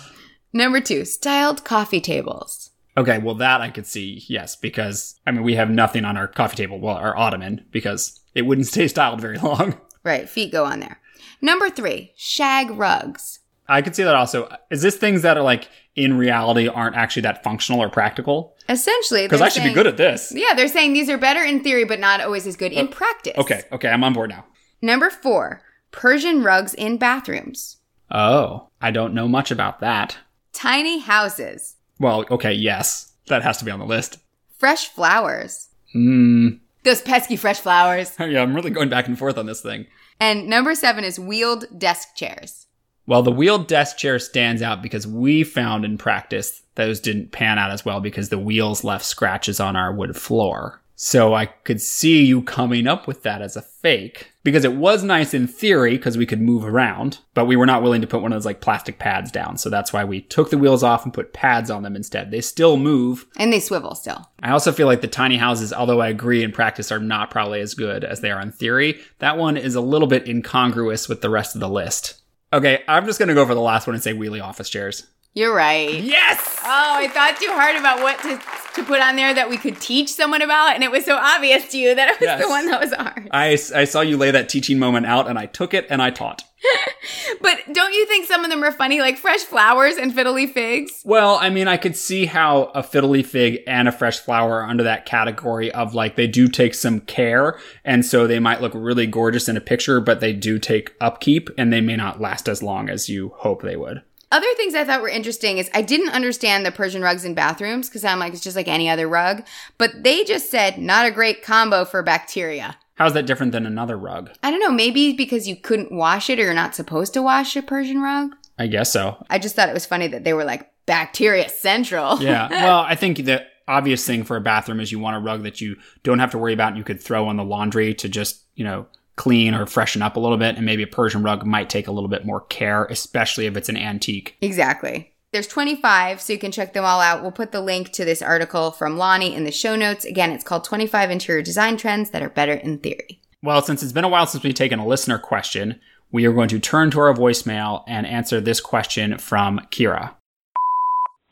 Number 0.54 0.80
two, 0.80 1.04
styled 1.04 1.66
coffee 1.66 2.00
tables. 2.00 2.70
Okay, 2.96 3.18
well, 3.18 3.36
that 3.36 3.60
I 3.60 3.70
could 3.70 3.86
see, 3.86 4.24
yes, 4.30 4.56
because, 4.56 5.20
I 5.28 5.32
mean, 5.32 5.44
we 5.44 5.56
have 5.56 5.70
nothing 5.70 6.06
on 6.06 6.16
our 6.16 6.30
coffee 6.30 6.56
table, 6.56 6.80
well, 6.80 6.96
our 6.96 7.18
ottoman, 7.18 7.66
because 7.72 8.22
it 8.34 8.44
wouldn't 8.44 8.68
stay 8.68 8.88
styled 8.88 9.20
very 9.20 9.38
long. 9.38 9.78
Right, 10.02 10.30
feet 10.30 10.54
go 10.54 10.64
on 10.64 10.80
there. 10.80 11.02
Number 11.42 11.70
three, 11.70 12.14
shag 12.16 12.72
rugs. 12.72 13.40
I 13.68 13.82
could 13.82 13.98
see 13.98 14.04
that 14.04 14.16
also. 14.16 14.50
Is 14.72 14.82
this 14.82 14.96
things 14.96 15.24
that 15.24 15.38
are 15.38 15.44
like 15.44 15.68
in 15.94 16.18
reality 16.18 16.70
aren't 16.70 16.96
actually 16.96 17.24
that 17.24 17.44
functional 17.44 17.84
or 17.84 17.90
practical? 17.90 18.56
Essentially, 18.70 19.24
Because 19.26 19.42
I 19.42 19.50
should 19.50 19.64
be 19.64 19.74
good 19.74 19.88
at 19.88 19.98
this. 19.98 20.32
Yeah, 20.34 20.54
they're 20.56 20.68
saying 20.68 20.94
these 20.94 21.10
are 21.10 21.18
better 21.18 21.44
in 21.44 21.64
theory, 21.64 21.86
but 21.86 22.00
not 22.00 22.22
always 22.22 22.46
as 22.46 22.56
good 22.56 22.72
in 22.72 22.88
practice. 22.88 23.34
Okay, 23.38 23.64
okay, 23.72 23.90
I'm 23.90 24.04
on 24.04 24.14
board 24.14 24.30
now. 24.30 24.46
Number 24.82 25.10
four, 25.10 25.62
Persian 25.92 26.44
rugs 26.44 26.76
in 26.76 26.98
bathrooms. 26.98 27.78
Oh, 28.12 28.70
I 28.80 28.92
don't 28.92 29.16
know 29.16 29.28
much 29.28 29.50
about 29.50 29.80
that. 29.80 30.18
Tiny 30.54 31.00
houses. 31.00 31.76
Well, 32.00 32.26
okay, 32.30 32.54
yes, 32.54 33.14
that 33.28 33.42
has 33.42 33.58
to 33.58 33.66
be 33.66 33.72
on 33.72 33.80
the 33.80 33.86
list. 33.86 34.20
Fresh 34.58 34.90
flowers. 34.90 35.70
Hmm. 35.92 36.50
Those 36.84 37.02
pesky 37.02 37.36
fresh 37.36 37.60
flowers. 37.60 38.16
yeah, 38.20 38.42
I'm 38.42 38.56
really 38.56 38.70
going 38.70 38.90
back 38.90 39.08
and 39.08 39.18
forth 39.18 39.38
on 39.38 39.48
this 39.48 39.62
thing. 39.62 39.88
And 40.20 40.48
number 40.48 40.76
seven 40.76 41.04
is 41.04 41.20
wheeled 41.20 41.66
desk 41.78 42.16
chairs. 42.16 42.68
Well, 43.10 43.24
the 43.24 43.32
wheeled 43.32 43.66
desk 43.68 43.98
chair 43.98 44.20
stands 44.20 44.62
out 44.62 44.84
because 44.84 45.08
we 45.08 45.44
found 45.44 45.84
in 45.84 45.98
practice 45.98 46.62
those 46.76 47.00
didn't 47.00 47.32
pan 47.32 47.58
out 47.58 47.72
as 47.72 47.84
well 47.84 48.00
because 48.02 48.30
the 48.30 48.38
wheels 48.38 48.84
left 48.84 49.04
scratches 49.04 49.60
on 49.60 49.76
our 49.76 49.92
wood 49.92 50.16
floor. 50.16 50.80
So 50.94 51.34
I 51.34 51.48
could 51.48 51.82
see 51.82 52.24
you 52.24 52.44
coming 52.44 52.86
up 52.86 53.08
with 53.08 53.24
that 53.24 53.42
as 53.42 53.56
a 53.56 53.64
fake 53.64 54.32
because 54.44 54.64
it 54.64 54.76
was 54.76 55.04
nice 55.04 55.34
in 55.34 55.48
theory 55.48 55.98
because 55.98 56.20
we 56.20 56.28
could 56.28 56.40
move 56.40 56.64
around, 56.64 57.18
but 57.34 57.46
we 57.46 57.56
were 57.56 57.66
not 57.66 57.82
willing 57.82 58.02
to 58.02 58.08
put 58.08 58.22
one 58.22 58.32
of 58.32 58.36
those 58.36 58.46
like 58.46 58.62
plastic 58.62 59.00
pads 59.00 59.32
down. 59.32 59.58
So 59.58 59.72
that's 59.72 59.92
why 59.92 60.04
we 60.04 60.22
took 60.22 60.52
the 60.52 60.60
wheels 60.60 60.84
off 60.84 61.04
and 61.04 61.12
put 61.12 61.34
pads 61.34 61.72
on 61.72 61.82
them 61.82 61.96
instead. 61.96 62.30
They 62.30 62.42
still 62.42 62.78
move. 62.78 63.26
And 63.38 63.52
they 63.52 63.60
swivel 63.60 63.96
still. 63.96 64.30
I 64.44 64.52
also 64.52 64.72
feel 64.72 64.86
like 64.86 65.02
the 65.02 65.08
tiny 65.08 65.38
houses, 65.38 65.74
although 65.74 66.00
I 66.02 66.10
agree 66.10 66.44
in 66.44 66.52
practice, 66.52 66.92
are 66.92 67.00
not 67.00 67.32
probably 67.32 67.62
as 67.62 67.74
good 67.74 68.04
as 68.04 68.22
they 68.22 68.30
are 68.30 68.42
in 68.42 68.52
theory. 68.52 69.00
That 69.18 69.40
one 69.40 69.58
is 69.58 69.74
a 69.74 69.82
little 69.82 70.08
bit 70.08 70.28
incongruous 70.28 71.10
with 71.10 71.22
the 71.22 71.32
rest 71.32 71.56
of 71.56 71.62
the 71.62 71.70
list. 71.70 72.19
Okay, 72.52 72.84
I'm 72.88 73.06
just 73.06 73.20
gonna 73.20 73.34
go 73.36 73.46
for 73.46 73.54
the 73.54 73.62
last 73.62 73.86
one 73.88 73.94
and 73.96 74.04
say 74.04 74.14
wheelie 74.14 74.44
office 74.44 74.70
chairs. 74.70 75.06
You're 75.36 75.54
right. 75.54 75.94
Yes! 76.02 76.58
Oh, 76.64 76.96
I 76.98 77.08
thought 77.08 77.38
too 77.40 77.52
hard 77.52 77.76
about 77.76 78.00
what 78.02 78.18
to, 78.24 78.42
to 78.82 78.84
put 78.84 79.00
on 79.00 79.16
there 79.16 79.32
that 79.34 79.48
we 79.48 79.58
could 79.58 79.80
teach 79.80 80.10
someone 80.12 80.42
about, 80.42 80.74
and 80.74 80.84
it 80.84 80.90
was 80.90 81.06
so 81.06 81.16
obvious 81.16 81.70
to 81.70 81.78
you 81.78 81.94
that 81.94 82.10
it 82.10 82.20
was 82.20 82.26
Yes. 82.26 82.42
the 82.42 82.50
one 82.50 82.66
that 82.66 82.82
was 82.82 82.92
hard. 82.94 83.28
I, 83.32 83.52
I 83.76 83.84
saw 83.86 84.02
you 84.02 84.18
lay 84.18 84.32
that 84.32 84.50
teaching 84.50 84.80
moment 84.80 85.06
out 85.06 85.28
and 85.30 85.38
I 85.38 85.46
took 85.46 85.76
it 85.76 85.86
and 85.92 86.02
I 86.02 86.10
taught. 86.10 86.44
But 87.42 87.74
don't 87.74 87.94
you 87.94 88.06
think 88.06 88.28
some 88.28 88.44
of 88.44 88.50
them 88.50 88.64
are 88.64 88.72
funny, 88.72 89.00
like 89.00 89.18
fresh 89.18 89.42
flowers 89.42 89.96
and 89.96 90.14
fiddly 90.14 90.52
figs? 90.52 91.02
Well, 91.06 91.38
I 91.40 91.50
mean, 91.50 91.68
I 91.68 91.78
could 91.78 91.96
see 91.96 92.26
how 92.26 92.66
a 92.76 92.82
fiddly 92.82 93.26
fig 93.26 93.60
and 93.66 93.88
a 93.88 93.92
fresh 93.92 94.20
flower 94.20 94.62
are 94.62 94.68
under 94.68 94.84
that 94.84 95.06
category 95.06 95.72
of 95.72 95.94
like 95.94 96.16
they 96.16 96.28
do 96.28 96.48
take 96.48 96.74
some 96.74 97.02
care, 97.02 97.60
and 97.86 98.06
so 98.06 98.28
they 98.28 98.40
might 98.40 98.62
look 98.62 98.74
really 98.76 99.08
gorgeous 99.08 99.48
in 99.48 99.58
a 99.58 99.62
picture, 99.62 100.02
but 100.02 100.20
they 100.20 100.34
do 100.34 100.60
take 100.60 100.96
upkeep 101.00 101.50
and 101.58 101.72
they 101.72 101.82
may 101.82 101.96
not 101.96 102.20
last 102.20 102.50
as 102.50 102.62
long 102.62 102.90
as 102.90 103.10
you 103.10 103.30
hope 103.38 103.62
they 103.62 103.76
would. 103.76 104.02
Other 104.32 104.54
things 104.56 104.76
I 104.76 104.84
thought 104.84 105.02
were 105.02 105.10
interesting 105.10 105.58
is 105.58 105.72
I 105.74 105.82
didn't 105.82 106.10
understand 106.10 106.64
the 106.64 106.72
Persian 106.72 107.02
rugs 107.02 107.26
in 107.26 107.34
bathrooms 107.34 107.90
because 107.90 108.04
I'm 108.04 108.20
like, 108.20 108.34
it's 108.34 108.44
just 108.44 108.56
like 108.56 108.68
any 108.68 108.88
other 108.88 109.08
rug. 109.08 109.44
But 109.80 110.04
they 110.04 110.24
just 110.24 110.52
said, 110.52 110.78
not 110.78 111.08
a 111.08 111.12
great 111.12 111.42
combo 111.42 111.84
for 111.84 112.04
bacteria. 112.04 112.78
How's 113.00 113.14
that 113.14 113.26
different 113.26 113.54
than 113.54 113.66
another 113.66 113.98
rug? 113.98 114.30
I 114.44 114.52
don't 114.52 114.60
know, 114.60 114.72
maybe 114.72 115.14
because 115.14 115.48
you 115.48 115.56
couldn't 115.56 115.90
wash 115.90 116.30
it 116.30 116.38
or 116.38 116.44
you're 116.44 116.54
not 116.54 116.76
supposed 116.76 117.14
to 117.14 117.22
wash 117.22 117.56
a 117.56 117.62
Persian 117.62 118.02
rug. 118.02 118.36
I 118.58 118.68
guess 118.68 118.92
so. 118.92 119.26
I 119.30 119.40
just 119.40 119.56
thought 119.56 119.70
it 119.70 119.74
was 119.74 119.86
funny 119.86 120.08
that 120.10 120.26
they 120.26 120.34
were 120.34 120.44
like 120.44 120.70
bacteria 120.86 121.48
central. 121.48 122.22
Yeah. 122.22 122.50
Well, 122.52 122.80
I 122.82 122.96
think 122.96 123.24
the 123.24 123.46
obvious 123.70 124.06
thing 124.06 124.26
for 124.26 124.36
a 124.36 124.42
bathroom 124.42 124.82
is 124.82 124.92
you 124.92 125.00
want 125.00 125.16
a 125.16 125.20
rug 125.20 125.44
that 125.44 125.62
you 125.62 125.78
don't 126.04 126.20
have 126.20 126.32
to 126.32 126.38
worry 126.38 126.54
about 126.54 126.70
and 126.70 126.78
you 126.78 126.84
could 126.84 127.02
throw 127.02 127.28
on 127.28 127.38
the 127.38 127.44
laundry 127.44 127.94
to 127.94 128.10
just, 128.10 128.44
you 128.56 128.66
know, 128.66 128.86
clean 129.16 129.54
or 129.54 129.66
freshen 129.66 130.02
up 130.02 130.18
a 130.18 130.20
little 130.20 130.38
bit. 130.38 130.58
And 130.58 130.66
maybe 130.66 130.84
a 130.84 130.88
Persian 130.88 131.24
rug 131.24 131.46
might 131.46 131.70
take 131.70 131.88
a 131.88 131.94
little 131.94 132.10
bit 132.10 132.26
more 132.26 132.42
care, 132.42 132.84
especially 132.86 133.46
if 133.46 133.56
it's 133.56 133.70
an 133.70 133.78
antique. 133.78 134.36
Exactly. 134.42 135.14
There's 135.32 135.46
25, 135.46 136.22
so 136.22 136.34
you 136.34 136.40
can 136.40 136.52
check 136.52 136.74
them 136.74 136.84
all 136.84 137.00
out. 137.02 137.22
We'll 137.22 137.32
put 137.32 137.52
the 137.52 137.62
link 137.62 137.92
to 137.92 138.04
this 138.04 138.24
article 138.24 138.72
from 138.72 138.98
Lonny 138.98 139.36
in 139.36 139.44
the 139.44 139.52
show 139.52 139.76
notes. 139.76 140.04
Again, 140.04 140.32
it's 140.32 140.44
called 140.44 140.64
25 140.64 141.12
Interior 141.12 141.44
Design 141.44 141.78
Trends 141.78 142.10
That 142.10 142.24
Are 142.24 142.30
Better 142.30 142.54
in 142.54 142.80
Theory. 142.80 143.22
Well, 143.44 143.62
since 143.62 143.84
it's 143.84 143.92
been 143.92 144.04
a 144.04 144.10
while 144.10 144.26
since 144.26 144.44
we've 144.44 144.56
taken 144.56 144.80
a 144.80 144.88
listener 144.88 145.20
question, 145.20 145.80
we 146.12 146.26
are 146.26 146.34
going 146.34 146.50
to 146.50 146.60
turn 146.60 146.90
to 146.92 147.00
our 147.00 147.14
voicemail 147.14 147.84
and 147.88 148.08
answer 148.08 148.42
this 148.42 148.60
question 148.60 149.20
from 149.20 149.60
Kira. 149.70 150.16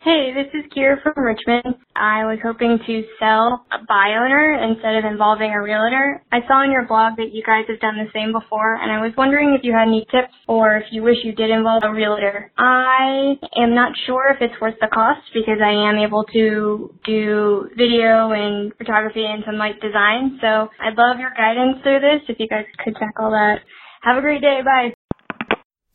Hey, 0.01 0.31
this 0.31 0.47
is 0.53 0.71
Kira 0.71 1.01
from 1.01 1.17
Richmond. 1.17 1.75
I 1.95 2.23
was 2.29 2.37
hoping 2.43 2.77
to 2.85 3.03
sell 3.19 3.65
a 3.73 3.81
by 3.89 4.13
owner 4.13 4.53
instead 4.69 4.95
of 4.95 5.03
involving 5.03 5.49
a 5.51 5.61
realtor. 5.61 6.21
I 6.31 6.41
saw 6.47 6.61
on 6.61 6.71
your 6.71 6.85
blog 6.85 7.17
that 7.17 7.33
you 7.33 7.41
guys 7.43 7.65
have 7.67 7.79
done 7.79 7.97
the 7.97 8.05
same 8.13 8.31
before, 8.31 8.75
and 8.75 8.91
I 8.91 9.01
was 9.01 9.11
wondering 9.17 9.57
if 9.57 9.65
you 9.65 9.73
had 9.73 9.89
any 9.89 10.05
tips 10.11 10.37
or 10.47 10.77
if 10.77 10.85
you 10.91 11.01
wish 11.01 11.17
you 11.25 11.33
did 11.33 11.49
involve 11.49 11.81
a 11.83 11.91
realtor. 11.91 12.51
I 12.59 13.41
am 13.57 13.73
not 13.73 13.93
sure 14.05 14.29
if 14.29 14.37
it's 14.39 14.61
worth 14.61 14.77
the 14.79 14.87
cost 14.93 15.25
because 15.33 15.57
I 15.65 15.73
am 15.89 15.97
able 15.97 16.25
to 16.31 16.93
do 17.03 17.67
video 17.75 18.31
and 18.37 18.71
photography 18.77 19.25
and 19.25 19.43
some 19.45 19.57
light 19.57 19.81
design. 19.81 20.37
So 20.41 20.69
I'd 20.77 20.95
love 20.95 21.17
your 21.19 21.33
guidance 21.35 21.81
through 21.81 22.05
this 22.05 22.21
if 22.29 22.39
you 22.39 22.47
guys 22.47 22.69
could 22.85 22.95
tackle 23.01 23.31
that. 23.31 23.65
Have 24.03 24.17
a 24.17 24.21
great 24.21 24.41
day. 24.41 24.61
Bye. 24.63 24.93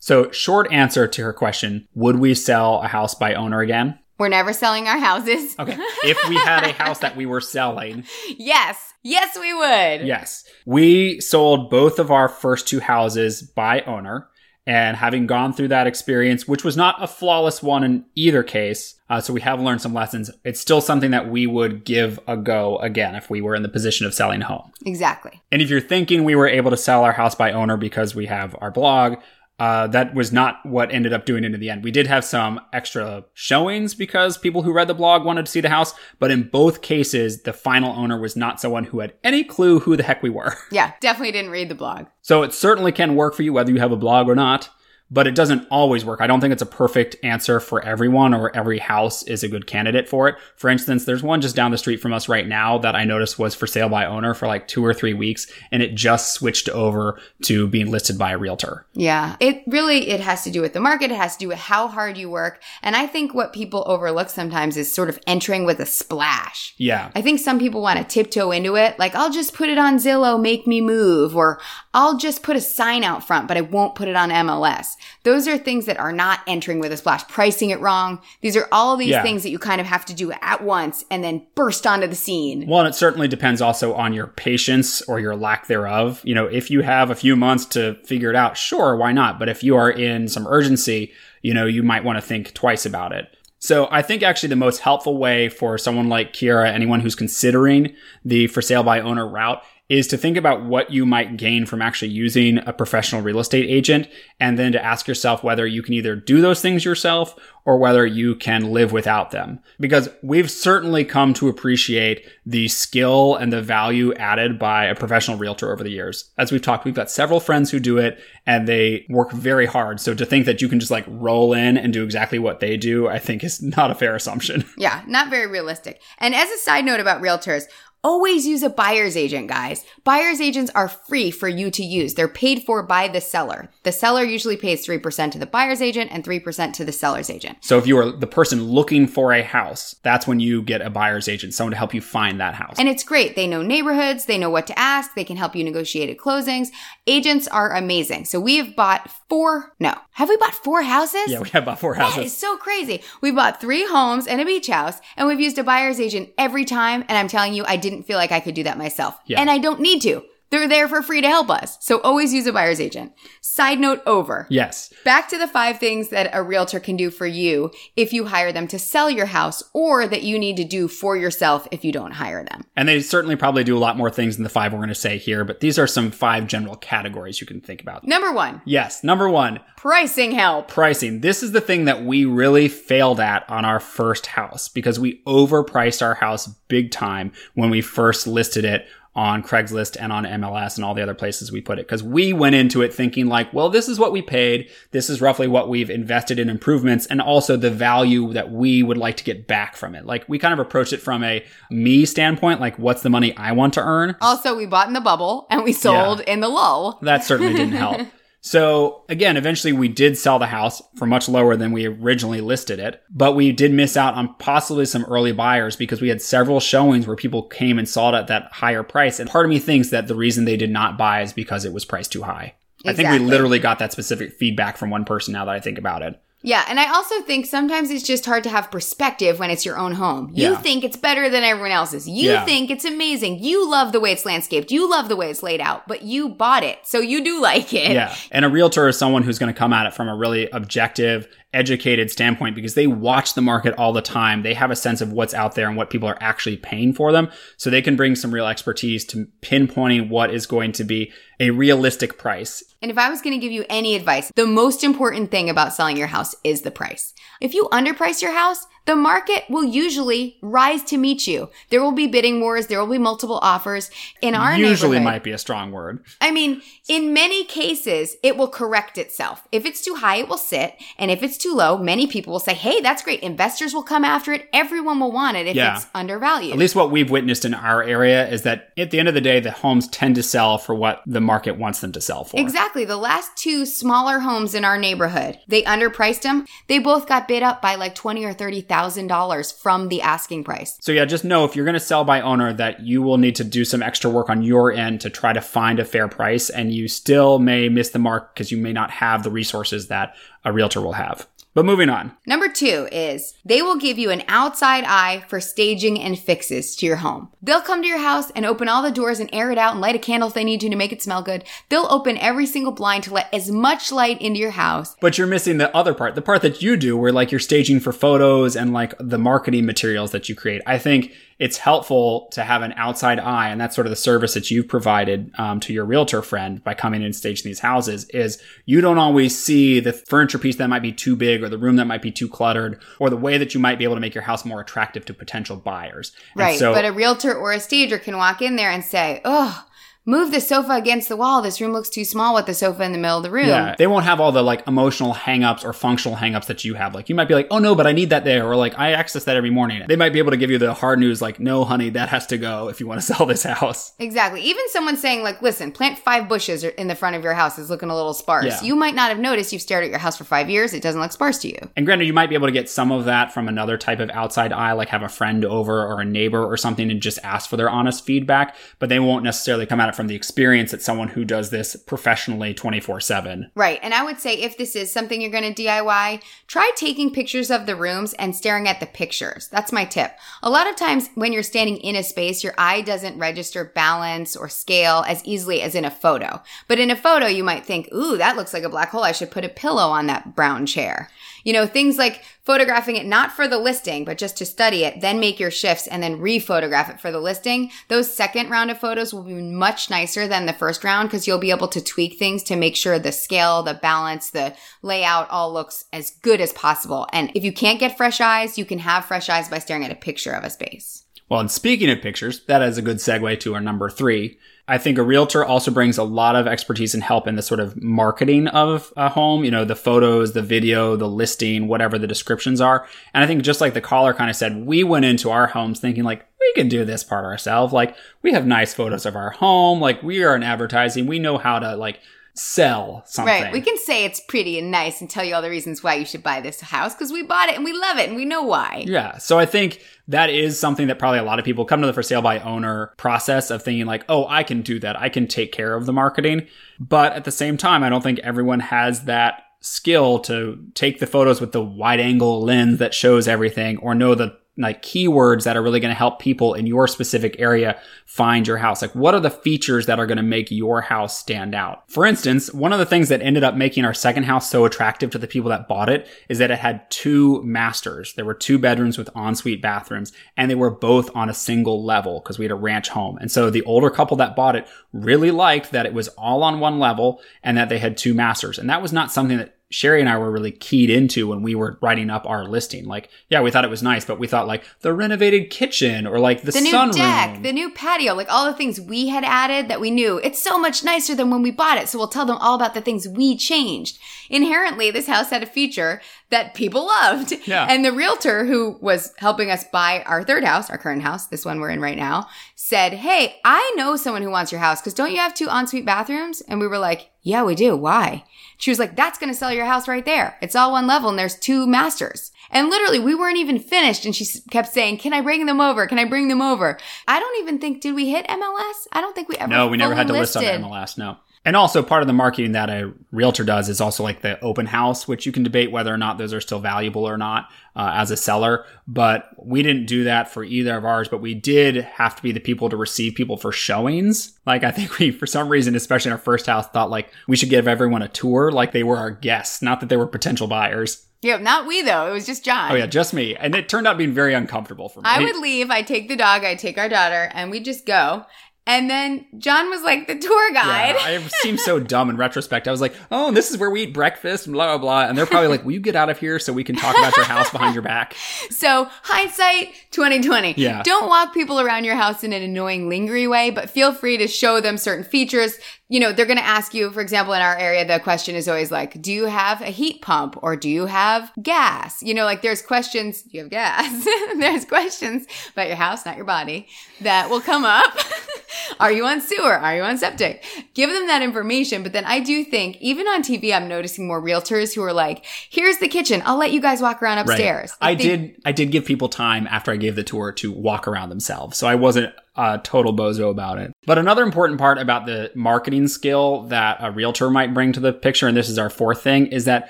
So, 0.03 0.29
short 0.31 0.69
answer 0.69 1.07
to 1.07 1.23
her 1.23 1.31
question 1.31 1.87
Would 1.95 2.17
we 2.17 2.35
sell 2.35 2.81
a 2.81 2.89
house 2.89 3.15
by 3.15 3.35
owner 3.35 3.61
again? 3.61 3.99
We're 4.19 4.27
never 4.27 4.51
selling 4.51 4.85
our 4.85 4.97
houses. 4.97 5.55
Okay. 5.57 5.77
if 6.03 6.17
we 6.27 6.35
had 6.35 6.65
a 6.65 6.73
house 6.73 6.99
that 6.99 7.15
we 7.15 7.25
were 7.25 7.39
selling, 7.39 8.03
yes. 8.37 8.93
Yes, 9.01 9.37
we 9.39 9.53
would. 9.53 10.05
yes. 10.05 10.43
We 10.65 11.21
sold 11.21 11.69
both 11.69 11.99
of 11.99 12.11
our 12.11 12.27
first 12.27 12.67
two 12.67 12.81
houses 12.81 13.43
by 13.43 13.79
owner. 13.83 14.27
And 14.65 14.95
having 14.95 15.27
gone 15.27 15.51
through 15.51 15.69
that 15.69 15.87
experience, 15.87 16.47
which 16.47 16.63
was 16.63 16.77
not 16.77 17.03
a 17.03 17.07
flawless 17.07 17.61
one 17.61 17.83
in 17.83 18.05
either 18.15 18.43
case, 18.43 18.95
uh, 19.09 19.19
so 19.19 19.33
we 19.33 19.41
have 19.41 19.59
learned 19.59 19.81
some 19.81 19.93
lessons, 19.93 20.31
it's 20.45 20.61
still 20.61 20.79
something 20.79 21.11
that 21.11 21.29
we 21.29 21.45
would 21.47 21.83
give 21.83 22.17
a 22.27 22.37
go 22.37 22.77
again 22.77 23.13
if 23.15 23.29
we 23.29 23.41
were 23.41 23.55
in 23.55 23.63
the 23.63 23.67
position 23.67 24.07
of 24.07 24.13
selling 24.13 24.41
a 24.41 24.45
home. 24.45 24.71
Exactly. 24.85 25.41
And 25.51 25.61
if 25.61 25.69
you're 25.69 25.81
thinking 25.81 26.23
we 26.23 26.35
were 26.35 26.47
able 26.47 26.71
to 26.71 26.77
sell 26.77 27.03
our 27.03 27.11
house 27.11 27.35
by 27.35 27.51
owner 27.51 27.75
because 27.75 28.15
we 28.15 28.25
have 28.27 28.55
our 28.61 28.71
blog, 28.71 29.17
uh, 29.59 29.87
that 29.87 30.13
was 30.13 30.33
not 30.33 30.65
what 30.65 30.91
ended 30.91 31.13
up 31.13 31.25
doing 31.25 31.43
it 31.43 31.53
in 31.53 31.59
the 31.59 31.69
end. 31.69 31.83
We 31.83 31.91
did 31.91 32.07
have 32.07 32.25
some 32.25 32.59
extra 32.73 33.25
showings 33.33 33.93
because 33.93 34.37
people 34.37 34.63
who 34.63 34.73
read 34.73 34.87
the 34.87 34.93
blog 34.93 35.23
wanted 35.23 35.45
to 35.45 35.51
see 35.51 35.61
the 35.61 35.69
house, 35.69 35.93
but 36.19 36.31
in 36.31 36.49
both 36.49 36.81
cases, 36.81 37.43
the 37.43 37.53
final 37.53 37.91
owner 37.91 38.19
was 38.19 38.35
not 38.35 38.59
someone 38.59 38.85
who 38.85 38.99
had 38.99 39.13
any 39.23 39.43
clue 39.43 39.79
who 39.79 39.95
the 39.95 40.03
heck 40.03 40.23
we 40.23 40.29
were. 40.29 40.55
Yeah, 40.71 40.93
definitely 41.01 41.31
didn't 41.31 41.51
read 41.51 41.69
the 41.69 41.75
blog. 41.75 42.07
So 42.21 42.41
it 42.41 42.53
certainly 42.53 42.91
can 42.91 43.15
work 43.15 43.35
for 43.35 43.43
you 43.43 43.53
whether 43.53 43.71
you 43.71 43.79
have 43.79 43.91
a 43.91 43.97
blog 43.97 44.27
or 44.27 44.35
not, 44.35 44.69
but 45.13 45.27
it 45.27 45.35
doesn't 45.35 45.67
always 45.69 46.03
work. 46.03 46.21
I 46.21 46.27
don't 46.27 46.41
think 46.41 46.51
it's 46.51 46.61
a 46.63 46.65
perfect 46.65 47.15
answer 47.21 47.59
for 47.59 47.83
everyone 47.83 48.33
or 48.33 48.53
every 48.55 48.79
house 48.79 49.21
is 49.23 49.43
a 49.43 49.47
good 49.47 49.67
candidate 49.67 50.09
for 50.09 50.27
it. 50.27 50.35
For 50.55 50.71
instance, 50.71 51.05
there's 51.05 51.21
one 51.21 51.39
just 51.39 51.55
down 51.55 51.69
the 51.69 51.77
street 51.77 51.97
from 51.97 52.13
us 52.13 52.27
right 52.27 52.47
now 52.47 52.79
that 52.79 52.95
I 52.95 53.05
noticed 53.05 53.37
was 53.37 53.53
for 53.53 53.67
sale 53.67 53.89
by 53.89 54.07
owner 54.07 54.33
for 54.33 54.47
like 54.47 54.67
two 54.67 54.83
or 54.83 54.91
three 54.91 55.13
weeks 55.13 55.45
and 55.71 55.83
it 55.83 55.93
just 55.93 56.33
switched 56.33 56.67
over 56.69 57.19
to 57.43 57.67
being 57.67 57.91
listed 57.91 58.17
by 58.17 58.31
a 58.31 58.39
realtor. 58.39 58.87
Yeah. 58.93 59.35
It 59.39 59.61
really 59.67 60.09
it 60.09 60.19
has 60.19 60.43
to 60.45 60.51
do 60.51 60.61
with 60.61 60.73
the 60.73 60.79
market, 60.79 61.11
it 61.11 61.17
has 61.17 61.33
to 61.33 61.45
do 61.45 61.47
with 61.47 61.59
how 61.59 61.87
hard 61.87 62.17
you 62.17 62.31
work. 62.31 62.59
And 62.81 62.95
I 62.95 63.05
think 63.05 63.35
what 63.35 63.53
people 63.53 63.83
overlook 63.85 64.29
sometimes 64.29 64.77
is 64.77 64.91
sort 64.91 65.09
of 65.09 65.19
entering 65.27 65.63
with 65.63 65.79
a 65.79 65.85
splash. 65.85 66.73
Yeah. 66.77 67.11
I 67.13 67.21
think 67.21 67.39
some 67.39 67.59
people 67.59 67.83
want 67.83 67.99
to 67.99 68.05
tiptoe 68.05 68.49
into 68.49 68.75
it, 68.77 68.97
like 68.97 69.13
I'll 69.13 69.31
just 69.31 69.53
put 69.53 69.69
it 69.69 69.77
on 69.77 69.97
Zillow, 69.97 70.41
make 70.41 70.65
me 70.65 70.81
move, 70.81 71.35
or 71.35 71.59
I'll 71.93 72.17
just 72.17 72.41
put 72.41 72.55
a 72.55 72.61
sign 72.61 73.03
out 73.03 73.25
front, 73.25 73.47
but 73.47 73.57
I 73.57 73.61
won't 73.61 73.93
put 73.93 74.07
it 74.07 74.15
on 74.15 74.31
MLS. 74.31 74.95
Those 75.23 75.47
are 75.47 75.57
things 75.57 75.85
that 75.85 75.99
are 75.99 76.11
not 76.11 76.39
entering 76.47 76.79
with 76.79 76.91
a 76.91 76.97
splash, 76.97 77.27
pricing 77.27 77.69
it 77.69 77.79
wrong. 77.79 78.21
These 78.41 78.57
are 78.57 78.67
all 78.71 78.97
these 78.97 79.09
Yeah. 79.09 79.21
things 79.21 79.43
that 79.43 79.49
you 79.49 79.59
kind 79.59 79.79
of 79.79 79.87
have 79.87 80.05
to 80.05 80.13
do 80.13 80.31
at 80.41 80.63
once 80.63 81.05
and 81.09 81.23
then 81.23 81.43
burst 81.55 81.87
onto 81.87 82.07
the 82.07 82.15
scene. 82.15 82.65
Well, 82.67 82.79
and 82.79 82.89
it 82.89 82.95
certainly 82.95 83.27
depends 83.27 83.61
also 83.61 83.93
on 83.93 84.13
your 84.13 84.27
patience 84.27 85.01
or 85.03 85.19
your 85.19 85.35
lack 85.35 85.67
thereof. 85.67 86.21
You 86.23 86.35
know, 86.35 86.45
if 86.45 86.69
you 86.69 86.81
have 86.81 87.09
a 87.09 87.15
few 87.15 87.35
months 87.35 87.65
to 87.67 87.95
figure 88.05 88.29
it 88.29 88.35
out, 88.35 88.57
sure, 88.57 88.95
why 88.95 89.11
not? 89.11 89.39
But 89.39 89.49
if 89.49 89.63
you 89.63 89.75
are 89.75 89.89
in 89.89 90.27
some 90.27 90.47
urgency, 90.47 91.11
you 91.41 91.53
know, 91.53 91.65
you 91.65 91.83
might 91.83 92.03
want 92.03 92.17
to 92.17 92.21
think 92.21 92.53
twice 92.53 92.85
about 92.85 93.11
it. 93.11 93.27
So 93.59 93.87
I 93.91 94.01
think 94.01 94.23
actually 94.23 94.49
the 94.49 94.57
most 94.57 94.79
helpful 94.79 95.17
way 95.17 95.47
for 95.47 95.77
someone 95.77 96.09
like 96.09 96.33
Kira, 96.33 96.67
anyone 96.69 96.99
who's 96.99 97.15
considering 97.15 97.95
the 98.25 98.47
for 98.47 98.61
sale 98.61 98.83
by 98.83 98.99
owner 98.99 99.25
route, 99.25 99.63
is 99.89 100.07
to 100.07 100.17
think 100.17 100.37
about 100.37 100.63
what 100.63 100.91
you 100.91 101.05
might 101.05 101.37
gain 101.37 101.65
from 101.65 101.81
actually 101.81 102.09
using 102.09 102.57
a 102.59 102.73
professional 102.73 103.21
real 103.21 103.39
estate 103.39 103.69
agent 103.69 104.07
and 104.39 104.57
then 104.57 104.71
to 104.71 104.83
ask 104.83 105.07
yourself 105.07 105.43
whether 105.43 105.67
you 105.67 105.83
can 105.83 105.93
either 105.93 106.15
do 106.15 106.41
those 106.41 106.61
things 106.61 106.85
yourself 106.85 107.35
or 107.65 107.77
whether 107.77 108.05
you 108.05 108.35
can 108.35 108.71
live 108.71 108.91
without 108.91 109.31
them. 109.31 109.59
Because 109.79 110.09
we've 110.21 110.49
certainly 110.49 111.05
come 111.05 111.33
to 111.35 111.47
appreciate 111.47 112.25
the 112.45 112.67
skill 112.67 113.35
and 113.35 113.51
the 113.51 113.61
value 113.61 114.13
added 114.15 114.57
by 114.57 114.85
a 114.85 114.95
professional 114.95 115.37
realtor 115.37 115.71
over 115.71 115.83
the 115.83 115.91
years. 115.91 116.31
As 116.37 116.51
we've 116.51 116.61
talked, 116.61 116.85
we've 116.85 116.93
got 116.93 117.11
several 117.11 117.39
friends 117.39 117.71
who 117.71 117.79
do 117.79 117.97
it 117.97 118.19
and 118.45 118.67
they 118.67 119.05
work 119.09 119.31
very 119.31 119.65
hard. 119.65 119.99
So 119.99 120.13
to 120.13 120.25
think 120.25 120.45
that 120.45 120.61
you 120.61 120.67
can 120.67 120.79
just 120.79 120.91
like 120.91 121.05
roll 121.07 121.53
in 121.53 121.77
and 121.77 121.93
do 121.93 122.03
exactly 122.03 122.39
what 122.39 122.59
they 122.59 122.77
do, 122.77 123.07
I 123.07 123.19
think 123.19 123.43
is 123.43 123.61
not 123.77 123.91
a 123.91 123.95
fair 123.95 124.15
assumption. 124.15 124.65
Yeah, 124.77 125.03
not 125.07 125.29
very 125.29 125.47
realistic. 125.47 126.01
And 126.19 126.33
as 126.35 126.49
a 126.49 126.57
side 126.57 126.85
note 126.85 126.99
about 126.99 127.21
realtors, 127.21 127.65
always 128.03 128.45
use 128.45 128.63
a 128.63 128.69
buyer's 128.69 129.15
agent, 129.15 129.47
guys. 129.47 129.85
Buyer's 130.03 130.41
agents 130.41 130.71
are 130.75 130.89
free 130.89 131.31
for 131.31 131.47
you 131.47 131.71
to 131.71 131.83
use. 131.83 132.13
They're 132.13 132.27
paid 132.27 132.63
for 132.63 132.83
by 132.83 133.07
the 133.07 133.21
seller. 133.21 133.69
The 133.83 133.91
seller 133.91 134.23
usually 134.23 134.57
pays 134.57 134.85
3% 134.85 135.31
to 135.31 135.39
the 135.39 135.45
buyer's 135.45 135.81
agent 135.81 136.11
and 136.11 136.23
3% 136.23 136.73
to 136.73 136.85
the 136.85 136.91
seller's 136.91 137.29
agent. 137.29 137.57
So 137.61 137.77
if 137.77 137.87
you 137.87 137.97
are 137.97 138.11
the 138.11 138.27
person 138.27 138.63
looking 138.63 139.07
for 139.07 139.31
a 139.33 139.41
house, 139.41 139.95
that's 140.03 140.27
when 140.27 140.39
you 140.39 140.61
get 140.61 140.81
a 140.81 140.89
buyer's 140.89 141.27
agent, 141.27 141.53
someone 141.53 141.71
to 141.71 141.77
help 141.77 141.93
you 141.93 142.01
find 142.01 142.39
that 142.39 142.55
house. 142.55 142.75
And 142.77 142.89
it's 142.89 143.03
great. 143.03 143.35
They 143.35 143.47
know 143.47 143.61
neighborhoods, 143.61 144.25
they 144.25 144.37
know 144.37 144.49
what 144.49 144.67
to 144.67 144.77
ask, 144.77 145.13
they 145.15 145.23
can 145.23 145.37
help 145.37 145.55
you 145.55 145.63
negotiate 145.63 146.09
at 146.09 146.17
closings. 146.17 146.69
Agents 147.07 147.47
are 147.47 147.73
amazing. 147.73 148.25
So 148.25 148.39
we 148.39 148.57
have 148.57 148.75
bought 148.75 149.09
four, 149.29 149.73
no, 149.79 149.95
have 150.11 150.29
we 150.29 150.37
bought 150.37 150.53
four 150.53 150.83
houses? 150.83 151.23
yeah, 151.27 151.39
we 151.39 151.49
have 151.49 151.65
bought 151.65 151.79
four 151.79 151.95
houses. 151.95 152.25
is 152.25 152.37
so 152.37 152.57
crazy. 152.57 153.01
We 153.21 153.31
bought 153.31 153.59
three 153.61 153.85
homes 153.85 154.27
and 154.27 154.39
a 154.41 154.45
beach 154.45 154.67
house, 154.67 154.99
and 155.17 155.27
we've 155.27 155.39
used 155.39 155.57
a 155.57 155.63
buyer's 155.63 155.99
agent 155.99 156.29
every 156.37 156.65
time. 156.65 157.03
And 157.07 157.17
I'm 157.17 157.27
telling 157.27 157.53
you, 157.53 157.63
I 157.65 157.77
didn't 157.77 157.92
didn't 157.93 158.07
feel 158.07 158.17
like 158.17 158.31
I 158.31 158.39
could 158.39 158.55
do 158.55 158.63
that 158.63 158.77
myself. 158.77 159.17
Yeah. 159.25 159.39
And 159.39 159.49
I 159.49 159.57
don't 159.57 159.79
need 159.79 160.01
to. 160.01 160.23
They're 160.53 160.67
there 160.67 160.87
for 160.87 161.01
free 161.01 161.19
to 161.21 161.27
help 161.27 161.49
us. 161.49 161.79
So 161.81 161.99
always 162.01 162.31
use 162.31 162.45
a 162.45 162.53
buyer's 162.53 162.79
agent. 162.79 163.11
Side 163.41 163.79
note 163.79 164.03
over. 164.05 164.45
Yes. 164.51 164.93
Back 165.03 165.27
to 165.29 165.39
the 165.39 165.47
five 165.47 165.79
things 165.79 166.09
that 166.09 166.29
a 166.31 166.43
realtor 166.43 166.79
can 166.79 166.95
do 166.95 167.09
for 167.09 167.25
you 167.25 167.71
if 167.95 168.13
you 168.13 168.25
hire 168.25 168.51
them 168.51 168.67
to 168.67 168.77
sell 168.77 169.09
your 169.09 169.25
house 169.25 169.63
or 169.73 170.05
that 170.05 170.21
you 170.21 170.37
need 170.37 170.55
to 170.57 170.63
do 170.63 170.87
for 170.87 171.17
yourself 171.17 171.67
if 171.71 171.83
you 171.83 171.91
don't 171.91 172.11
hire 172.11 172.45
them. 172.45 172.65
And 172.75 172.87
they 172.87 173.01
certainly 173.01 173.35
probably 173.35 173.63
do 173.63 173.75
a 173.75 173.79
lot 173.79 173.97
more 173.97 174.11
things 174.11 174.37
than 174.37 174.43
the 174.43 174.49
five 174.49 174.73
we're 174.73 174.77
going 174.77 174.89
to 174.89 174.95
say 174.95 175.17
here, 175.17 175.43
but 175.43 175.59
these 175.59 175.79
are 175.79 175.87
some 175.87 176.11
five 176.11 176.45
general 176.45 176.75
categories 176.75 177.41
you 177.41 177.47
can 177.47 177.59
think 177.59 177.81
about. 177.81 178.03
Number 178.03 178.31
one, 178.31 178.61
Yes. 178.63 179.03
Number 179.03 179.27
one, 179.27 179.59
pricing 179.75 180.33
help. 180.33 180.67
pricing. 180.67 181.21
This 181.21 181.41
is 181.41 181.51
the 181.51 181.61
thing 181.61 181.85
that 181.85 182.03
we 182.05 182.25
really 182.25 182.67
failed 182.67 183.19
at 183.19 183.49
on 183.49 183.65
our 183.65 183.79
first 183.79 184.27
house 184.27 184.67
because 184.69 184.99
we 184.99 185.23
overpriced 185.25 186.03
our 186.03 186.13
house 186.13 186.45
big 186.67 186.91
time 186.91 187.31
when 187.55 187.71
we 187.71 187.81
first 187.81 188.27
listed 188.27 188.65
it 188.65 188.85
on 189.15 189.43
Craigslist 189.43 189.95
and 189.99 190.11
on 190.11 190.23
MLS 190.25 190.75
and 190.75 190.83
all 190.83 190.93
the 190.93 191.03
other 191.03 191.13
places 191.13 191.51
we 191.51 191.61
put 191.61 191.77
it. 191.77 191.87
Cause 191.87 192.01
we 192.01 192.33
went 192.33 192.55
into 192.55 192.81
it 192.81 192.93
thinking 192.93 193.27
like, 193.27 193.53
well, 193.53 193.69
this 193.69 193.87
is 193.87 193.99
what 193.99 194.11
we 194.11 194.21
paid. 194.21 194.69
This 194.91 195.09
is 195.09 195.21
roughly 195.21 195.47
what 195.47 195.69
we've 195.69 195.89
invested 195.89 196.39
in 196.39 196.49
improvements 196.49 197.05
and 197.05 197.21
also 197.21 197.55
the 197.55 197.69
value 197.69 198.33
that 198.33 198.51
we 198.51 198.81
would 198.81 198.97
like 198.97 199.17
to 199.17 199.23
get 199.23 199.45
back 199.47 199.75
from 199.75 199.93
it. 199.93 200.05
Like 200.05 200.27
we 200.27 200.39
kind 200.39 200.53
of 200.53 200.59
approached 200.59 200.93
it 200.93 201.01
from 201.01 201.23
a 201.23 201.45
me 201.69 202.05
standpoint, 202.05 202.59
like 202.59 202.79
what's 202.79 203.03
the 203.03 203.09
money 203.09 203.35
I 203.37 203.51
want 203.51 203.75
to 203.75 203.81
earn? 203.81 204.15
Also, 204.19 204.55
we 204.55 204.65
bought 204.65 204.87
in 204.87 204.93
the 204.93 205.01
bubble 205.01 205.45
and 205.49 205.63
we 205.63 205.73
sold 205.73 206.21
in 206.21 206.39
the 206.39 206.49
lull. 206.49 206.99
That 207.03 207.23
certainly 207.23 207.53
didn't 207.53 207.73
help. 207.73 208.01
So 208.45 209.03
again, 209.07 209.37
eventually 209.37 209.71
we 209.71 209.87
did 209.87 210.17
sell 210.17 210.37
the 210.37 210.47
house 210.47 210.81
for 210.97 211.05
much 211.05 211.29
lower 211.29 211.55
than 211.55 211.71
we 211.71 211.87
originally 211.87 212.41
listed 212.41 212.77
it, 212.77 213.01
but 213.09 213.37
we 213.37 213.53
did 213.53 213.71
miss 213.71 213.95
out 213.95 214.15
on 214.15 214.35
possibly 214.35 214.85
some 214.85 215.05
early 215.05 215.31
buyers 215.31 215.77
because 215.77 216.01
we 216.01 216.09
had 216.09 216.21
several 216.21 216.59
showings 216.59 217.07
where 217.07 217.15
people 217.15 217.43
came 217.43 217.79
and 217.79 217.87
saw 217.87 218.09
it 218.09 218.17
at 218.17 218.27
that 218.27 218.51
higher 218.51 218.83
price. 218.83 219.21
And 219.21 219.29
part 219.29 219.45
of 219.45 219.49
me 219.49 219.59
thinks 219.59 219.89
that 219.91 220.07
the 220.07 220.15
reason 220.15 220.43
they 220.43 220.57
did 220.57 220.71
not 220.71 220.97
buy 220.97 221.21
is 221.21 221.31
because 221.31 221.63
it 221.63 221.71
was 221.71 221.85
priced 221.85 222.11
too 222.11 222.23
high. 222.23 222.55
I 222.85 222.91
think 222.91 223.09
we 223.09 223.19
literally 223.19 223.59
got 223.59 223.79
that 223.79 223.93
specific 223.93 224.33
feedback 224.33 224.75
from 224.75 224.89
one 224.89 225.05
person 225.05 225.31
now 225.31 225.45
that 225.45 225.55
I 225.55 225.61
think 225.61 225.77
about 225.77 226.01
it. 226.01 226.21
Yeah, 226.45 226.65
and 226.67 226.77
I 226.79 226.91
also 226.93 227.21
think 227.21 227.45
sometimes 227.45 227.89
it's 227.89 228.03
just 228.03 228.25
hard 228.25 228.43
to 228.43 228.49
have 228.49 228.69
perspective 228.69 229.39
when 229.39 229.49
it's 229.49 229.65
your 229.65 229.77
own 229.77 229.93
home. 229.93 230.29
You 230.33 230.51
Yeah. 230.51 230.57
think 230.57 230.83
it's 230.83 230.97
better 230.97 231.29
than 231.29 231.41
everyone 231.43 231.71
else's. 231.71 232.07
You 232.07 232.31
Yeah. 232.31 232.43
think 232.45 232.69
it's 232.69 232.83
amazing. 232.83 233.39
You 233.41 233.69
love 233.69 233.93
the 233.93 234.01
way 234.01 234.11
it's 234.11 234.25
landscaped. 234.25 234.69
You 234.69 234.89
love 234.89 235.07
the 235.07 235.15
way 235.15 235.29
it's 235.29 235.41
laid 235.41 235.61
out, 235.61 235.87
but 235.87 236.01
you 236.03 236.27
bought 236.29 236.63
it. 236.63 236.79
So 236.83 236.99
you 236.99 237.23
do 237.23 237.41
like 237.49 237.73
it. 237.73 237.93
Yeah. 237.93 238.13
And 238.29 238.43
a 238.43 238.49
realtor 238.49 238.89
is 238.89 238.97
someone 238.97 239.23
who's 239.23 239.39
going 239.39 239.53
to 239.53 239.57
come 239.57 239.71
at 239.71 239.85
it 239.85 239.93
from 239.93 240.09
a 240.09 240.15
really 240.15 240.49
objective, 240.51 241.27
educated 241.53 242.09
standpoint 242.09 242.55
because 242.55 242.73
they 242.73 242.87
watch 242.87 243.33
the 243.33 243.41
market 243.41 243.73
all 243.75 243.93
the 243.93 244.01
time. 244.01 244.41
They 244.41 244.53
have 244.53 244.71
a 244.71 244.75
sense 244.75 245.01
of 245.01 245.11
what's 245.11 245.33
out 245.33 245.55
there 245.55 245.67
and 245.67 245.77
what 245.77 245.89
people 245.89 246.09
are 246.09 246.17
actually 246.19 246.57
paying 246.57 246.93
for 246.93 247.11
them. 247.11 247.29
So 247.57 247.69
they 247.69 247.81
can 247.81 247.95
bring 247.95 248.15
some 248.15 248.33
real 248.33 248.47
expertise 248.47 249.05
to 249.05 249.27
pinpointing 249.41 250.09
what 250.09 250.33
is 250.33 250.45
going 250.45 250.71
to 250.73 250.83
be 250.83 251.11
a 251.39 251.51
realistic 251.51 252.17
price. 252.17 252.63
And 252.81 252.91
if 252.91 252.97
I 252.97 253.09
was 253.09 253.21
going 253.21 253.33
to 253.33 253.41
give 253.43 253.51
you 253.51 253.65
any 253.69 253.95
advice, 253.95 254.31
the 254.35 254.45
most 254.45 254.83
important 254.83 255.31
thing 255.31 255.49
about 255.49 255.73
selling 255.73 255.97
your 255.97 256.07
house 256.07 256.35
is 256.43 256.61
the 256.61 256.71
price. 256.71 257.13
If 257.41 257.53
you 257.53 257.67
underprice 257.71 258.21
your 258.21 258.33
house, 258.33 258.65
the 258.85 258.95
market 258.95 259.43
will 259.49 259.63
usually 259.63 260.37
rise 260.41 260.83
to 260.83 260.97
meet 260.97 261.25
you. 261.25 261.49
There 261.69 261.81
will 261.81 261.93
be 261.93 262.07
bidding 262.07 262.41
wars. 262.41 262.67
There 262.67 262.79
will 262.79 262.91
be 262.91 262.97
multiple 262.97 263.39
offers. 263.41 263.89
In 264.21 264.35
our 264.35 264.57
Usually 264.57 264.99
might 264.99 265.23
be 265.23 265.31
a 265.31 265.37
strong 265.37 265.71
word. 265.71 266.03
I 266.19 266.31
mean, 266.31 266.61
in 266.89 267.13
many 267.13 267.45
cases, 267.45 268.17
it 268.21 268.35
will 268.35 268.49
correct 268.49 268.97
itself. 268.97 269.47
If 269.53 269.65
it's 269.65 269.81
too 269.81 269.95
high, 269.95 270.17
it 270.17 270.27
will 270.27 270.37
sit. 270.37 270.75
And 270.97 271.09
if 271.09 271.23
it's 271.23 271.37
too 271.37 271.55
low, 271.55 271.77
many 271.77 272.07
people 272.07 272.33
will 272.33 272.39
say, 272.41 272.53
hey, 272.53 272.81
that's 272.81 273.01
great. 273.01 273.21
Investors 273.21 273.73
will 273.73 273.83
come 273.83 274.03
after 274.03 274.33
it. 274.33 274.49
Everyone 274.51 274.99
will 274.99 275.11
want 275.13 275.37
it 275.37 275.47
if 275.47 275.55
Yeah. 275.55 275.77
it's 275.77 275.87
undervalued. 275.95 276.51
At 276.51 276.59
least 276.59 276.75
what 276.75 276.91
we've 276.91 277.09
witnessed 277.09 277.45
in 277.45 277.53
our 277.53 277.83
area 277.83 278.27
is 278.27 278.41
that 278.41 278.73
at 278.77 278.91
the 278.91 278.99
end 278.99 279.07
of 279.07 279.13
the 279.13 279.21
day, 279.21 279.39
the 279.39 279.51
homes 279.51 279.87
tend 279.87 280.15
to 280.15 280.23
sell 280.23 280.57
for 280.57 280.75
what 280.75 281.01
the 281.05 281.21
market 281.21 281.57
wants 281.57 281.79
them 281.79 281.93
to 281.93 282.01
sell 282.01 282.25
for. 282.25 282.37
Exactly. 282.37 282.83
The 282.83 282.97
last 282.97 283.37
two 283.37 283.65
smaller 283.65 284.19
homes 284.19 284.53
in 284.53 284.65
our 284.65 284.77
neighborhood, 284.77 285.39
they 285.47 285.63
underpriced 285.63 286.23
them. 286.23 286.45
They 286.67 286.79
both 286.79 287.07
got 287.07 287.29
bid 287.29 287.43
up 287.43 287.61
by 287.61 287.75
like 287.75 287.95
twenty 287.95 288.25
or 288.25 288.33
thirty 288.33 288.59
thousand 288.59 288.72
dollars 289.07 289.51
from 289.51 289.89
the 289.89 290.01
asking 290.01 290.43
price. 290.43 290.77
So 290.81 290.91
yeah, 290.91 291.05
just 291.05 291.23
know 291.23 291.45
if 291.45 291.55
you're 291.55 291.65
going 291.65 291.73
to 291.73 291.79
sell 291.79 292.03
by 292.03 292.21
owner 292.21 292.53
that 292.53 292.81
you 292.81 293.01
will 293.01 293.17
need 293.17 293.35
to 293.35 293.43
do 293.43 293.65
some 293.65 293.83
extra 293.83 294.09
work 294.09 294.29
on 294.29 294.41
your 294.41 294.71
end 294.71 295.01
to 295.01 295.09
try 295.09 295.33
to 295.33 295.41
find 295.41 295.79
a 295.79 295.85
fair 295.85 296.07
price 296.07 296.49
and 296.49 296.73
you 296.73 296.87
still 296.87 297.39
may 297.39 297.69
miss 297.69 297.89
the 297.89 297.99
mark 297.99 298.33
because 298.33 298.51
you 298.51 298.57
may 298.57 298.73
not 298.73 298.91
have 298.91 299.23
the 299.23 299.31
resources 299.31 299.87
that 299.87 300.15
a 300.43 300.51
realtor 300.51 300.81
will 300.81 300.93
have. 300.93 301.27
But 301.53 301.65
moving 301.65 301.89
on. 301.89 302.11
Number 302.25 302.49
two 302.49 302.87
is 302.91 303.35
they 303.45 303.61
will 303.61 303.77
give 303.77 303.99
you 303.99 304.09
an 304.09 304.23
outside 304.27 304.83
eye 304.85 305.23
for 305.27 305.39
staging 305.39 305.99
and 305.99 306.17
fixes 306.17 306.75
to 306.77 306.85
your 306.85 306.97
home. 306.97 307.29
They'll 307.41 307.61
come 307.61 307.81
to 307.81 307.87
your 307.87 307.99
house 307.99 308.31
and 308.31 308.45
open 308.45 308.67
all 308.67 308.81
the 308.81 308.91
doors 308.91 309.19
and 309.19 309.29
air 309.31 309.51
it 309.51 309.57
out 309.57 309.73
and 309.73 309.81
light 309.81 309.95
a 309.95 309.99
candle 309.99 310.29
if 310.29 310.33
they 310.33 310.43
need 310.43 310.61
to 310.61 310.69
to 310.69 310.75
make 310.75 310.91
it 310.91 311.01
smell 311.01 311.21
good. 311.21 311.43
They'll 311.69 311.87
open 311.89 312.17
every 312.17 312.45
single 312.45 312.71
blind 312.71 313.03
to 313.05 313.13
let 313.13 313.33
as 313.33 313.51
much 313.51 313.91
light 313.91 314.21
into 314.21 314.39
your 314.39 314.51
house. 314.51 314.95
But 314.99 315.17
you're 315.17 315.27
missing 315.27 315.57
the 315.57 315.75
other 315.75 315.93
part, 315.93 316.15
the 316.15 316.21
part 316.21 316.41
that 316.41 316.61
you 316.61 316.75
do 316.75 316.97
where 316.97 317.11
like 317.11 317.31
you're 317.31 317.39
staging 317.39 317.79
for 317.79 317.93
photos 317.93 318.55
and 318.55 318.73
like 318.73 318.95
the 318.99 319.17
marketing 319.17 319.65
materials 319.65 320.11
that 320.11 320.27
you 320.27 320.35
create. 320.35 320.61
I 320.65 320.77
think 320.77 321.13
it's 321.39 321.57
helpful 321.57 322.27
to 322.31 322.43
have 322.43 322.61
an 322.61 322.73
outside 322.73 323.19
eye 323.19 323.49
and 323.49 323.59
that's 323.59 323.75
sort 323.75 323.87
of 323.87 323.91
the 323.91 323.95
service 323.95 324.33
that 324.33 324.51
you've 324.51 324.67
provided 324.67 325.31
um, 325.37 325.59
to 325.59 325.73
your 325.73 325.85
realtor 325.85 326.21
friend 326.21 326.63
by 326.63 326.73
coming 326.73 327.01
in 327.01 327.05
and 327.05 327.15
staging 327.15 327.49
these 327.49 327.59
houses 327.59 328.05
is 328.09 328.41
you 328.65 328.81
don't 328.81 328.97
always 328.97 329.37
see 329.37 329.79
the 329.79 329.93
furniture 329.93 330.37
piece 330.37 330.55
that 330.57 330.69
might 330.69 330.81
be 330.81 330.91
too 330.91 331.15
big 331.15 331.43
or 331.43 331.49
the 331.49 331.57
room 331.57 331.75
that 331.75 331.85
might 331.85 332.01
be 332.01 332.11
too 332.11 332.27
cluttered 332.27 332.81
or 332.99 333.09
the 333.09 333.17
way 333.17 333.37
that 333.37 333.53
you 333.53 333.59
might 333.59 333.77
be 333.77 333.83
able 333.83 333.95
to 333.95 334.01
make 334.01 334.15
your 334.15 334.23
house 334.23 334.45
more 334.45 334.61
attractive 334.61 335.05
to 335.05 335.13
potential 335.13 335.57
buyers. 335.57 336.11
And 336.33 336.41
Right. 336.41 336.59
so 336.59 336.73
but 336.73 336.85
a 336.85 336.91
realtor 336.91 337.33
or 337.33 337.51
a 337.51 337.59
stager 337.59 337.97
can 337.97 338.17
walk 338.17 338.41
in 338.41 338.55
there 338.55 338.69
and 338.71 338.83
say, 338.83 339.21
oh, 339.25 339.65
move 340.05 340.31
the 340.31 340.41
sofa 340.41 340.73
against 340.73 341.09
the 341.09 341.15
wall. 341.15 341.41
This 341.41 341.61
room 341.61 341.71
looks 341.71 341.89
too 341.89 342.05
small 342.05 342.35
with 342.35 342.45
the 342.45 342.53
sofa 342.53 342.83
in 342.83 342.91
the 342.91 342.97
middle 342.97 343.17
of 343.17 343.23
the 343.23 343.31
room. 343.31 343.47
Yeah, 343.47 343.75
they 343.77 343.87
won't 343.87 344.05
have 344.05 344.19
all 344.19 344.31
the 344.31 344.41
like 344.41 344.67
emotional 344.67 345.13
hangups 345.13 345.63
or 345.63 345.73
functional 345.73 346.17
hangups 346.17 346.47
that 346.47 346.63
you 346.65 346.73
have. 346.75 346.93
Like 346.93 347.09
you 347.09 347.15
might 347.15 347.27
be 347.27 347.35
like, 347.35 347.47
"Oh 347.51 347.59
no, 347.59 347.75
but 347.75 347.87
I 347.87 347.91
need 347.91 348.09
that 348.09 348.23
there," 348.23 348.45
or 348.45 348.55
like, 348.55 348.77
"I 348.77 348.91
access 348.91 349.23
that 349.25 349.37
every 349.37 349.49
morning." 349.49 349.83
They 349.87 349.95
might 349.95 350.13
be 350.13 350.19
able 350.19 350.31
to 350.31 350.37
give 350.37 350.51
you 350.51 350.57
the 350.57 350.73
hard 350.73 350.99
news, 350.99 351.21
like, 351.21 351.39
"No, 351.39 351.63
honey, 351.63 351.89
that 351.91 352.09
has 352.09 352.25
to 352.27 352.37
go 352.37 352.69
if 352.69 352.79
you 352.79 352.87
want 352.87 353.01
to 353.01 353.05
sell 353.13 353.25
this 353.25 353.43
house." 353.43 353.93
Exactly. 353.99 354.41
Even 354.41 354.63
someone 354.69 354.97
saying 354.97 355.23
like, 355.23 355.41
"Listen, 355.41 355.71
plant 355.71 355.97
five 355.97 356.27
bushes 356.27 356.63
in 356.63 356.87
the 356.87 356.95
front 356.95 357.15
of 357.15 357.23
your 357.23 357.33
house 357.33 357.57
is 357.57 357.69
looking 357.69 357.89
a 357.89 357.95
little 357.95 358.13
sparse." 358.13 358.45
Yeah. 358.45 358.61
You 358.61 358.75
might 358.75 358.95
not 358.95 359.09
have 359.09 359.19
noticed 359.19 359.53
you've 359.53 359.61
stared 359.61 359.83
at 359.83 359.89
your 359.89 359.99
house 359.99 360.17
for 360.17 360.23
five 360.23 360.49
years; 360.49 360.73
it 360.73 360.83
doesn't 360.83 360.99
look 360.99 361.11
sparse 361.11 361.39
to 361.39 361.47
you. 361.47 361.57
And 361.75 361.85
granted, 361.85 362.05
you 362.05 362.13
might 362.13 362.29
be 362.29 362.35
able 362.35 362.47
to 362.47 362.53
get 362.53 362.69
some 362.69 362.91
of 362.91 363.05
that 363.05 363.33
from 363.33 363.47
another 363.47 363.77
type 363.77 363.99
of 363.99 364.09
outside 364.11 364.51
eye, 364.51 364.73
like 364.73 364.89
have 364.89 365.03
a 365.03 365.09
friend 365.09 365.45
over 365.45 365.85
or 365.85 366.01
a 366.01 366.05
neighbor 366.05 366.43
or 366.43 366.57
something, 366.57 366.91
and 366.91 367.01
just 367.01 367.19
ask 367.23 367.49
for 367.49 367.57
their 367.57 367.69
honest 367.69 368.05
feedback. 368.05 368.55
But 368.79 368.89
they 368.89 368.99
won't 368.99 369.23
necessarily 369.23 369.65
come 369.65 369.79
at 369.79 369.89
it 369.89 369.92
from 369.95 370.07
the 370.07 370.15
experience 370.15 370.71
that 370.71 370.81
someone 370.81 371.09
who 371.09 371.25
does 371.25 371.49
this 371.49 371.75
professionally, 371.75 372.53
twenty 372.53 372.79
four 372.79 372.99
seven. 372.99 373.51
Right. 373.55 373.79
And 373.81 373.93
I 373.93 374.03
would 374.03 374.19
say 374.19 374.35
if 374.35 374.57
this 374.57 374.75
is 374.75 374.91
something 374.91 375.21
you're 375.21 375.31
going 375.31 375.53
to 375.53 375.63
DIY, 375.63 376.21
try 376.47 376.71
taking 376.75 377.13
pictures 377.13 377.51
of 377.51 377.65
the 377.65 377.75
rooms 377.75 378.13
and 378.13 378.35
staring 378.35 378.67
at 378.67 378.79
the 378.79 378.85
pictures. 378.85 379.47
That's 379.49 379.71
my 379.71 379.85
tip. 379.85 380.11
A 380.41 380.49
lot 380.49 380.69
of 380.69 380.75
times 380.75 381.09
when 381.15 381.33
you're 381.33 381.43
standing 381.43 381.77
in 381.77 381.95
a 381.95 382.03
space, 382.03 382.43
your 382.43 382.53
eye 382.57 382.81
doesn't 382.81 383.19
register 383.19 383.71
balance 383.75 384.35
or 384.35 384.49
scale 384.49 385.03
as 385.07 385.23
easily 385.25 385.61
as 385.61 385.75
in 385.75 385.85
a 385.85 385.91
photo. 385.91 386.41
But 386.67 386.79
in 386.79 386.91
a 386.91 386.95
photo, 386.95 387.27
you 387.27 387.43
might 387.43 387.65
think, 387.65 387.89
ooh, 387.93 388.17
that 388.17 388.35
looks 388.35 388.53
like 388.53 388.63
a 388.63 388.69
black 388.69 388.89
hole. 388.89 389.03
I 389.03 389.11
should 389.11 389.31
put 389.31 389.45
a 389.45 389.49
pillow 389.49 389.89
on 389.89 390.07
that 390.07 390.35
brown 390.35 390.65
chair. 390.65 391.09
You 391.43 391.53
know, 391.53 391.65
things 391.65 391.97
like 391.97 392.23
photographing 392.43 392.95
it 392.95 393.05
not 393.05 393.31
for 393.31 393.47
the 393.47 393.57
listing, 393.57 394.05
but 394.05 394.17
just 394.17 394.37
to 394.37 394.45
study 394.45 394.83
it, 394.83 395.01
then 395.01 395.19
make 395.19 395.39
your 395.39 395.51
shifts 395.51 395.87
and 395.87 396.01
then 396.01 396.19
re-photograph 396.19 396.89
it 396.89 396.99
for 396.99 397.11
the 397.11 397.19
listing. 397.19 397.71
Those 397.87 398.13
second 398.13 398.49
round 398.49 398.71
of 398.71 398.79
photos 398.79 399.13
will 399.13 399.23
be 399.23 399.33
much 399.33 399.89
nicer 399.89 400.27
than 400.27 400.45
the 400.45 400.53
first 400.53 400.83
round 400.83 401.09
because 401.09 401.27
you'll 401.27 401.37
be 401.37 401.51
able 401.51 401.67
to 401.69 401.83
tweak 401.83 402.17
things 402.17 402.43
to 402.43 402.55
make 402.55 402.75
sure 402.75 402.99
the 402.99 403.11
scale, 403.11 403.63
the 403.63 403.73
balance, 403.73 404.29
the 404.29 404.55
layout 404.81 405.29
all 405.29 405.53
looks 405.53 405.85
as 405.93 406.11
good 406.21 406.41
as 406.41 406.53
possible. 406.53 407.07
And 407.13 407.31
if 407.35 407.43
you 407.43 407.53
can't 407.53 407.79
get 407.79 407.97
fresh 407.97 408.21
eyes, 408.21 408.57
you 408.57 408.65
can 408.65 408.79
have 408.79 409.05
fresh 409.05 409.29
eyes 409.29 409.49
by 409.49 409.59
staring 409.59 409.85
at 409.85 409.91
a 409.91 409.95
picture 409.95 410.33
of 410.33 410.43
a 410.43 410.49
space. 410.49 411.03
Well, 411.29 411.39
and 411.39 411.49
speaking 411.49 411.89
of 411.89 412.01
pictures, 412.01 412.43
that 412.45 412.61
is 412.61 412.77
a 412.77 412.81
good 412.81 412.97
segue 412.97 413.39
to 413.39 413.55
our 413.55 413.61
number 413.61 413.89
three. 413.89 414.37
I 414.65 414.77
think 414.77 414.97
a 414.97 415.03
realtor 415.03 415.43
also 415.43 415.71
brings 415.71 415.97
a 415.97 416.03
lot 416.03 416.37
of 416.37 416.47
expertise 416.47 416.93
and 416.93 417.03
help 417.03 417.27
in 417.27 417.35
the 417.35 417.41
sort 417.41 417.59
of 417.59 417.83
marketing 417.83 418.47
of 418.47 418.93
a 418.95 419.09
home, 419.09 419.43
you 419.43 419.51
know, 419.51 419.65
the 419.65 419.75
photos, 419.75 420.31
the 420.31 420.41
video, 420.41 420.95
the 420.95 421.07
listing, 421.07 421.67
whatever 421.67 421.99
the 421.99 422.07
descriptions 422.07 422.61
are. 422.61 422.87
And 423.13 423.21
I 423.23 423.27
think 423.27 423.43
just 423.43 423.59
like 423.59 423.73
the 423.73 423.81
caller 423.81 424.13
kind 424.13 424.29
of 424.29 424.37
said, 424.37 424.65
we 424.65 424.85
went 424.85 425.03
into 425.03 425.29
our 425.31 425.47
homes 425.47 425.81
thinking 425.81 426.05
like, 426.05 426.25
we 426.39 426.53
can 426.55 426.69
do 426.69 426.85
this 426.85 427.03
part 427.03 427.25
ourselves. 427.25 427.73
Like, 427.73 427.97
we 428.21 428.31
have 428.31 428.47
nice 428.47 428.73
photos 428.73 429.05
of 429.05 429.17
our 429.17 429.31
home. 429.31 429.81
Like, 429.81 430.01
we 430.01 430.23
are 430.23 430.35
in 430.35 430.43
advertising. 430.43 431.07
We 431.07 431.19
know 431.19 431.37
how 431.37 431.59
to 431.59 431.75
like 431.75 431.99
sell 432.35 433.03
something. 433.05 433.43
Right. 433.43 433.53
We 433.53 433.61
can 433.61 433.77
say 433.77 434.05
it's 434.05 434.19
pretty 434.19 434.57
and 434.57 434.71
nice 434.71 435.01
and 435.01 435.09
tell 435.09 435.23
you 435.23 435.35
all 435.35 435.41
the 435.41 435.49
reasons 435.49 435.83
why 435.83 435.95
you 435.95 436.05
should 436.05 436.23
buy 436.23 436.41
this 436.41 436.61
house 436.61 436.95
because 436.95 437.11
we 437.11 437.21
bought 437.21 437.49
it 437.49 437.55
and 437.55 437.63
we 437.63 437.73
love 437.73 437.97
it 437.97 438.07
and 438.07 438.15
we 438.15 438.25
know 438.25 438.41
why. 438.41 438.83
Yeah. 438.87 439.17
So 439.17 439.37
I 439.37 439.45
think 439.45 439.81
that 440.07 440.29
is 440.29 440.59
something 440.59 440.87
that 440.87 440.97
probably 440.97 441.19
a 441.19 441.23
lot 441.23 441.37
of 441.37 441.45
people 441.45 441.65
come 441.65 441.81
to 441.81 441.87
the 441.87 441.93
for 441.93 442.03
sale 442.03 442.21
by 442.21 442.39
owner 442.39 442.93
process 442.97 443.51
of 443.51 443.61
thinking 443.61 443.85
like, 443.85 444.03
oh, 444.09 444.25
I 444.27 444.43
can 444.43 444.61
do 444.61 444.79
that. 444.79 444.99
I 444.99 445.09
can 445.09 445.27
take 445.27 445.51
care 445.51 445.75
of 445.75 445.85
the 445.85 445.93
marketing. 445.93 446.47
But 446.79 447.13
at 447.13 447.23
the 447.23 447.31
same 447.31 447.55
time, 447.55 447.83
I 447.83 447.89
don't 447.89 448.01
think 448.01 448.19
everyone 448.19 448.61
has 448.61 449.05
that 449.05 449.43
skill 449.59 450.19
to 450.19 450.59
take 450.73 450.99
the 450.99 451.07
photos 451.07 451.39
with 451.39 451.51
the 451.51 451.63
wide 451.63 451.99
angle 451.99 452.41
lens 452.41 452.79
that 452.79 452.93
shows 452.93 453.27
everything 453.27 453.77
or 453.77 453.95
know 453.95 454.15
the 454.15 454.37
like 454.57 454.83
keywords 454.83 455.43
that 455.43 455.57
are 455.57 455.63
really 455.63 455.79
going 455.79 455.93
to 455.93 455.97
help 455.97 456.19
people 456.19 456.53
in 456.53 456.67
your 456.67 456.87
specific 456.87 457.35
area 457.39 457.79
find 458.05 458.47
your 458.47 458.57
house? 458.57 458.81
Like 458.81 458.93
what 458.93 459.13
are 459.13 459.19
the 459.19 459.29
features 459.29 459.85
that 459.87 459.99
are 459.99 460.05
going 460.05 460.17
to 460.17 460.23
make 460.23 460.51
your 460.51 460.81
house 460.81 461.17
stand 461.17 461.55
out? 461.55 461.89
For 461.89 462.05
instance, 462.05 462.53
one 462.53 462.71
of 462.71 462.79
the 462.79 462.85
things 462.85 463.09
that 463.09 463.21
ended 463.21 463.43
up 463.43 463.55
making 463.55 463.85
our 463.85 463.93
second 463.93 464.23
house 464.23 464.49
so 464.49 464.65
attractive 464.65 465.09
to 465.11 465.17
the 465.17 465.27
people 465.27 465.49
that 465.49 465.67
bought 465.67 465.89
it 465.89 466.07
is 466.29 466.37
that 466.37 466.51
it 466.51 466.59
had 466.59 466.89
two 466.91 467.41
masters. 467.43 468.13
There 468.13 468.25
were 468.25 468.33
two 468.33 468.59
bedrooms 468.59 468.97
with 468.97 469.09
ensuite 469.15 469.61
bathrooms 469.61 470.11
and 470.37 470.49
they 470.49 470.55
were 470.55 470.71
both 470.71 471.09
on 471.15 471.29
a 471.29 471.33
single 471.33 471.83
level 471.83 472.19
because 472.19 472.37
we 472.37 472.45
had 472.45 472.51
a 472.51 472.55
ranch 472.55 472.89
home. 472.89 473.17
And 473.17 473.31
so 473.31 473.49
the 473.49 473.63
older 473.63 473.89
couple 473.89 474.17
that 474.17 474.35
bought 474.35 474.55
it 474.55 474.67
really 474.91 475.31
liked 475.31 475.71
that 475.71 475.85
it 475.85 475.93
was 475.93 476.09
all 476.09 476.43
on 476.43 476.59
one 476.59 476.79
level 476.79 477.21
and 477.41 477.57
that 477.57 477.69
they 477.69 477.79
had 477.79 477.97
two 477.97 478.13
masters. 478.13 478.59
And 478.59 478.69
that 478.69 478.81
was 478.81 478.93
not 478.93 479.11
something 479.11 479.37
that 479.37 479.52
Sherry 479.73 480.01
and 480.01 480.07
I 480.07 480.19
were 480.19 480.29
really 480.29 480.51
keyed 480.51 480.91
into 480.91 481.27
when 481.27 481.41
we 481.41 481.55
were 481.55 481.79
writing 481.81 482.11
up 482.11 482.27
our 482.27 482.45
listing. 482.45 482.85
Like, 482.85 483.09
yeah, 483.27 483.41
we 483.41 483.49
thought 483.49 483.65
it 483.65 483.71
was 483.71 483.81
nice, 483.81 484.05
but 484.05 484.19
we 484.19 484.27
thought 484.27 484.45
like 484.45 484.63
the 484.81 484.93
renovated 484.93 485.49
kitchen 485.49 486.05
or 486.05 486.19
like 486.19 486.43
the, 486.43 486.51
the 486.51 486.61
new 486.61 486.91
deck, 486.91 487.41
the 487.41 487.51
new 487.51 487.71
patio, 487.71 488.13
like 488.13 488.31
all 488.31 488.45
the 488.45 488.55
things 488.55 488.79
we 488.79 489.07
had 489.07 489.23
added 489.23 489.69
that 489.69 489.81
we 489.81 489.89
knew 489.89 490.19
it's 490.19 490.39
so 490.39 490.59
much 490.59 490.83
nicer 490.83 491.15
than 491.15 491.31
when 491.31 491.41
we 491.41 491.49
bought 491.49 491.79
it. 491.79 491.89
So 491.89 491.97
we'll 491.97 492.07
tell 492.07 492.27
them 492.27 492.37
all 492.37 492.53
about 492.53 492.75
the 492.75 492.81
things 492.81 493.07
we 493.07 493.35
changed. 493.35 493.97
Inherently, 494.29 494.91
this 494.91 495.07
house 495.07 495.31
had 495.31 495.41
a 495.41 495.47
feature 495.47 496.01
that 496.29 496.53
people 496.53 496.85
loved. 496.85 497.33
Yeah. 497.47 497.65
And 497.67 497.83
the 497.83 497.91
realtor 497.91 498.45
who 498.45 498.77
was 498.79 499.11
helping 499.17 499.49
us 499.49 499.63
buy 499.63 500.03
our 500.05 500.23
third 500.23 500.43
house, 500.43 500.69
our 500.69 500.77
current 500.77 501.01
house, 501.01 501.25
this 501.25 501.45
one 501.45 501.59
we're 501.59 501.71
in 501.71 501.81
right 501.81 501.97
now, 501.97 502.27
said, 502.53 502.93
Hey, 502.93 503.39
I 503.43 503.73
know 503.75 503.95
someone 503.95 504.21
who 504.21 504.29
wants 504.29 504.51
your 504.51 504.61
house 504.61 504.81
because 504.81 504.93
don't 504.93 505.11
you 505.11 505.17
have 505.17 505.33
two 505.33 505.49
ensuite 505.49 505.85
bathrooms? 505.85 506.41
And 506.41 506.59
we 506.59 506.67
were 506.67 506.77
like, 506.77 507.09
Yeah, 507.23 507.43
we 507.43 507.55
do. 507.55 507.75
Why? 507.75 508.25
She 508.57 508.69
was 508.69 508.79
like, 508.79 508.95
That's 508.95 509.17
going 509.17 509.31
to 509.31 509.37
sell 509.37 509.51
your 509.53 509.65
house 509.65 509.87
right 509.87 510.05
there. 510.05 510.37
It's 510.41 510.55
all 510.55 510.73
one 510.73 510.87
level 510.87 511.09
and 511.09 511.17
there's 511.17 511.35
two 511.35 511.65
masters. 511.65 512.31
And 512.51 512.69
literally, 512.69 512.99
we 512.99 513.15
weren't 513.15 513.37
even 513.37 513.57
finished. 513.57 514.05
And 514.05 514.15
she 514.15 514.25
kept 514.51 514.71
saying, 514.71 514.97
Can 514.97 515.13
I 515.13 515.21
bring 515.21 515.45
them 515.45 515.59
over? 515.59 515.87
Can 515.87 515.97
I 515.97 516.05
bring 516.05 516.27
them 516.27 516.41
over? 516.41 516.77
I 517.07 517.19
don't 517.19 517.41
even 517.41 517.59
think, 517.59 517.81
did 517.81 517.95
we 517.95 518.11
hit 518.11 518.27
MLS? 518.27 518.87
I 518.91 519.01
don't 519.01 519.15
think 519.15 519.29
we 519.29 519.37
ever 519.37 519.49
No, 519.49 519.67
we 519.67 519.77
never 519.77 519.95
had 519.95 520.07
to 520.07 520.13
list 520.13 520.37
on 520.37 520.43
listed. 520.43 520.61
MLS. 520.61 520.97
No. 520.97 521.17
And 521.45 521.57
also 521.57 521.83
part 521.83 522.01
of 522.01 522.07
the 522.07 522.13
marketing 522.13 522.53
that 522.53 522.69
a 522.69 522.93
realtor 523.11 523.43
does 523.43 523.67
is 523.67 523.81
also 523.81 524.01
like 524.01 524.21
the 524.21 524.39
open 524.41 524.65
house, 524.65 525.07
which 525.07 525.25
you 525.25 525.31
can 525.33 525.43
debate 525.43 525.71
whether 525.71 525.93
or 525.93 525.97
not 525.97 526.17
those 526.17 526.33
are 526.33 526.39
still 526.39 526.59
valuable 526.59 527.07
or 527.07 527.17
not 527.17 527.49
uh, 527.75 527.91
as 527.95 528.11
a 528.11 528.17
seller. 528.17 528.65
But 528.87 529.29
we 529.37 529.61
didn't 529.61 529.85
do 529.85 530.05
that 530.05 530.31
for 530.31 530.45
either 530.45 530.77
of 530.77 530.85
ours, 530.85 531.09
but 531.09 531.21
we 531.21 531.33
did 531.33 531.75
have 531.75 532.15
to 532.15 532.23
be 532.23 532.31
the 532.31 532.39
people 532.39 532.69
to 532.69 532.77
receive 532.77 533.15
people 533.15 533.35
for 533.35 533.51
showings. 533.51 534.39
Like 534.45 534.63
I 534.63 534.71
think 534.71 534.97
we, 534.99 535.11
for 535.11 535.27
some 535.27 535.49
reason, 535.49 535.75
especially 535.75 536.09
in 536.09 536.13
our 536.13 536.17
first 536.17 536.45
house, 536.45 536.67
thought 536.69 536.89
like 536.89 537.11
we 537.27 537.35
should 537.35 537.49
give 537.49 537.67
everyone 537.67 538.01
a 538.01 538.07
tour, 538.07 538.49
like 538.49 538.71
they 538.71 538.83
were 538.83 538.97
our 538.97 539.11
guests, 539.11 539.61
not 539.61 539.81
that 539.81 539.89
they 539.89 539.97
were 539.97 540.07
potential 540.07 540.47
buyers. 540.47 541.07
Yeah, 541.23 541.37
not 541.37 541.65
we 541.65 541.81
though. 541.81 542.07
It 542.07 542.11
was 542.11 542.25
just 542.25 542.43
John. 542.43 542.71
Oh 542.71 542.75
yeah, 542.75 542.85
just 542.85 543.13
me. 543.13 543.35
And 543.35 543.55
it 543.55 543.69
turned 543.69 543.87
out 543.87 543.97
being 543.97 544.13
very 544.13 544.33
uncomfortable 544.33 544.89
for 544.89 544.99
me. 544.99 545.05
I 545.07 545.23
would 545.23 545.37
leave. 545.37 545.71
I'd 545.71 545.87
take 545.87 546.09
the 546.09 546.17
dog. 546.17 546.43
I'd 546.43 546.59
take 546.59 546.77
our 546.77 546.89
daughter, 546.89 547.29
and 547.33 547.49
we'd 547.49 547.63
just 547.63 547.85
go. 547.85 548.25
And 548.65 548.89
then 548.89 549.25
John 549.37 549.69
was 549.69 549.81
like 549.83 550.07
the 550.07 550.17
tour 550.17 550.51
guide. 550.53 550.95
Yeah, 550.97 551.19
I 551.19 551.27
seem 551.41 551.57
so 551.57 551.79
dumb 551.79 552.09
in 552.09 552.15
retrospect. 552.15 552.67
I 552.67 552.71
was 552.71 552.79
like, 552.79 552.95
oh, 553.11 553.31
this 553.31 553.51
is 553.51 553.57
where 553.57 553.69
we 553.69 553.83
eat 553.83 553.93
breakfast 553.93 554.49
blah, 554.49 554.77
blah, 554.77 554.77
blah. 554.77 555.09
And 555.09 555.17
they're 555.17 555.25
probably 555.25 555.49
like, 555.49 555.65
will 555.65 555.73
you 555.73 555.81
get 555.81 555.95
out 555.95 556.09
of 556.09 556.17
here 556.17 556.39
so 556.39 556.53
we 556.53 556.63
can 556.63 556.75
talk 556.75 556.97
about 556.97 557.15
your 557.17 557.25
house 557.25 557.49
behind 557.51 557.75
your 557.75 557.83
back? 557.83 558.15
So 558.49 558.87
hindsight 559.03 559.73
2020. 559.91 560.53
Yeah. 560.57 560.83
Don't 560.83 561.07
walk 561.07 561.33
people 561.33 561.59
around 561.59 561.83
your 561.85 561.95
house 561.95 562.23
in 562.23 562.33
an 562.33 562.41
annoying, 562.41 562.87
lingering 562.87 563.29
way, 563.29 563.49
but 563.49 563.69
feel 563.69 563.93
free 563.93 564.17
to 564.17 564.27
show 564.27 564.61
them 564.61 564.77
certain 564.77 565.03
features. 565.03 565.57
You 565.93 565.99
know, 565.99 566.11
they're 566.11 566.25
going 566.25 566.39
to 566.39 566.43
ask 566.43 566.73
you, 566.73 566.89
for 566.89 567.01
example, 567.01 567.35
in 567.35 567.41
our 567.43 567.55
area, 567.55 567.85
the 567.85 567.99
question 567.99 568.33
is 568.33 568.47
always 568.47 568.71
like, 568.71 568.99
do 568.99 569.13
you 569.13 569.25
have 569.25 569.61
a 569.61 569.67
heat 569.67 570.01
pump 570.01 570.35
or 570.41 570.55
do 570.55 570.67
you 570.67 570.87
have 570.87 571.31
gas? 571.39 572.01
You 572.01 572.15
know, 572.15 572.25
like 572.25 572.41
there's 572.41 572.63
questions, 572.63 573.21
do 573.21 573.29
you 573.33 573.41
have 573.41 573.51
gas? 573.51 574.03
there's 574.39 574.65
questions 574.65 575.27
about 575.51 575.67
your 575.67 575.75
house, 575.75 576.03
not 576.03 576.15
your 576.15 576.25
body, 576.25 576.65
that 577.01 577.29
will 577.29 577.41
come 577.41 577.63
up. 577.63 577.95
Are 578.79 578.91
you 578.91 579.05
on 579.05 579.21
sewer? 579.21 579.53
Are 579.53 579.75
you 579.75 579.83
on 579.83 579.99
septic? 579.99 580.43
Give 580.73 580.89
them 580.89 581.05
that 581.05 581.21
information. 581.21 581.83
But 581.83 581.93
then 581.93 582.05
I 582.05 582.21
do 582.21 582.43
think, 582.43 582.77
even 582.81 583.05
on 583.05 583.21
TV, 583.21 583.53
I'm 583.53 583.67
noticing 583.67 584.07
more 584.07 584.19
realtors 584.19 584.73
who 584.73 584.81
are 584.81 584.93
like, 584.93 585.23
here's 585.51 585.77
the 585.77 585.87
kitchen. 585.87 586.23
I'll 586.25 586.37
let 586.37 586.51
you 586.51 586.59
guys 586.59 586.81
walk 586.81 587.03
around 587.03 587.19
upstairs. 587.19 587.75
Like 587.79 587.91
I 587.91 587.95
they- 587.95 588.03
did. 588.03 588.41
I 588.45 588.51
did 588.51 588.71
give 588.71 588.85
people 588.85 589.09
time 589.09 589.45
after 589.45 589.71
I 589.71 589.75
gave 589.75 589.95
the 589.95 590.03
tour 590.03 590.31
to 590.31 590.51
walk 590.51 590.87
around 590.87 591.09
themselves, 591.09 591.55
so 591.55 591.67
I 591.67 591.75
wasn't 591.75 592.15
a 592.35 592.59
total 592.63 592.95
bozo 592.95 593.29
about 593.29 593.59
it. 593.59 593.71
But 593.85 593.97
another 593.97 594.23
important 594.23 594.59
part 594.59 594.77
about 594.77 595.05
the 595.05 595.31
marketing 595.35 595.87
skill 595.87 596.43
that 596.43 596.77
a 596.79 596.91
realtor 596.91 597.29
might 597.29 597.53
bring 597.53 597.73
to 597.73 597.79
the 597.79 597.93
picture, 597.93 598.27
and 598.27 598.35
this 598.35 598.49
is 598.49 598.57
our 598.57 598.69
fourth 598.69 599.01
thing, 599.01 599.27
is 599.27 599.45
that 599.45 599.69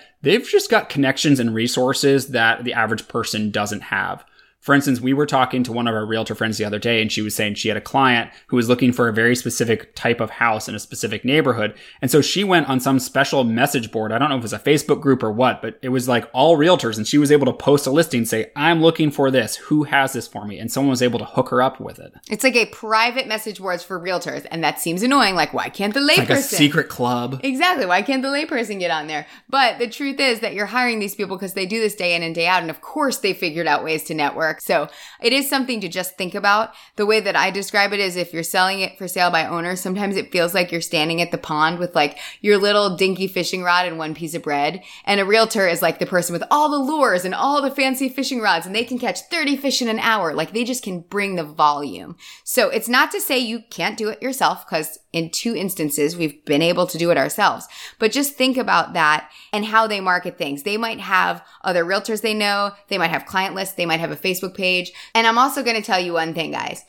they've 0.22 0.48
just 0.48 0.70
got 0.70 0.90
connections 0.90 1.40
and 1.40 1.54
resources 1.54 2.30
that 2.30 2.64
the 2.64 2.74
average 2.74 3.08
person 3.08 3.52
doesn't 3.52 3.82
have. 3.82 4.24
For 4.64 4.74
instance, 4.74 5.02
we 5.02 5.12
were 5.12 5.26
talking 5.26 5.62
to 5.64 5.74
one 5.74 5.90
of 5.90 5.94
our 5.94 6.06
realtor 6.06 6.36
friends 6.36 6.58
the 6.58 6.64
other 6.64 6.80
day, 6.80 7.02
and 7.02 7.12
she 7.12 7.22
was 7.22 7.36
saying 7.36 7.56
she 7.56 7.68
had 7.68 7.76
a 7.76 7.82
client 7.82 8.32
who 8.48 8.56
was 8.56 8.70
looking 8.70 8.94
for 8.94 9.10
a 9.10 9.14
very 9.14 9.36
specific 9.36 9.94
type 9.94 10.22
of 10.22 10.30
house 10.30 10.70
in 10.70 10.74
a 10.74 10.80
specific 10.80 11.26
neighborhood. 11.26 11.76
And 12.02 12.10
so 12.10 12.22
she 12.22 12.46
went 12.46 12.70
on 12.70 12.80
some 12.80 12.98
special 13.00 13.44
message 13.44 13.92
board. 13.92 14.14
I 14.14 14.18
don't 14.18 14.30
know 14.30 14.36
if 14.36 14.40
it 14.40 14.44
was 14.44 14.54
a 14.54 14.60
Facebook 14.60 15.02
group 15.02 15.22
or 15.22 15.34
what, 15.34 15.62
but 15.62 15.78
it 15.82 15.90
was 15.90 16.08
like 16.08 16.30
all 16.32 16.58
realtors. 16.58 16.96
And 16.96 17.06
she 17.06 17.18
was 17.18 17.30
able 17.30 17.46
to 17.48 17.52
post 17.52 17.86
a 17.88 17.92
listing, 17.92 18.24
say, 18.24 18.54
I'm 18.56 18.82
looking 18.82 19.12
for 19.12 19.30
this. 19.30 19.58
Who 19.58 19.84
has 19.84 20.14
this 20.14 20.30
for 20.30 20.46
me? 20.46 20.60
And 20.60 20.72
someone 20.72 20.92
was 20.92 21.02
able 21.02 21.20
to 21.20 21.26
hook 21.26 21.50
her 21.50 21.62
up 21.62 21.82
with 21.82 22.00
it. 22.00 22.14
It's 22.30 22.46
like 22.46 22.56
a 22.56 22.68
private 22.68 23.28
message 23.28 23.60
boards 23.60 23.84
for 23.84 24.00
realtors, 24.00 24.48
and 24.50 24.64
that 24.64 24.80
seems 24.80 25.04
annoying. 25.04 25.36
Like, 25.36 25.54
why 25.54 25.68
can't 25.68 25.94
the 25.94 26.00
layperson? 26.00 26.20
Like 26.20 26.30
a 26.30 26.42
secret 26.42 26.88
club. 26.88 27.42
Exactly. 27.44 27.86
Why 27.86 28.02
can't 28.02 28.22
the 28.22 28.30
layperson 28.30 28.80
get 28.80 28.92
on 28.92 29.08
there? 29.08 29.28
But 29.50 29.80
the 29.80 29.90
truth 29.90 30.22
is 30.22 30.40
that 30.40 30.54
you're 30.54 30.68
hiring 30.68 31.00
these 31.00 31.16
people 31.16 31.36
because 31.36 31.54
they 31.54 31.66
do 31.66 31.82
this 31.82 31.96
day 31.96 32.16
in 32.16 32.24
and 32.24 32.34
day 32.34 32.48
out. 32.48 32.62
And 32.62 32.72
of 32.72 32.80
course, 32.80 33.18
they 33.18 33.34
figured 33.34 33.68
out 33.68 33.84
ways 33.84 34.06
to 34.06 34.14
network. 34.14 34.53
So 34.62 34.90
it 35.22 35.34
is 35.34 35.50
something 35.50 35.80
to 35.82 35.88
just 35.88 36.18
think 36.18 36.36
about. 36.36 36.74
The 36.96 37.06
way 37.06 37.20
that 37.20 37.36
I 37.36 37.52
describe 37.52 37.94
it 37.94 38.00
is 38.00 38.16
if 38.16 38.34
you're 38.34 38.44
selling 38.44 38.80
it 38.80 38.98
for 38.98 39.08
sale 39.08 39.32
by 39.32 39.46
owner, 39.46 39.76
sometimes 39.76 40.18
it 40.18 40.32
feels 40.32 40.54
like 40.54 40.72
you're 40.72 40.82
standing 40.82 41.22
at 41.22 41.32
the 41.32 41.38
pond 41.38 41.80
with 41.80 41.96
like 41.96 42.18
your 42.42 42.58
little 42.58 42.96
dinky 42.96 43.28
fishing 43.28 43.64
rod 43.64 43.86
and 43.86 43.98
one 43.98 44.16
piece 44.16 44.34
of 44.34 44.44
bread. 44.44 44.82
And 45.06 45.20
a 45.20 45.26
realtor 45.26 45.68
is 45.68 45.82
like 45.82 46.00
the 46.00 46.06
person 46.06 46.34
with 46.34 46.44
all 46.52 46.70
the 46.70 46.78
lures 46.78 47.26
and 47.26 47.36
all 47.36 47.62
the 47.62 47.72
fancy 47.72 48.10
fishing 48.10 48.42
rods 48.42 48.66
and 48.66 48.76
they 48.76 48.84
can 48.84 49.00
catch 49.00 49.22
30 49.22 49.58
fish 49.58 49.82
in 49.82 49.88
an 49.88 50.00
hour. 50.00 50.34
Like 50.34 50.54
they 50.54 50.64
just 50.64 50.84
can 50.84 51.02
bring 51.02 51.36
the 51.36 51.44
volume. 51.44 52.16
So 52.44 52.70
it's 52.70 52.90
not 52.90 53.12
to 53.12 53.22
say 53.22 53.40
you 53.40 53.62
can't 53.70 53.98
do 53.98 54.10
it 54.10 54.22
yourself 54.22 54.66
because 54.66 55.00
in 55.14 55.30
two 55.30 55.56
instances, 55.56 56.18
we've 56.18 56.44
been 56.44 56.64
able 56.64 56.88
to 56.88 56.98
do 56.98 57.12
it 57.12 57.18
ourselves. 57.18 57.68
But 58.00 58.12
just 58.12 58.34
think 58.34 58.58
about 58.58 58.94
that 58.94 59.30
and 59.54 59.64
how 59.64 59.86
they 59.86 60.02
market 60.02 60.40
things. 60.40 60.64
They 60.64 60.76
might 60.76 61.00
have 61.00 61.46
other 61.64 61.86
realtors 61.86 62.22
they 62.22 62.34
know. 62.34 62.72
They 62.88 62.98
might 62.98 63.12
have 63.12 63.28
client 63.28 63.54
lists. 63.54 63.76
They 63.76 63.86
might 63.86 64.00
have 64.00 64.12
a 64.12 64.16
Facebook 64.16 64.43
page. 64.50 64.92
And 65.14 65.28
I'm 65.28 65.38
also 65.38 65.64
going 65.64 65.76
to 65.76 65.82
tell 65.82 66.00
you 66.00 66.14
one 66.14 66.34
thing, 66.34 66.52
guys. 66.52 66.84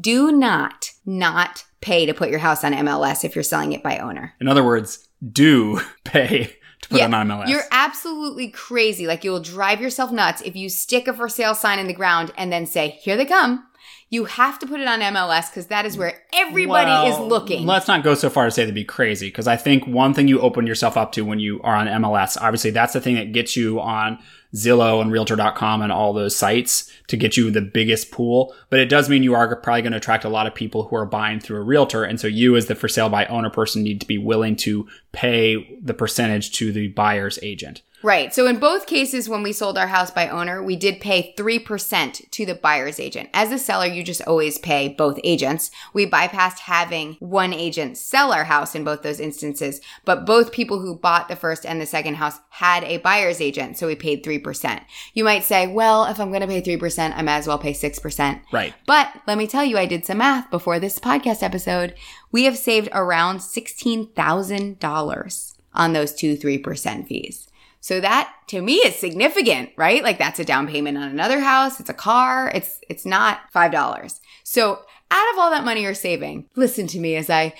Do 0.00 0.30
not, 0.30 0.92
not 1.04 1.64
pay 1.80 2.06
to 2.06 2.14
put 2.14 2.30
your 2.30 2.38
house 2.38 2.62
on 2.62 2.72
MLS 2.72 3.24
if 3.24 3.34
you're 3.34 3.42
selling 3.42 3.72
it 3.72 3.82
by 3.82 3.98
owner. 3.98 4.34
In 4.40 4.48
other 4.48 4.64
words, 4.64 5.08
do 5.32 5.80
pay 6.04 6.56
to 6.82 6.88
put 6.88 7.00
it 7.00 7.14
on 7.14 7.28
MLS. 7.28 7.48
You're 7.48 7.64
absolutely 7.70 8.50
crazy. 8.50 9.06
Like 9.06 9.24
you'll 9.24 9.40
drive 9.40 9.80
yourself 9.80 10.12
nuts 10.12 10.42
if 10.42 10.56
you 10.56 10.68
stick 10.68 11.08
a 11.08 11.12
for 11.12 11.28
sale 11.28 11.54
sign 11.54 11.78
in 11.78 11.86
the 11.86 11.94
ground 11.94 12.32
and 12.36 12.52
then 12.52 12.66
say, 12.66 12.90
here 13.02 13.16
they 13.16 13.26
come. 13.26 13.66
You 14.12 14.24
have 14.24 14.58
to 14.58 14.66
put 14.66 14.80
it 14.80 14.88
on 14.88 15.00
MLS 15.00 15.50
because 15.50 15.68
that 15.68 15.86
is 15.86 15.96
where 15.96 16.20
everybody 16.34 17.08
is 17.08 17.18
looking. 17.18 17.64
Let's 17.64 17.86
not 17.86 18.02
go 18.02 18.14
so 18.14 18.28
far 18.28 18.44
to 18.44 18.50
say 18.50 18.66
to 18.66 18.72
be 18.72 18.84
crazy, 18.84 19.28
because 19.28 19.46
I 19.46 19.56
think 19.56 19.86
one 19.86 20.14
thing 20.14 20.26
you 20.26 20.40
open 20.40 20.66
yourself 20.66 20.96
up 20.96 21.12
to 21.12 21.24
when 21.24 21.38
you 21.38 21.60
are 21.62 21.76
on 21.76 21.86
MLS, 21.86 22.36
obviously 22.40 22.72
that's 22.72 22.92
the 22.92 23.00
thing 23.00 23.14
that 23.14 23.30
gets 23.30 23.56
you 23.56 23.80
on 23.80 24.18
Zillow 24.54 25.00
and 25.00 25.12
Realtor.com 25.12 25.82
and 25.82 25.92
all 25.92 26.12
those 26.12 26.36
sites 26.36 26.90
to 27.06 27.16
get 27.16 27.36
you 27.36 27.50
the 27.50 27.60
biggest 27.60 28.10
pool. 28.10 28.54
But 28.68 28.80
it 28.80 28.88
does 28.88 29.08
mean 29.08 29.22
you 29.22 29.34
are 29.34 29.56
probably 29.56 29.82
going 29.82 29.92
to 29.92 29.98
attract 29.98 30.24
a 30.24 30.28
lot 30.28 30.46
of 30.46 30.54
people 30.54 30.84
who 30.84 30.96
are 30.96 31.06
buying 31.06 31.40
through 31.40 31.58
a 31.58 31.64
realtor. 31.64 32.04
And 32.04 32.20
so 32.20 32.26
you 32.26 32.56
as 32.56 32.66
the 32.66 32.74
for 32.74 32.88
sale 32.88 33.08
by 33.08 33.26
owner 33.26 33.50
person 33.50 33.82
need 33.82 34.00
to 34.00 34.06
be 34.06 34.18
willing 34.18 34.56
to 34.56 34.88
pay 35.12 35.78
the 35.82 35.94
percentage 35.94 36.52
to 36.52 36.72
the 36.72 36.88
buyer's 36.88 37.38
agent. 37.42 37.82
Right. 38.02 38.34
So 38.34 38.46
in 38.46 38.58
both 38.58 38.86
cases, 38.86 39.28
when 39.28 39.42
we 39.42 39.52
sold 39.52 39.76
our 39.76 39.88
house 39.88 40.10
by 40.10 40.28
owner, 40.28 40.62
we 40.62 40.76
did 40.76 41.00
pay 41.00 41.34
3% 41.36 42.30
to 42.30 42.46
the 42.46 42.54
buyer's 42.54 42.98
agent. 42.98 43.28
As 43.34 43.52
a 43.52 43.58
seller, 43.58 43.86
you 43.86 44.02
just 44.02 44.22
always 44.22 44.58
pay 44.58 44.88
both 44.88 45.20
agents. 45.22 45.70
We 45.92 46.06
bypassed 46.06 46.60
having 46.60 47.16
one 47.20 47.52
agent 47.52 47.98
sell 47.98 48.32
our 48.32 48.44
house 48.44 48.74
in 48.74 48.84
both 48.84 49.02
those 49.02 49.20
instances, 49.20 49.80
but 50.04 50.24
both 50.24 50.52
people 50.52 50.80
who 50.80 50.96
bought 50.96 51.28
the 51.28 51.36
first 51.36 51.66
and 51.66 51.80
the 51.80 51.86
second 51.86 52.14
house 52.14 52.38
had 52.50 52.84
a 52.84 52.98
buyer's 52.98 53.40
agent. 53.40 53.76
So 53.76 53.86
we 53.86 53.96
paid 53.96 54.24
3%. 54.24 54.82
You 55.12 55.24
might 55.24 55.44
say, 55.44 55.66
well, 55.66 56.06
if 56.06 56.18
I'm 56.18 56.30
going 56.30 56.40
to 56.40 56.46
pay 56.46 56.62
3%, 56.62 57.14
I 57.14 57.22
might 57.22 57.36
as 57.36 57.46
well 57.46 57.58
pay 57.58 57.72
6%. 57.72 58.40
Right. 58.52 58.74
But 58.86 59.12
let 59.26 59.36
me 59.36 59.46
tell 59.46 59.64
you, 59.64 59.76
I 59.76 59.86
did 59.86 60.06
some 60.06 60.18
math 60.18 60.50
before 60.50 60.78
this 60.78 60.98
podcast 60.98 61.42
episode. 61.42 61.94
We 62.32 62.44
have 62.44 62.56
saved 62.56 62.88
around 62.92 63.40
$16,000 63.40 65.54
on 65.72 65.92
those 65.92 66.14
two 66.14 66.36
3% 66.36 67.06
fees. 67.06 67.46
So 67.80 68.00
that 68.00 68.32
to 68.48 68.60
me 68.60 68.74
is 68.74 68.96
significant, 68.96 69.70
right? 69.76 70.02
Like 70.02 70.18
that's 70.18 70.38
a 70.38 70.44
down 70.44 70.68
payment 70.68 70.98
on 70.98 71.08
another 71.08 71.40
house. 71.40 71.80
It's 71.80 71.88
a 71.88 71.94
car. 71.94 72.50
It's, 72.54 72.78
it's 72.88 73.06
not 73.06 73.40
$5. 73.54 74.20
So 74.44 74.82
out 75.10 75.32
of 75.32 75.38
all 75.38 75.50
that 75.50 75.64
money 75.64 75.82
you're 75.82 75.94
saving, 75.94 76.46
listen 76.56 76.86
to 76.88 77.00
me 77.00 77.16
as 77.16 77.30
I 77.30 77.54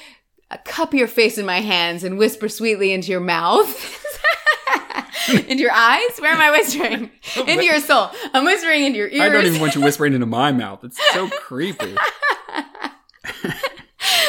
uh, 0.50 0.58
cup 0.64 0.94
your 0.94 1.08
face 1.08 1.38
in 1.38 1.46
my 1.46 1.60
hands 1.60 2.04
and 2.04 2.18
whisper 2.18 2.48
sweetly 2.48 2.92
into 2.92 3.10
your 3.10 3.20
mouth. 3.20 4.06
into 5.28 5.62
your 5.62 5.72
eyes? 5.72 6.18
Where 6.18 6.32
am 6.32 6.40
I 6.40 6.50
whispering? 6.50 7.10
into 7.36 7.64
your 7.64 7.80
soul. 7.80 8.10
I'm 8.34 8.44
whispering 8.44 8.84
into 8.84 8.98
your 8.98 9.08
ears. 9.08 9.20
I 9.20 9.28
don't 9.28 9.46
even 9.46 9.60
want 9.60 9.74
you 9.74 9.80
whispering 9.80 10.12
into 10.12 10.26
my 10.26 10.52
mouth. 10.52 10.84
It's 10.84 10.98
so 11.12 11.28
creepy. 11.40 11.96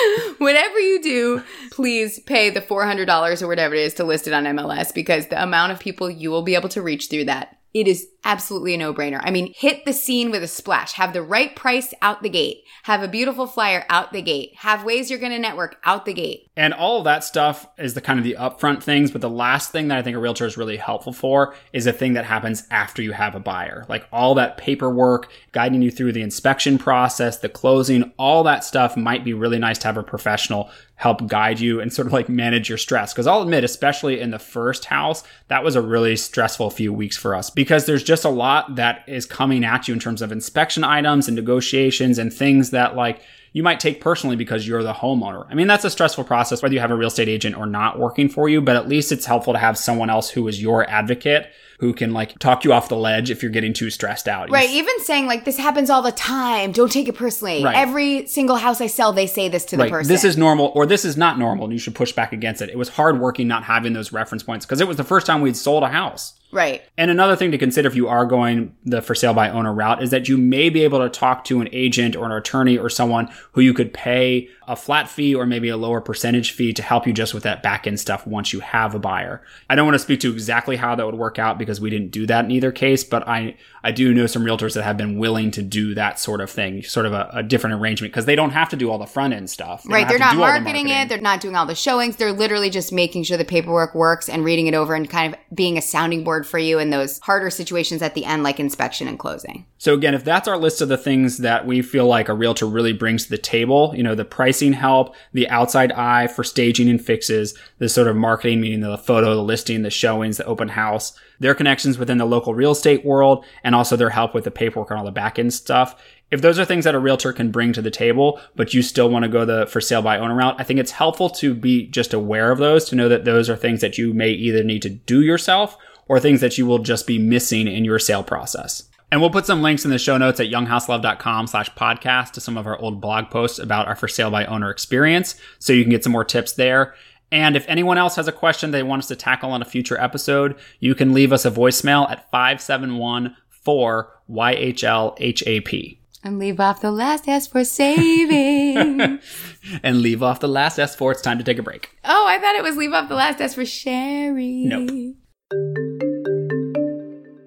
Whatever 0.37 0.79
you 0.79 1.01
do, 1.01 1.43
please 1.71 2.19
pay 2.19 2.49
the 2.49 2.61
$400 2.61 3.41
or 3.41 3.47
whatever 3.47 3.75
it 3.75 3.81
is 3.81 3.93
to 3.95 4.03
list 4.03 4.27
it 4.27 4.33
on 4.33 4.43
MLS 4.45 4.93
because 4.93 5.27
the 5.27 5.41
amount 5.41 5.71
of 5.71 5.79
people 5.79 6.09
you 6.09 6.31
will 6.31 6.41
be 6.41 6.55
able 6.55 6.69
to 6.69 6.81
reach 6.81 7.09
through 7.09 7.25
that 7.25 7.57
it 7.73 7.87
is 7.87 8.07
absolutely 8.23 8.75
a 8.75 8.77
no 8.77 8.93
brainer. 8.93 9.19
I 9.23 9.31
mean, 9.31 9.53
hit 9.55 9.85
the 9.85 9.93
scene 9.93 10.29
with 10.29 10.43
a 10.43 10.47
splash. 10.47 10.93
Have 10.93 11.13
the 11.13 11.21
right 11.21 11.55
price 11.55 11.93
out 12.01 12.21
the 12.21 12.29
gate. 12.29 12.63
Have 12.83 13.01
a 13.01 13.07
beautiful 13.07 13.47
flyer 13.47 13.85
out 13.89 14.11
the 14.11 14.21
gate. 14.21 14.53
Have 14.57 14.83
ways 14.83 15.09
you're 15.09 15.19
going 15.19 15.31
to 15.31 15.39
network 15.39 15.77
out 15.85 16.05
the 16.05 16.13
gate. 16.13 16.49
And 16.55 16.73
all 16.73 16.99
of 16.99 17.05
that 17.05 17.23
stuff 17.23 17.67
is 17.77 17.93
the 17.93 18.01
kind 18.01 18.19
of 18.19 18.25
the 18.25 18.35
upfront 18.37 18.83
things. 18.83 19.09
But 19.09 19.21
the 19.21 19.29
last 19.29 19.71
thing 19.71 19.87
that 19.87 19.97
I 19.97 20.01
think 20.01 20.17
a 20.17 20.19
realtor 20.19 20.45
is 20.45 20.57
really 20.57 20.77
helpful 20.77 21.13
for 21.13 21.55
is 21.73 21.87
a 21.87 21.93
thing 21.93 22.13
that 22.13 22.25
happens 22.25 22.67
after 22.69 23.01
you 23.01 23.13
have 23.13 23.35
a 23.35 23.39
buyer. 23.39 23.85
Like 23.87 24.05
all 24.11 24.35
that 24.35 24.57
paperwork, 24.57 25.31
guiding 25.51 25.81
you 25.81 25.91
through 25.91 26.11
the 26.11 26.21
inspection 26.21 26.77
process, 26.77 27.37
the 27.37 27.49
closing, 27.49 28.11
all 28.17 28.43
that 28.43 28.63
stuff 28.63 28.97
might 28.97 29.23
be 29.23 29.33
really 29.33 29.59
nice 29.59 29.77
to 29.79 29.87
have 29.87 29.97
a 29.97 30.03
professional 30.03 30.69
help 31.01 31.25
guide 31.25 31.59
you 31.59 31.81
and 31.81 31.91
sort 31.91 32.05
of 32.05 32.13
like 32.13 32.29
manage 32.29 32.69
your 32.69 32.77
stress. 32.77 33.11
Cause 33.11 33.25
I'll 33.25 33.41
admit, 33.41 33.63
especially 33.63 34.21
in 34.21 34.29
the 34.29 34.37
first 34.37 34.85
house, 34.85 35.23
that 35.47 35.63
was 35.63 35.75
a 35.75 35.81
really 35.81 36.15
stressful 36.15 36.69
few 36.69 36.93
weeks 36.93 37.17
for 37.17 37.33
us 37.33 37.49
because 37.49 37.87
there's 37.87 38.03
just 38.03 38.23
a 38.23 38.29
lot 38.29 38.75
that 38.75 39.03
is 39.07 39.25
coming 39.25 39.65
at 39.65 39.87
you 39.87 39.95
in 39.95 39.99
terms 39.99 40.21
of 40.21 40.31
inspection 40.31 40.83
items 40.83 41.27
and 41.27 41.35
negotiations 41.35 42.19
and 42.19 42.31
things 42.31 42.69
that 42.69 42.95
like, 42.95 43.19
you 43.53 43.63
might 43.63 43.79
take 43.79 44.01
personally 44.01 44.35
because 44.35 44.67
you're 44.67 44.83
the 44.83 44.93
homeowner. 44.93 45.45
I 45.49 45.55
mean, 45.55 45.67
that's 45.67 45.83
a 45.83 45.89
stressful 45.89 46.23
process, 46.23 46.61
whether 46.61 46.73
you 46.73 46.79
have 46.79 46.91
a 46.91 46.95
real 46.95 47.07
estate 47.07 47.27
agent 47.27 47.57
or 47.57 47.65
not 47.65 47.99
working 47.99 48.29
for 48.29 48.47
you, 48.47 48.61
but 48.61 48.75
at 48.75 48.87
least 48.87 49.11
it's 49.11 49.25
helpful 49.25 49.53
to 49.53 49.59
have 49.59 49.77
someone 49.77 50.09
else 50.09 50.29
who 50.29 50.47
is 50.47 50.61
your 50.61 50.89
advocate 50.89 51.51
who 51.81 51.93
can 51.93 52.13
like 52.13 52.37
talk 52.37 52.63
you 52.63 52.71
off 52.71 52.89
the 52.89 52.95
ledge 52.95 53.31
if 53.31 53.41
you're 53.41 53.51
getting 53.51 53.73
too 53.73 53.89
stressed 53.89 54.27
out. 54.27 54.51
Right. 54.51 54.69
Even 54.69 54.99
saying 54.99 55.25
like 55.25 55.45
this 55.45 55.57
happens 55.57 55.89
all 55.89 56.03
the 56.03 56.11
time. 56.11 56.71
Don't 56.73 56.91
take 56.91 57.07
it 57.07 57.15
personally. 57.15 57.63
Right. 57.63 57.75
Every 57.75 58.27
single 58.27 58.55
house 58.55 58.81
I 58.81 58.87
sell, 58.87 59.11
they 59.13 59.25
say 59.25 59.49
this 59.49 59.65
to 59.65 59.77
the 59.77 59.89
person. 59.89 60.07
This 60.07 60.23
is 60.23 60.37
normal 60.37 60.71
or 60.75 60.85
this 60.85 61.03
is 61.03 61.17
not 61.17 61.39
normal 61.39 61.65
and 61.65 61.73
you 61.73 61.79
should 61.79 61.95
push 61.95 62.11
back 62.11 62.33
against 62.33 62.61
it. 62.61 62.69
It 62.69 62.77
was 62.77 62.89
hard 62.89 63.19
working 63.19 63.47
not 63.47 63.63
having 63.63 63.93
those 63.93 64.13
reference 64.13 64.43
points 64.43 64.63
because 64.63 64.79
it 64.79 64.87
was 64.87 64.97
the 64.97 65.03
first 65.03 65.25
time 65.25 65.41
we'd 65.41 65.57
sold 65.57 65.81
a 65.81 65.87
house. 65.87 66.35
Right. 66.51 66.83
And 66.97 67.09
another 67.09 67.35
thing 67.35 67.51
to 67.51 67.57
consider 67.57 67.87
if 67.87 67.95
you 67.95 68.07
are 68.07 68.25
going 68.25 68.75
the 68.83 69.01
for 69.01 69.15
sale 69.15 69.33
by 69.33 69.49
owner 69.49 69.73
route 69.73 70.03
is 70.03 70.09
that 70.09 70.27
you 70.27 70.37
may 70.37 70.69
be 70.69 70.83
able 70.83 70.99
to 70.99 71.09
talk 71.09 71.45
to 71.45 71.61
an 71.61 71.69
agent 71.71 72.15
or 72.15 72.25
an 72.25 72.31
attorney 72.31 72.77
or 72.77 72.89
someone 72.89 73.29
who 73.53 73.61
you 73.61 73.73
could 73.73 73.93
pay 73.93 74.49
a 74.67 74.75
flat 74.75 75.09
fee 75.09 75.33
or 75.33 75.45
maybe 75.45 75.69
a 75.69 75.77
lower 75.77 76.01
percentage 76.01 76.51
fee 76.51 76.73
to 76.73 76.81
help 76.81 77.07
you 77.07 77.13
just 77.13 77.33
with 77.33 77.43
that 77.43 77.63
back 77.63 77.87
end 77.87 77.99
stuff 77.99 78.27
once 78.27 78.53
you 78.53 78.59
have 78.59 78.93
a 78.93 78.99
buyer. 78.99 79.41
I 79.69 79.75
don't 79.75 79.85
want 79.85 79.95
to 79.95 79.99
speak 79.99 80.19
to 80.21 80.31
exactly 80.31 80.75
how 80.75 80.95
that 80.95 81.05
would 81.05 81.15
work 81.15 81.39
out 81.39 81.57
because 81.57 81.79
we 81.79 81.89
didn't 81.89 82.11
do 82.11 82.25
that 82.27 82.45
in 82.45 82.51
either 82.51 82.71
case, 82.71 83.03
but 83.03 83.27
I 83.27 83.55
I 83.83 83.91
do 83.91 84.13
know 84.13 84.27
some 84.27 84.43
realtors 84.43 84.75
that 84.75 84.83
have 84.83 84.97
been 84.97 85.17
willing 85.17 85.51
to 85.51 85.61
do 85.61 85.93
that 85.95 86.19
sort 86.19 86.41
of 86.41 86.49
thing, 86.49 86.83
sort 86.83 87.05
of 87.05 87.13
a, 87.13 87.29
a 87.33 87.43
different 87.43 87.79
arrangement 87.79 88.13
because 88.13 88.25
they 88.25 88.35
don't 88.35 88.51
have 88.51 88.69
to 88.69 88.75
do 88.75 88.91
all 88.91 88.97
the 88.97 89.05
front 89.05 89.33
end 89.33 89.49
stuff. 89.49 89.83
They 89.83 89.93
right. 89.93 90.07
They're 90.07 90.19
not 90.19 90.35
marketing, 90.35 90.63
the 90.63 90.71
marketing, 90.71 90.87
it. 90.89 91.09
They're 91.09 91.21
not 91.21 91.41
doing 91.41 91.55
all 91.55 91.65
the 91.65 91.75
showings. 91.75 92.15
They're 92.15 92.31
literally 92.31 92.69
just 92.69 92.91
making 92.91 93.23
sure 93.23 93.37
the 93.37 93.45
paperwork 93.45 93.95
works 93.95 94.29
and 94.29 94.43
reading 94.43 94.67
it 94.67 94.73
over 94.73 94.93
and 94.93 95.09
kind 95.09 95.33
of 95.33 95.39
being 95.55 95.77
a 95.77 95.81
sounding 95.81 96.23
board 96.23 96.45
for 96.45 96.59
you 96.59 96.79
in 96.79 96.89
those 96.89 97.19
harder 97.19 97.49
situations 97.49 98.01
at 98.01 98.13
the 98.13 98.25
end, 98.25 98.43
like 98.43 98.59
inspection 98.59 99.07
and 99.07 99.17
closing. 99.17 99.65
So 99.77 99.93
again, 99.93 100.13
if 100.13 100.23
that's 100.23 100.47
our 100.47 100.57
list 100.57 100.81
of 100.81 100.89
the 100.89 100.97
things 100.97 101.39
that 101.39 101.65
we 101.65 101.81
feel 101.81 102.05
like 102.05 102.29
a 102.29 102.33
realtor 102.33 102.67
really 102.67 102.93
brings 102.93 103.23
to 103.23 103.29
the 103.31 103.37
table, 103.37 103.93
you 103.95 104.03
know, 104.03 104.15
the 104.15 104.25
pricing 104.25 104.73
help, 104.73 105.15
the 105.33 105.49
outside 105.49 105.91
eye 105.93 106.27
for 106.27 106.43
staging 106.43 106.87
and 106.87 107.03
fixes, 107.03 107.57
the 107.79 107.89
sort 107.89 108.07
of 108.07 108.15
marketing, 108.15 108.61
meaning 108.61 108.81
the 108.81 108.97
photo, 108.97 109.35
the 109.35 109.41
listing, 109.41 109.81
the 109.81 109.89
showings, 109.89 110.37
the 110.37 110.45
open 110.45 110.67
house, 110.67 111.13
their 111.41 111.55
connections 111.55 111.97
within 111.97 112.17
the 112.17 112.25
local 112.25 112.53
real 112.53 112.71
estate 112.71 113.03
world, 113.03 113.43
and 113.63 113.75
also 113.75 113.95
their 113.95 114.11
help 114.11 114.33
with 114.33 114.45
the 114.45 114.51
paperwork 114.51 114.91
and 114.91 114.99
all 114.99 115.05
the 115.05 115.11
back 115.11 115.37
end 115.37 115.53
stuff. 115.53 116.01
If 116.29 116.41
those 116.41 116.57
are 116.57 116.65
things 116.65 116.85
that 116.85 116.95
a 116.95 116.99
realtor 116.99 117.33
can 117.33 117.51
bring 117.51 117.73
to 117.73 117.81
the 117.81 117.91
table, 117.91 118.39
but 118.55 118.73
you 118.73 118.81
still 118.81 119.09
want 119.09 119.23
to 119.23 119.29
go 119.29 119.43
the 119.43 119.65
for 119.65 119.81
sale 119.81 120.01
by 120.01 120.17
owner 120.17 120.35
route, 120.35 120.55
I 120.59 120.63
think 120.63 120.79
it's 120.79 120.91
helpful 120.91 121.29
to 121.31 121.53
be 121.53 121.87
just 121.87 122.13
aware 122.13 122.51
of 122.51 122.59
those, 122.59 122.85
to 122.85 122.95
know 122.95 123.09
that 123.09 123.25
those 123.25 123.49
are 123.49 123.57
things 123.57 123.81
that 123.81 123.97
you 123.97 124.13
may 124.13 124.29
either 124.29 124.63
need 124.63 124.83
to 124.83 124.89
do 124.89 125.21
yourself 125.21 125.77
or 126.07 126.19
things 126.19 126.41
that 126.41 126.57
you 126.57 126.65
will 126.65 126.79
just 126.79 127.07
be 127.07 127.19
missing 127.19 127.67
in 127.67 127.83
your 127.83 127.99
sale 127.99 128.23
process. 128.23 128.83
And 129.11 129.19
we'll 129.19 129.29
put 129.29 129.45
some 129.45 129.61
links 129.61 129.83
in 129.83 129.91
the 129.91 129.99
show 129.99 130.17
notes 130.17 130.39
at 130.39 130.47
younghouselove.com 130.47 131.47
slash 131.47 131.69
podcast 131.71 132.31
to 132.31 132.41
some 132.41 132.57
of 132.57 132.65
our 132.65 132.79
old 132.79 133.01
blog 133.01 133.29
posts 133.29 133.59
about 133.59 133.87
our 133.87 133.95
for 133.95 134.07
sale 134.07 134.31
by 134.31 134.45
owner 134.45 134.69
experience. 134.69 135.35
So 135.59 135.73
you 135.73 135.83
can 135.83 135.91
get 135.91 136.03
some 136.03 136.13
more 136.13 136.23
tips 136.23 136.53
there. 136.53 136.95
And 137.31 137.55
if 137.55 137.65
anyone 137.67 137.97
else 137.97 138.17
has 138.17 138.27
a 138.27 138.31
question 138.31 138.71
they 138.71 138.83
want 138.83 139.03
us 139.03 139.07
to 139.07 139.15
tackle 139.15 139.51
on 139.51 139.61
a 139.61 139.65
future 139.65 139.99
episode, 139.99 140.55
you 140.79 140.93
can 140.93 141.13
leave 141.13 141.31
us 141.31 141.45
a 141.45 141.51
voicemail 141.51 142.09
at 142.09 142.29
571 142.29 143.35
4 143.49 144.21
YHLHAP. 144.29 145.97
And 146.23 146.37
leave 146.37 146.59
off 146.59 146.81
the 146.81 146.91
last 146.91 147.27
S 147.27 147.47
for 147.47 147.63
saving. 147.63 149.19
and 149.83 150.01
leave 150.01 150.21
off 150.21 150.39
the 150.39 150.47
last 150.47 150.77
S 150.77 150.95
for 150.95 151.11
it's 151.11 151.21
time 151.21 151.37
to 151.39 151.43
take 151.43 151.57
a 151.57 151.63
break. 151.63 151.89
Oh, 152.05 152.27
I 152.27 152.37
thought 152.37 152.55
it 152.55 152.63
was 152.63 152.77
leave 152.77 152.93
off 152.93 153.09
the 153.09 153.15
last 153.15 153.41
S 153.41 153.55
for 153.55 153.65
sharing. 153.65 154.69
Nope. 154.69 155.15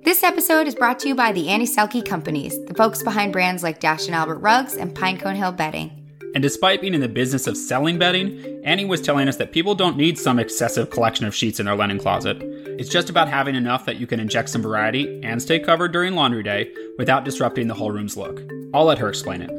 This 0.05 0.23
episode 0.23 0.67
is 0.67 0.75
brought 0.75 0.99
to 1.01 1.09
you 1.09 1.15
by 1.15 1.33
the 1.33 1.49
Annie 1.49 1.67
Selke 1.67 2.05
Companies, 2.05 2.59
the 2.67 2.75
folks 2.75 3.03
behind 3.03 3.33
brands 3.33 3.63
like 3.63 3.81
Dash 3.81 4.07
and 4.07 4.15
Albert 4.15 4.39
Rugs 4.39 4.75
and 4.75 4.95
Pinecone 4.95 5.37
Hill 5.37 5.53
Bedding. 5.53 6.04
And 6.35 6.43
despite 6.43 6.81
being 6.81 6.95
in 6.95 7.01
the 7.01 7.09
business 7.09 7.47
of 7.47 7.57
selling 7.57 7.97
bedding, 7.97 8.61
Annie 8.65 8.85
was 8.85 9.01
telling 9.01 9.29
us 9.29 9.37
that 9.37 9.53
people 9.53 9.77
don't 9.77 9.97
need 9.97 10.19
some 10.19 10.41
excessive 10.41 10.91
collection 10.91 11.27
of 11.27 11.35
sheets 11.35 11.61
in 11.61 11.67
their 11.67 11.77
linen 11.77 12.01
closet. 12.01 12.39
It's 12.77 12.91
just 12.91 13.09
about 13.09 13.29
having 13.29 13.55
enough 13.55 13.87
that 13.87 13.99
you 13.99 14.09
can 14.09 14.19
inject 14.19 14.49
some 14.49 14.61
variety 14.61 15.23
and 15.23 15.41
stay 15.41 15.61
covered 15.61 15.93
during 15.93 16.17
laundry 16.17 16.43
day 16.43 16.75
without 16.99 17.25
disrupting 17.25 17.69
the 17.69 17.75
whole 17.75 17.93
room's 17.93 18.17
look. 18.17 18.43
I'll 18.75 18.85
let 18.85 18.99
her 18.99 19.09
explain 19.09 19.43
it. 19.43 19.51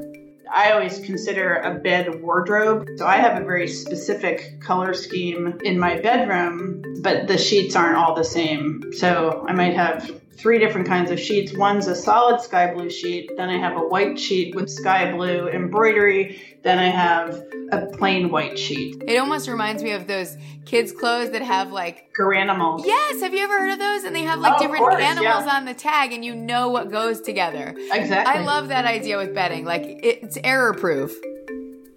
I 0.51 0.71
always 0.71 0.99
consider 0.99 1.55
a 1.55 1.75
bed 1.75 2.21
wardrobe. 2.21 2.87
So 2.97 3.05
I 3.05 3.17
have 3.17 3.41
a 3.41 3.45
very 3.45 3.67
specific 3.67 4.59
color 4.61 4.93
scheme 4.93 5.57
in 5.63 5.79
my 5.79 5.99
bedroom, 5.99 6.83
but 7.01 7.27
the 7.27 7.37
sheets 7.37 7.75
aren't 7.75 7.97
all 7.97 8.15
the 8.15 8.23
same. 8.23 8.83
So 8.93 9.45
I 9.47 9.53
might 9.53 9.75
have 9.75 10.11
three 10.37 10.59
different 10.59 10.87
kinds 10.87 11.11
of 11.11 11.19
sheets. 11.19 11.55
One's 11.55 11.87
a 11.87 11.95
solid 11.95 12.41
sky 12.41 12.73
blue 12.73 12.89
sheet, 12.89 13.31
then 13.37 13.49
I 13.49 13.57
have 13.57 13.75
a 13.77 13.79
white 13.87 14.19
sheet 14.19 14.53
with 14.55 14.69
sky 14.69 15.11
blue 15.13 15.47
embroidery, 15.47 16.41
then 16.63 16.77
I 16.77 16.89
have 16.89 17.41
a 17.71 17.85
plain 17.97 18.29
white 18.31 18.59
sheet. 18.59 19.01
It 19.07 19.17
almost 19.17 19.47
reminds 19.47 19.81
me 19.81 19.91
of 19.91 20.07
those 20.07 20.35
kids' 20.65 20.91
clothes 20.91 21.31
that 21.31 21.41
have 21.41 21.71
like 21.71 22.11
Garanimals. 22.19 22.85
Yes, 22.85 23.21
have 23.21 23.33
you 23.33 23.43
ever 23.43 23.59
heard 23.59 23.73
of 23.73 23.79
those? 23.79 24.03
And 24.03 24.15
they 24.15 24.23
have 24.23 24.39
like 24.39 24.53
Oh, 24.57 24.59
different 24.59 24.83
course, 24.83 25.01
animals 25.01 25.45
yeah. 25.45 25.55
on 25.55 25.65
the 25.65 25.73
tag, 25.73 26.11
and 26.11 26.23
you 26.25 26.35
know 26.35 26.69
what 26.69 26.91
goes 26.91 27.21
together. 27.21 27.73
Exactly. 27.77 28.15
I 28.41 28.43
love 28.43 28.67
that 28.69 28.85
idea 28.85 29.17
with 29.17 29.33
bedding. 29.33 29.63
Like 29.65 29.83
it's 29.85 30.37
error 30.43 30.73
proof. 30.73 31.15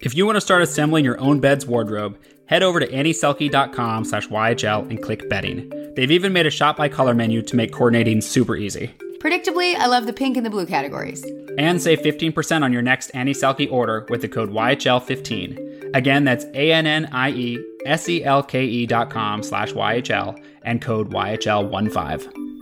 If 0.00 0.14
you 0.14 0.26
want 0.26 0.36
to 0.36 0.40
start 0.40 0.62
assembling 0.62 1.04
your 1.04 1.18
own 1.20 1.40
bed's 1.40 1.66
wardrobe, 1.66 2.16
head 2.48 2.62
over 2.62 2.80
to 2.80 2.86
annieselke.com 2.86 4.04
slash 4.04 4.28
YHL 4.28 4.90
and 4.90 5.02
click 5.02 5.28
bedding. 5.28 5.72
They've 5.94 6.10
even 6.10 6.32
made 6.32 6.46
a 6.46 6.50
shop 6.50 6.76
by 6.76 6.88
color 6.88 7.14
menu 7.14 7.42
to 7.42 7.56
make 7.56 7.72
coordinating 7.72 8.20
super 8.20 8.56
easy. 8.56 8.92
Predictably, 9.18 9.74
I 9.74 9.86
love 9.86 10.06
the 10.06 10.12
pink 10.12 10.36
and 10.36 10.46
the 10.46 10.50
blue 10.50 10.66
categories. 10.66 11.24
And 11.58 11.82
save 11.82 12.00
15% 12.00 12.62
on 12.62 12.72
your 12.72 12.82
next 12.82 13.10
Annie 13.10 13.32
Selke 13.32 13.70
order 13.70 14.06
with 14.10 14.20
the 14.22 14.28
code 14.28 14.50
YHL15. 14.50 15.94
Again, 15.94 16.24
that's 16.24 16.44
A-N-N-I-E 16.54 17.58
S-E-L-K-E 17.86 18.86
dot 18.86 19.10
com 19.10 19.42
slash 19.42 19.72
YHL 19.72 20.38
and 20.62 20.82
code 20.82 21.10
YHL15. 21.10 22.57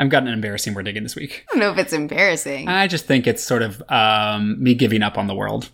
I've 0.00 0.08
got 0.08 0.22
an 0.22 0.30
embarrassing 0.30 0.72
word 0.72 0.88
again 0.88 1.02
this 1.02 1.14
week. 1.14 1.44
I 1.50 1.52
don't 1.52 1.60
know 1.60 1.70
if 1.72 1.76
it's 1.78 1.92
embarrassing. 1.92 2.68
I 2.68 2.86
just 2.86 3.04
think 3.04 3.26
it's 3.26 3.44
sort 3.44 3.60
of 3.60 3.82
um, 3.90 4.56
me 4.62 4.72
giving 4.72 5.02
up 5.02 5.18
on 5.18 5.26
the 5.26 5.34
world. 5.34 5.68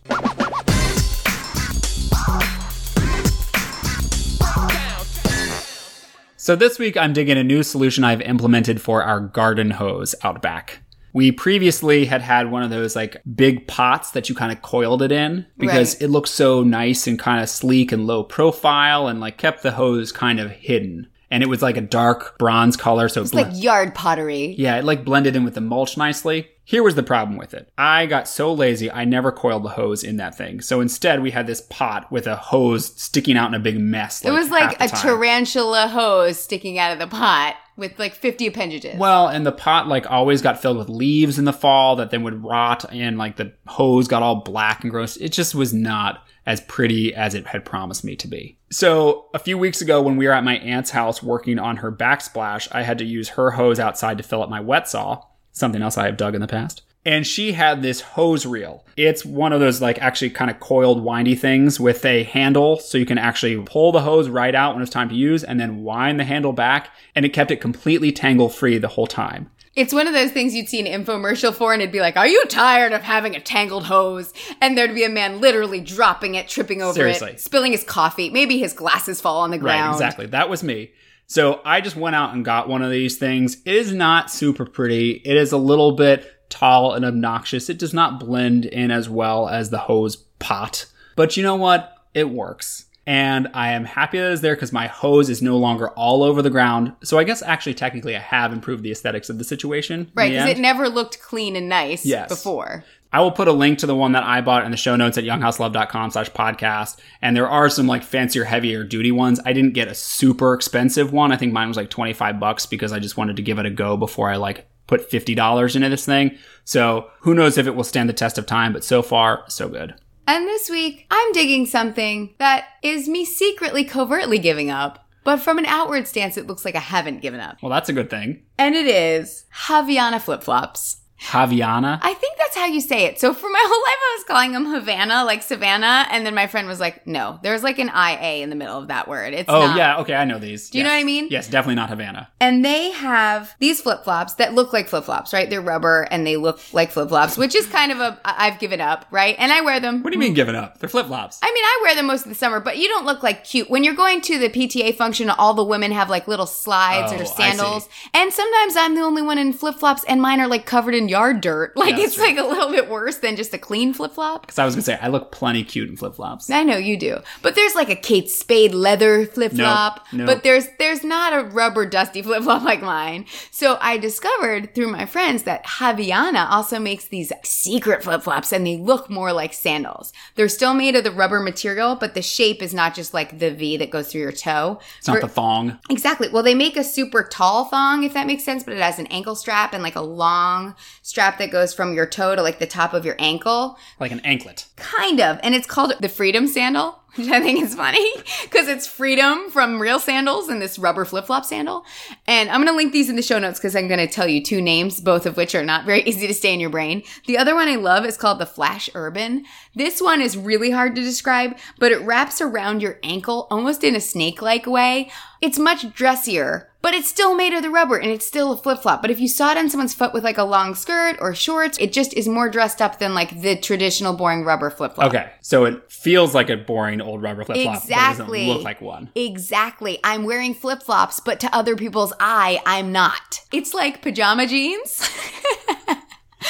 So 6.38 6.54
this 6.54 6.78
week 6.78 6.96
I'm 6.96 7.12
digging 7.12 7.38
a 7.38 7.42
new 7.44 7.62
solution 7.62 8.04
I've 8.04 8.20
implemented 8.20 8.80
for 8.80 9.02
our 9.02 9.20
garden 9.20 9.70
hose 9.72 10.14
out 10.22 10.42
back. 10.42 10.80
We 11.12 11.32
previously 11.32 12.04
had 12.04 12.20
had 12.22 12.50
one 12.50 12.62
of 12.62 12.70
those 12.70 12.94
like 12.94 13.16
big 13.34 13.66
pots 13.66 14.10
that 14.12 14.28
you 14.28 14.34
kind 14.34 14.52
of 14.52 14.60
coiled 14.62 15.02
it 15.02 15.10
in 15.10 15.46
because 15.58 15.94
Right. 15.94 16.02
it 16.02 16.08
looked 16.08 16.28
so 16.28 16.62
nice 16.62 17.06
and 17.06 17.18
kind 17.18 17.42
of 17.42 17.48
sleek 17.48 17.90
and 17.90 18.06
low 18.06 18.22
profile 18.22 19.08
and 19.08 19.18
like 19.18 19.38
kept 19.38 19.62
the 19.62 19.72
hose 19.72 20.12
kind 20.12 20.38
of 20.38 20.50
hidden. 20.52 21.08
And 21.30 21.42
it 21.42 21.48
was 21.48 21.60
like 21.62 21.76
a 21.76 21.80
dark 21.80 22.38
bronze 22.38 22.76
color, 22.76 23.08
so 23.08 23.20
it's 23.20 23.34
like 23.34 23.48
yard 23.52 23.94
pottery. 23.94 24.54
yeah, 24.58 24.78
it 24.78 24.84
like 24.84 25.04
blended 25.04 25.34
in 25.34 25.44
with 25.44 25.54
the 25.54 25.60
mulch 25.60 25.96
nicely. 25.96 26.48
Here 26.64 26.82
was 26.82 26.94
the 26.96 27.02
problem 27.02 27.36
with 27.38 27.54
it. 27.54 27.68
I 27.78 28.06
got 28.06 28.26
so 28.28 28.52
lazy, 28.52 28.90
I 28.90 29.04
never 29.04 29.30
coiled 29.30 29.62
the 29.64 29.68
hose 29.70 30.02
in 30.02 30.16
that 30.16 30.36
thing. 30.36 30.60
So 30.60 30.80
instead, 30.80 31.22
we 31.22 31.30
had 31.30 31.46
this 31.46 31.60
pot 31.70 32.10
with 32.10 32.26
a 32.26 32.34
hose 32.36 32.86
sticking 33.00 33.36
out 33.36 33.48
in 33.48 33.54
a 33.54 33.60
big 33.60 33.78
mess. 33.78 34.24
It 34.24 34.32
was 34.32 34.50
like 34.50 34.80
a 34.80 34.88
tarantula 34.88 35.88
hose 35.88 36.38
sticking 36.40 36.78
out 36.78 36.92
of 36.92 36.98
the 36.98 37.06
pot. 37.06 37.54
with 37.76 37.98
like 37.98 38.14
50 38.14 38.46
appendages. 38.46 38.96
Well, 38.98 39.28
and 39.28 39.44
the 39.44 39.52
pot 39.52 39.86
like 39.86 40.11
always 40.11 40.40
got 40.42 40.61
filled 40.62 40.78
with 40.78 40.88
leaves 40.88 41.38
in 41.38 41.44
the 41.44 41.53
fall 41.53 41.96
that 41.96 42.11
then 42.11 42.22
would 42.22 42.42
rot, 42.42 42.84
and 42.92 43.18
like 43.18 43.36
the 43.36 43.53
hose 43.66 44.09
got 44.09 44.22
all 44.22 44.36
black 44.36 44.82
and 44.82 44.90
gross. 44.90 45.16
It 45.18 45.28
just 45.32 45.55
was 45.55 45.72
not 45.74 46.26
as 46.47 46.61
pretty 46.62 47.14
as 47.14 47.34
it 47.34 47.49
had 47.49 47.64
promised 47.64 48.05
me 48.05 48.16
to 48.16 48.28
be. 48.28 48.57
So 48.70 49.26
a 49.34 49.38
few 49.38 49.59
weeks 49.59 49.80
ago, 49.80 50.01
when 50.01 50.16
we 50.16 50.26
were 50.26 50.32
at 50.32 50.44
my 50.44 50.59
aunt's 50.59 50.90
house 50.90 51.22
working 51.22 51.59
on 51.59 51.78
her 51.78 51.92
backsplash, 51.92 52.68
I 52.72 52.82
had 52.82 52.99
to 52.99 53.05
use 53.05 53.30
her 53.30 53.51
hose 53.53 53.80
outside 53.80 54.16
to 54.18 54.24
fill 54.24 54.42
up 54.42 54.51
my 54.51 54.61
wet 54.61 54.88
saw. 54.88 55.22
Something 55.53 55.82
else 55.82 55.99
I 55.99 56.07
have 56.07 56.16
dug 56.16 56.34
in 56.34 56.40
the 56.40 56.47
past. 56.47 56.82
And 57.05 57.24
she 57.24 57.53
had 57.53 57.82
this 57.82 58.01
hose 58.01 58.44
reel. 58.44 58.84
It's 58.97 59.24
one 59.24 59.53
of 59.53 59.61
those 59.61 59.80
like 59.80 59.99
actually 59.99 60.30
kind 60.30 60.51
of 60.51 60.59
coiled 60.59 61.05
windy 61.05 61.36
things 61.36 61.78
with 61.78 62.05
a 62.05 62.24
handle 62.24 62.80
so 62.80 62.99
you 62.99 63.07
can 63.07 63.16
actually 63.16 63.62
pull 63.62 63.92
the 63.92 64.01
hose 64.01 64.28
right 64.28 64.55
out 64.55 64.74
when 64.74 64.82
it's 64.82 64.90
time 64.90 65.09
to 65.11 65.14
use 65.14 65.44
and 65.44 65.61
then 65.61 65.84
wind 65.84 66.18
the 66.18 66.24
handle 66.24 66.53
back 66.53 66.90
and 67.14 67.24
it 67.24 67.32
kept 67.32 67.53
it 67.53 67.61
completely 67.61 68.11
tangle 68.11 68.49
free 68.49 68.76
the 68.78 68.88
whole 68.88 69.07
time. 69.07 69.51
It's 69.77 69.93
one 69.93 70.09
of 70.09 70.14
those 70.14 70.33
things 70.33 70.55
you'd 70.55 70.68
see 70.68 70.81
an 70.81 71.05
infomercial 71.05 71.55
for, 71.55 71.72
and 71.72 71.83
it'd 71.83 71.93
be 71.93 72.01
like, 72.01 72.16
Are 72.16 72.27
you 72.27 72.43
tired 72.47 72.93
of 72.93 73.03
having 73.03 73.37
a 73.37 73.41
tangled 73.41 73.85
hose? 73.85 74.33
And 74.61 74.77
there'd 74.77 74.95
be 74.95 75.05
a 75.05 75.09
man 75.11 75.41
literally 75.41 75.81
dropping 75.81 76.35
it, 76.35 76.49
tripping 76.49 76.83
over 76.83 76.95
Seriously. 76.95 77.33
it, 77.33 77.41
spilling 77.41 77.72
his 77.72 77.85
coffee. 77.85 78.31
Maybe 78.31 78.59
his 78.59 78.72
glasses 78.72 79.20
fall 79.20 79.41
on 79.41 79.51
the 79.51 79.59
ground. 79.59 79.89
Right, 79.89 79.93
exactly. 79.93 80.27
That 80.27 80.49
was 80.49 80.62
me. 80.62 80.93
So 81.27 81.61
I 81.64 81.81
just 81.81 81.97
went 81.97 82.16
out 82.16 82.35
and 82.35 82.45
got 82.45 82.68
one 82.68 82.83
of 82.83 82.91
these 82.91 83.18
things. 83.18 83.59
It 83.64 83.74
is 83.74 83.93
not 83.93 84.31
super 84.31 84.64
pretty. 84.64 85.22
It 85.24 85.37
is 85.37 85.53
a 85.53 85.57
little 85.59 85.93
bit 85.93 86.33
tall 86.49 86.95
and 86.95 87.05
obnoxious. 87.05 87.68
It 87.68 87.79
does 87.79 87.93
not 87.93 88.20
blend 88.20 88.64
in 88.64 88.91
as 88.91 89.09
well 89.09 89.49
as 89.49 89.70
the 89.70 89.79
hose 89.79 90.16
pot. 90.16 90.87
But 91.16 91.37
you 91.37 91.43
know 91.43 91.57
what? 91.57 91.93
It 92.14 92.31
works. 92.31 92.86
And 93.07 93.48
I 93.54 93.72
am 93.72 93.84
happy 93.84 94.18
that 94.18 94.32
it's 94.32 94.40
there 94.40 94.57
because 94.57 94.72
my 94.72 94.88
hose 94.88 95.30
is 95.30 95.40
no 95.40 95.57
longer 95.59 95.90
all 95.90 96.24
over 96.24 96.42
the 96.42 96.50
ground. 96.50 96.92
So 97.04 97.18
I 97.18 97.24
guess 97.24 97.40
actually 97.40 97.74
technically 97.74 98.16
I 98.16 98.20
have 98.20 98.52
improved 98.52 98.82
the 98.82 98.90
aesthetics 98.90 99.30
of 99.30 99.38
the 99.38 99.44
situation. 99.44 100.11
Right, 100.14 100.32
because 100.32 100.48
it 100.50 100.59
never 100.59 100.88
looked 100.88 101.20
clean 101.20 101.54
and 101.54 101.68
nice 101.68 102.04
Yes. 102.04 102.28
before. 102.28 102.84
I 103.12 103.20
will 103.20 103.30
put 103.30 103.46
a 103.46 103.52
link 103.52 103.78
to 103.78 103.86
the 103.86 103.94
one 103.94 104.12
that 104.12 104.24
I 104.24 104.40
bought 104.40 104.64
in 104.64 104.72
the 104.72 104.76
show 104.76 104.96
notes 104.96 105.16
at 105.16 105.22
younghouselove.com 105.24 106.11
slash 106.11 106.30
podcast. 106.32 106.96
And 107.22 107.36
there 107.36 107.48
are 107.48 107.68
some 107.68 107.86
like 107.86 108.02
fancier, 108.02 108.42
heavier 108.44 108.82
duty 108.82 109.12
ones. 109.12 109.40
I 109.46 109.52
didn't 109.52 109.74
get 109.74 109.86
a 109.88 109.94
super 109.94 110.52
expensive 110.52 111.12
one. 111.12 111.30
I 111.30 111.36
think 111.36 111.52
mine 111.52 111.68
was 111.68 111.76
like 111.76 111.90
25 111.90 112.40
bucks 112.40 112.66
because 112.66 112.92
I 112.92 112.98
just 112.98 113.16
wanted 113.16 113.36
to 113.36 113.42
give 113.42 113.61
it 113.61 113.66
a 113.66 113.70
go 113.70 113.96
before 113.96 114.30
I 114.30 114.36
like 114.36 114.66
put 114.88 115.09
$50 115.11 115.76
into 115.76 115.88
this 115.88 116.04
thing. 116.04 116.36
So 116.64 117.09
who 117.20 117.34
knows 117.34 117.57
if 117.57 117.66
it 117.68 117.76
will 117.76 117.84
stand 117.84 118.09
the 118.09 118.12
test 118.12 118.36
of 118.38 118.46
time, 118.46 118.72
but 118.72 118.84
so 118.84 119.00
far, 119.02 119.44
so 119.48 119.68
good. 119.68 119.94
And 120.29 120.47
this 120.47 120.68
week, 120.68 121.07
I'm 121.11 121.33
digging 121.33 121.66
something 121.66 122.35
that 122.39 122.66
is 122.83 123.09
me 123.09 123.24
secretly, 123.24 123.85
covertly 123.85 124.39
giving 124.39 124.70
up. 124.70 125.07
But 125.22 125.41
from 125.41 125.59
an 125.59 125.66
outward 125.66 126.07
stance, 126.09 126.37
it 126.37 126.47
looks 126.47 126.64
like 126.64 126.74
I 126.74 126.81
haven't 126.81 127.22
given 127.22 127.41
up. 127.41 127.62
Well, 127.62 127.70
that's 127.70 127.89
a 127.89 127.93
good 127.93 128.11
thing. 128.11 128.43
And 128.59 128.74
it 128.74 128.87
is 128.87 129.45
Havana 129.51 130.20
flip 130.20 130.43
flops. 130.43 130.99
Havaianas. 131.20 131.98
I 132.02 132.14
think 132.14 132.36
that's 132.38 132.54
how 132.56 132.66
you 132.66 132.80
say 132.80 133.04
it. 133.04 133.18
So 133.18 133.32
for 133.34 133.48
my 133.48 133.62
whole 133.66 133.82
life, 133.82 133.98
I 134.00 134.16
was 134.18 134.24
calling 134.24 134.52
them 134.52 134.66
Havana, 134.66 135.24
like 135.24 135.42
Savannah. 135.42 136.06
And 136.10 136.24
then 136.26 136.34
my 136.34 136.46
friend 136.46 136.68
was 136.68 136.78
like, 136.80 137.06
no, 137.06 137.38
there's 137.42 137.62
like 137.62 137.78
an 137.78 137.88
IA 137.88 138.42
in 138.42 138.50
the 138.50 138.56
middle 138.56 138.78
of 138.78 138.88
that 138.88 139.08
word. 139.08 139.32
It's 139.34 139.48
Oh, 139.48 139.66
not. 139.66 139.76
yeah. 139.76 139.98
Okay. 139.98 140.14
I 140.14 140.24
know 140.24 140.38
these. 140.38 140.70
Do 140.70 140.78
you 140.78 140.84
know 140.84 140.90
what 140.90 140.96
I 140.96 141.04
mean? 141.04 141.28
Yes, 141.30 141.48
definitely 141.48 141.76
not 141.76 141.88
Havana. 141.90 142.28
And 142.40 142.64
they 142.64 142.90
have 142.92 143.54
these 143.58 143.80
flip 143.80 144.04
flops 144.04 144.34
that 144.34 144.54
look 144.54 144.72
like 144.72 144.88
flip 144.88 145.04
flops, 145.04 145.32
right? 145.32 145.48
They're 145.48 145.60
rubber 145.60 146.02
and 146.10 146.26
they 146.26 146.36
look 146.36 146.60
like 146.72 146.90
flip 146.92 147.08
flops, 147.08 147.36
which 147.36 147.54
is 147.54 147.66
kind 147.66 147.92
of 147.92 147.98
a 148.00 148.20
I've 148.24 148.58
given 148.58 148.80
up, 148.80 149.06
right? 149.10 149.36
And 149.38 149.52
I 149.52 149.62
wear 149.62 149.80
them. 149.80 150.02
What 150.02 150.10
do 150.10 150.16
you 150.16 150.20
mean 150.20 150.34
given 150.34 150.54
up? 150.54 150.78
They're 150.78 150.88
flip 150.88 151.06
flops. 151.06 151.40
I 151.42 151.46
mean, 151.46 151.64
I 151.64 151.80
wear 151.82 151.94
them 151.94 152.06
most 152.06 152.24
of 152.24 152.28
the 152.28 152.34
summer, 152.34 152.60
but 152.60 152.76
you 152.76 152.88
don't 152.88 153.06
look 153.06 153.22
like 153.22 153.44
cute. 153.44 153.70
When 153.70 153.84
you're 153.84 153.94
going 153.94 154.20
to 154.22 154.38
the 154.38 154.48
PTA 154.48 154.94
function, 154.96 155.30
all 155.30 155.54
the 155.54 155.64
women 155.64 155.92
have 155.92 156.10
like 156.10 156.28
little 156.28 156.46
slides 156.46 157.12
Oh, 157.12 157.20
or 157.20 157.24
sandals. 157.24 157.88
And 158.14 158.32
sometimes 158.32 158.76
I'm 158.76 158.94
the 158.94 159.00
only 159.02 159.22
one 159.22 159.38
in 159.38 159.52
flip 159.52 159.76
flops 159.76 160.04
and 160.04 160.20
mine 160.20 160.40
are 160.40 160.46
like 160.48 160.66
covered 160.66 160.94
in 160.94 161.05
yard 161.09 161.40
dirt. 161.40 161.72
Like 161.86 161.96
Yeah, 161.96 162.04
it's 162.04 162.16
that's 162.16 162.28
like 162.28 162.38
a 162.38 162.48
little 162.48 162.70
bit 162.70 162.88
worse 162.88 163.18
than 163.18 163.36
just 163.36 163.54
a 163.54 163.59
clean 163.59 163.92
flip 163.92 164.12
flop. 164.12 164.42
Because 164.42 164.59
I 164.59 164.64
was 164.64 164.74
to 164.74 164.82
say, 164.82 164.98
I 165.00 165.09
look 165.09 165.30
plenty 165.30 165.62
cute 165.62 165.88
in 165.88 165.96
flip 165.96 166.14
flops. 166.14 166.50
I 166.50 166.62
know 166.62 166.76
you 166.76 166.96
do. 166.96 167.18
But 167.42 167.54
there's 167.54 167.74
like 167.74 167.90
a 167.90 167.96
Kate 167.96 168.30
Spade 168.30 168.74
leather 168.74 169.26
flip 169.26 169.52
flop. 169.52 170.07
Nope, 170.12 170.20
nope. 170.20 170.26
But 170.26 170.42
there's 170.42 170.66
there's 170.78 171.04
not 171.04 171.32
a 171.32 171.44
rubber 171.44 171.86
dusty 171.86 172.22
flip 172.26 172.42
flop 172.42 172.62
like 172.62 172.82
mine. 172.82 173.26
So 173.50 173.78
I 173.80 173.98
discovered 173.98 174.74
through 174.74 174.88
my 174.90 175.07
friends 175.07 175.44
that 175.44 175.64
Havaianas 175.64 176.50
also 176.50 176.78
makes 176.78 177.07
these 177.07 177.32
secret 177.44 178.02
flip 178.02 178.22
flops 178.22 178.52
and 178.52 178.66
they 178.66 178.76
look 178.76 179.09
more 179.11 179.32
like 179.32 179.52
sandals. 179.52 180.12
They're 180.34 180.48
still 180.48 180.74
made 180.74 180.96
of 180.96 181.04
the 181.04 181.12
rubber 181.12 181.40
material, 181.40 181.94
but 181.94 182.14
the 182.14 182.22
shape 182.22 182.62
is 182.62 182.74
not 182.74 182.94
just 182.94 183.14
like 183.14 183.38
the 183.38 183.50
V 183.50 183.76
that 183.76 183.90
goes 183.90 184.11
through 184.11 184.22
your 184.22 184.32
toe. 184.32 184.80
It's 184.98 185.07
not 185.07 185.20
the 185.20 185.28
thong. 185.28 185.78
Exactly. 185.90 186.28
Well, 186.28 186.42
they 186.42 186.54
make 186.54 186.76
a 186.76 186.84
super 186.84 187.22
tall 187.22 187.66
thong, 187.66 188.04
if 188.04 188.14
that 188.14 188.26
makes 188.26 188.44
sense, 188.44 188.64
but 188.64 188.74
it 188.74 188.80
has 188.80 188.98
an 188.98 189.07
ankle 189.07 189.34
strap 189.34 189.72
and 189.72 189.82
like 189.82 189.96
a 189.96 190.00
long 190.00 190.74
strap 191.07 191.38
that 191.38 191.52
goes 191.52 191.72
from 191.72 191.94
your 191.94 192.04
toe 192.04 192.34
to 192.34 192.42
like 192.42 192.59
the 192.59 192.66
top 192.66 192.92
of 192.92 193.04
your 193.04 193.14
ankle. 193.20 193.78
Like 194.00 194.11
an 194.11 194.18
anklet. 194.24 194.66
Kind 194.74 195.20
of. 195.20 195.38
And 195.40 195.54
it's 195.54 195.66
called 195.66 195.94
the 196.00 196.09
Freedom 196.09 196.48
Sandal, 196.48 196.98
which 197.14 197.28
I 197.28 197.40
think 197.40 197.62
is 197.62 197.76
funny 197.76 198.04
because 198.42 198.66
it's 198.66 198.88
freedom 198.88 199.48
from 199.50 199.80
real 199.80 200.00
sandals 200.00 200.48
and 200.48 200.61
this 200.61 200.80
rubber 200.80 201.04
flip 201.04 201.26
flop 201.26 201.44
sandal. 201.44 201.84
And 202.26 202.50
I'm 202.50 202.57
going 202.57 202.72
to 202.72 202.76
link 202.76 202.92
these 202.92 203.09
in 203.09 203.14
the 203.14 203.22
show 203.22 203.38
notes 203.38 203.61
because 203.61 203.76
I'm 203.76 203.86
going 203.86 204.04
to 204.04 204.12
tell 204.12 204.26
you 204.26 204.42
two 204.42 204.61
names, 204.61 205.00
both 205.00 205.26
of 205.26 205.36
which 205.36 205.54
are 205.54 205.64
not 205.64 205.86
very 205.86 206.02
easy 206.07 206.26
to 206.26 206.34
stay 206.34 206.52
in 206.52 206.59
your 206.59 206.70
brain. 206.70 207.04
The 207.26 207.38
other 207.38 207.54
one 207.54 207.68
I 207.68 207.76
love 207.76 208.04
is 208.04 208.16
called 208.16 208.40
the 208.40 208.44
Flash 208.44 208.90
Urban. 208.92 209.44
This 209.76 210.00
one 210.00 210.20
is 210.20 210.36
really 210.36 210.72
hard 210.72 210.96
to 210.96 211.02
describe, 211.02 211.57
but 211.78 211.92
it 211.92 212.02
wraps 212.02 212.40
around 212.40 212.82
your 212.82 212.98
ankle 213.04 213.46
almost 213.48 213.84
in 213.84 213.94
a 213.94 214.00
snake 214.00 214.42
like 214.42 214.66
way. 214.66 215.12
It's 215.40 215.59
much 215.59 215.94
dressier, 215.94 216.70
but 216.87 216.95
it's 216.95 217.09
still 217.09 217.34
made 217.34 217.53
of 217.53 217.62
the 217.62 217.68
rubber 217.68 217.97
and 217.97 218.12
it's 218.12 218.24
still 218.24 218.53
a 218.53 218.57
flip 218.57 218.78
flop. 218.78 219.03
But 219.03 219.11
if 219.11 219.18
you 219.18 219.26
saw 219.26 219.51
it 219.51 219.59
on 219.59 219.68
someone's 219.68 219.93
foot 219.93 220.12
with 220.12 220.22
like 220.22 220.39
a 220.39 220.45
long 220.45 220.76
skirt 220.76 221.16
or 221.20 221.34
shorts, 221.34 221.76
it 221.78 221.93
just 221.93 222.14
is 222.14 222.28
more 222.28 222.49
dressed 222.49 222.80
up 222.80 223.01
than 223.01 223.12
like 223.12 223.41
the 223.41 223.57
traditional 223.57 224.12
boring 224.12 224.45
rubber 224.45 224.70
flip 224.70 224.95
flop. 224.95 225.09
Okay. 225.09 225.28
So 225.41 225.64
it 225.64 225.91
feels 225.91 226.32
like 226.32 226.49
a 226.49 226.57
boring 226.57 227.01
old 227.01 227.22
rubber 227.22 227.43
flip 227.43 227.59
flop. 227.61 227.82
Exactly. 227.82 227.91
But 227.91 228.34
it 228.34 228.47
doesn't 228.47 228.55
look 228.59 228.64
like 228.64 228.80
one. 228.80 229.11
Exactly. 229.16 229.99
I'm 230.05 230.22
wearing 230.22 230.55
flip 230.55 230.80
flops, 230.80 231.18
but 231.18 231.41
to 231.41 231.53
other 231.53 231.74
people's 231.74 232.12
eye, 232.20 232.62
I'm 232.64 232.93
not. 232.93 233.41
It's 233.51 233.74
like 233.74 234.01
pajama 234.01 234.47
jeans. 234.47 235.11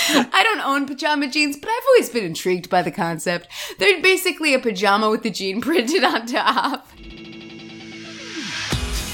I 0.09 0.43
don't 0.43 0.61
own 0.61 0.87
pajama 0.87 1.29
jeans, 1.29 1.57
but 1.57 1.71
I've 1.71 1.83
always 1.89 2.11
been 2.11 2.25
intrigued 2.25 2.69
by 2.69 2.83
the 2.83 2.91
concept. 2.91 3.49
They're 3.79 4.03
basically 4.03 4.53
a 4.53 4.59
pajama 4.59 5.09
with 5.09 5.23
the 5.23 5.31
jean 5.31 5.61
printed 5.63 6.05
on 6.05 6.27
top. 6.27 6.89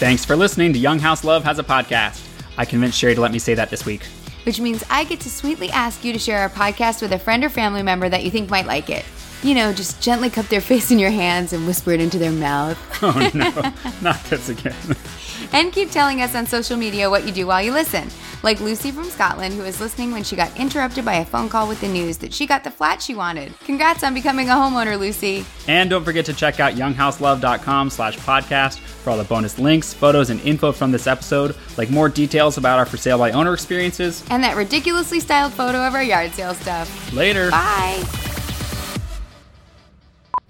Thanks 0.02 0.24
for 0.24 0.34
listening 0.34 0.72
to 0.72 0.80
Young 0.80 0.98
House 0.98 1.22
Love 1.22 1.44
Has 1.44 1.60
a 1.60 1.62
Podcast. 1.62 2.26
I 2.58 2.64
convinced 2.64 2.98
Sherry 2.98 3.14
to 3.14 3.20
let 3.20 3.30
me 3.30 3.38
say 3.38 3.54
that 3.54 3.70
this 3.70 3.86
week. 3.86 4.02
Which 4.42 4.58
means 4.58 4.82
I 4.90 5.04
get 5.04 5.20
to 5.20 5.30
sweetly 5.30 5.70
ask 5.70 6.02
you 6.02 6.12
to 6.12 6.18
share 6.18 6.40
our 6.40 6.48
podcast 6.48 7.02
with 7.02 7.12
a 7.12 7.20
friend 7.20 7.44
or 7.44 7.48
family 7.48 7.84
member 7.84 8.08
that 8.08 8.24
you 8.24 8.30
think 8.32 8.50
might 8.50 8.66
like 8.66 8.90
it. 8.90 9.04
You 9.44 9.54
know, 9.54 9.72
just 9.72 10.02
gently 10.02 10.28
cup 10.28 10.46
their 10.46 10.60
face 10.72 10.90
in 10.90 10.98
your 10.98 11.12
hands 11.12 11.52
and 11.52 11.68
whisper 11.68 11.92
it 11.92 12.00
into 12.00 12.18
their 12.18 12.32
mouth. 12.32 12.76
Oh 13.04 13.30
no, 13.32 13.72
not 14.02 14.20
this 14.24 14.48
again. 14.48 14.74
And 15.52 15.72
keep 15.72 15.92
telling 15.92 16.20
us 16.20 16.34
on 16.34 16.46
social 16.46 16.76
media 16.76 17.08
what 17.08 17.24
you 17.24 17.32
do 17.32 17.46
while 17.46 17.62
you 17.62 17.72
listen. 17.72 18.08
Like 18.42 18.60
Lucy 18.60 18.90
from 18.90 19.04
Scotland, 19.04 19.54
who 19.54 19.62
was 19.62 19.80
listening 19.80 20.10
when 20.10 20.24
she 20.24 20.34
got 20.34 20.58
interrupted 20.58 21.04
by 21.04 21.14
a 21.14 21.24
phone 21.24 21.48
call 21.48 21.68
with 21.68 21.80
the 21.80 21.88
news 21.88 22.18
that 22.18 22.32
she 22.32 22.46
got 22.46 22.64
the 22.64 22.70
flat 22.70 23.00
she 23.00 23.14
wanted. 23.14 23.58
Congrats 23.60 24.02
on 24.02 24.14
becoming 24.14 24.48
a 24.48 24.52
homeowner, 24.52 24.98
Lucy. 24.98 25.44
And 25.68 25.88
don't 25.88 26.04
forget 26.04 26.24
to 26.26 26.32
check 26.32 26.58
out 26.58 26.74
younghouselove.com 26.74 27.90
slash 27.90 28.18
podcast 28.18 28.78
for 28.78 29.10
all 29.10 29.16
the 29.16 29.24
bonus 29.24 29.58
links, 29.58 29.94
photos, 29.94 30.30
and 30.30 30.40
info 30.40 30.72
from 30.72 30.90
this 30.90 31.06
episode, 31.06 31.54
like 31.76 31.90
more 31.90 32.08
details 32.08 32.58
about 32.58 32.78
our 32.78 32.86
for 32.86 32.96
sale 32.96 33.18
by 33.18 33.30
owner 33.30 33.54
experiences. 33.54 34.24
And 34.30 34.42
that 34.42 34.56
ridiculously 34.56 35.20
styled 35.20 35.52
photo 35.52 35.86
of 35.86 35.94
our 35.94 36.02
yard 36.02 36.32
sale 36.32 36.54
stuff. 36.54 37.12
Later. 37.12 37.50
Bye. 37.50 38.02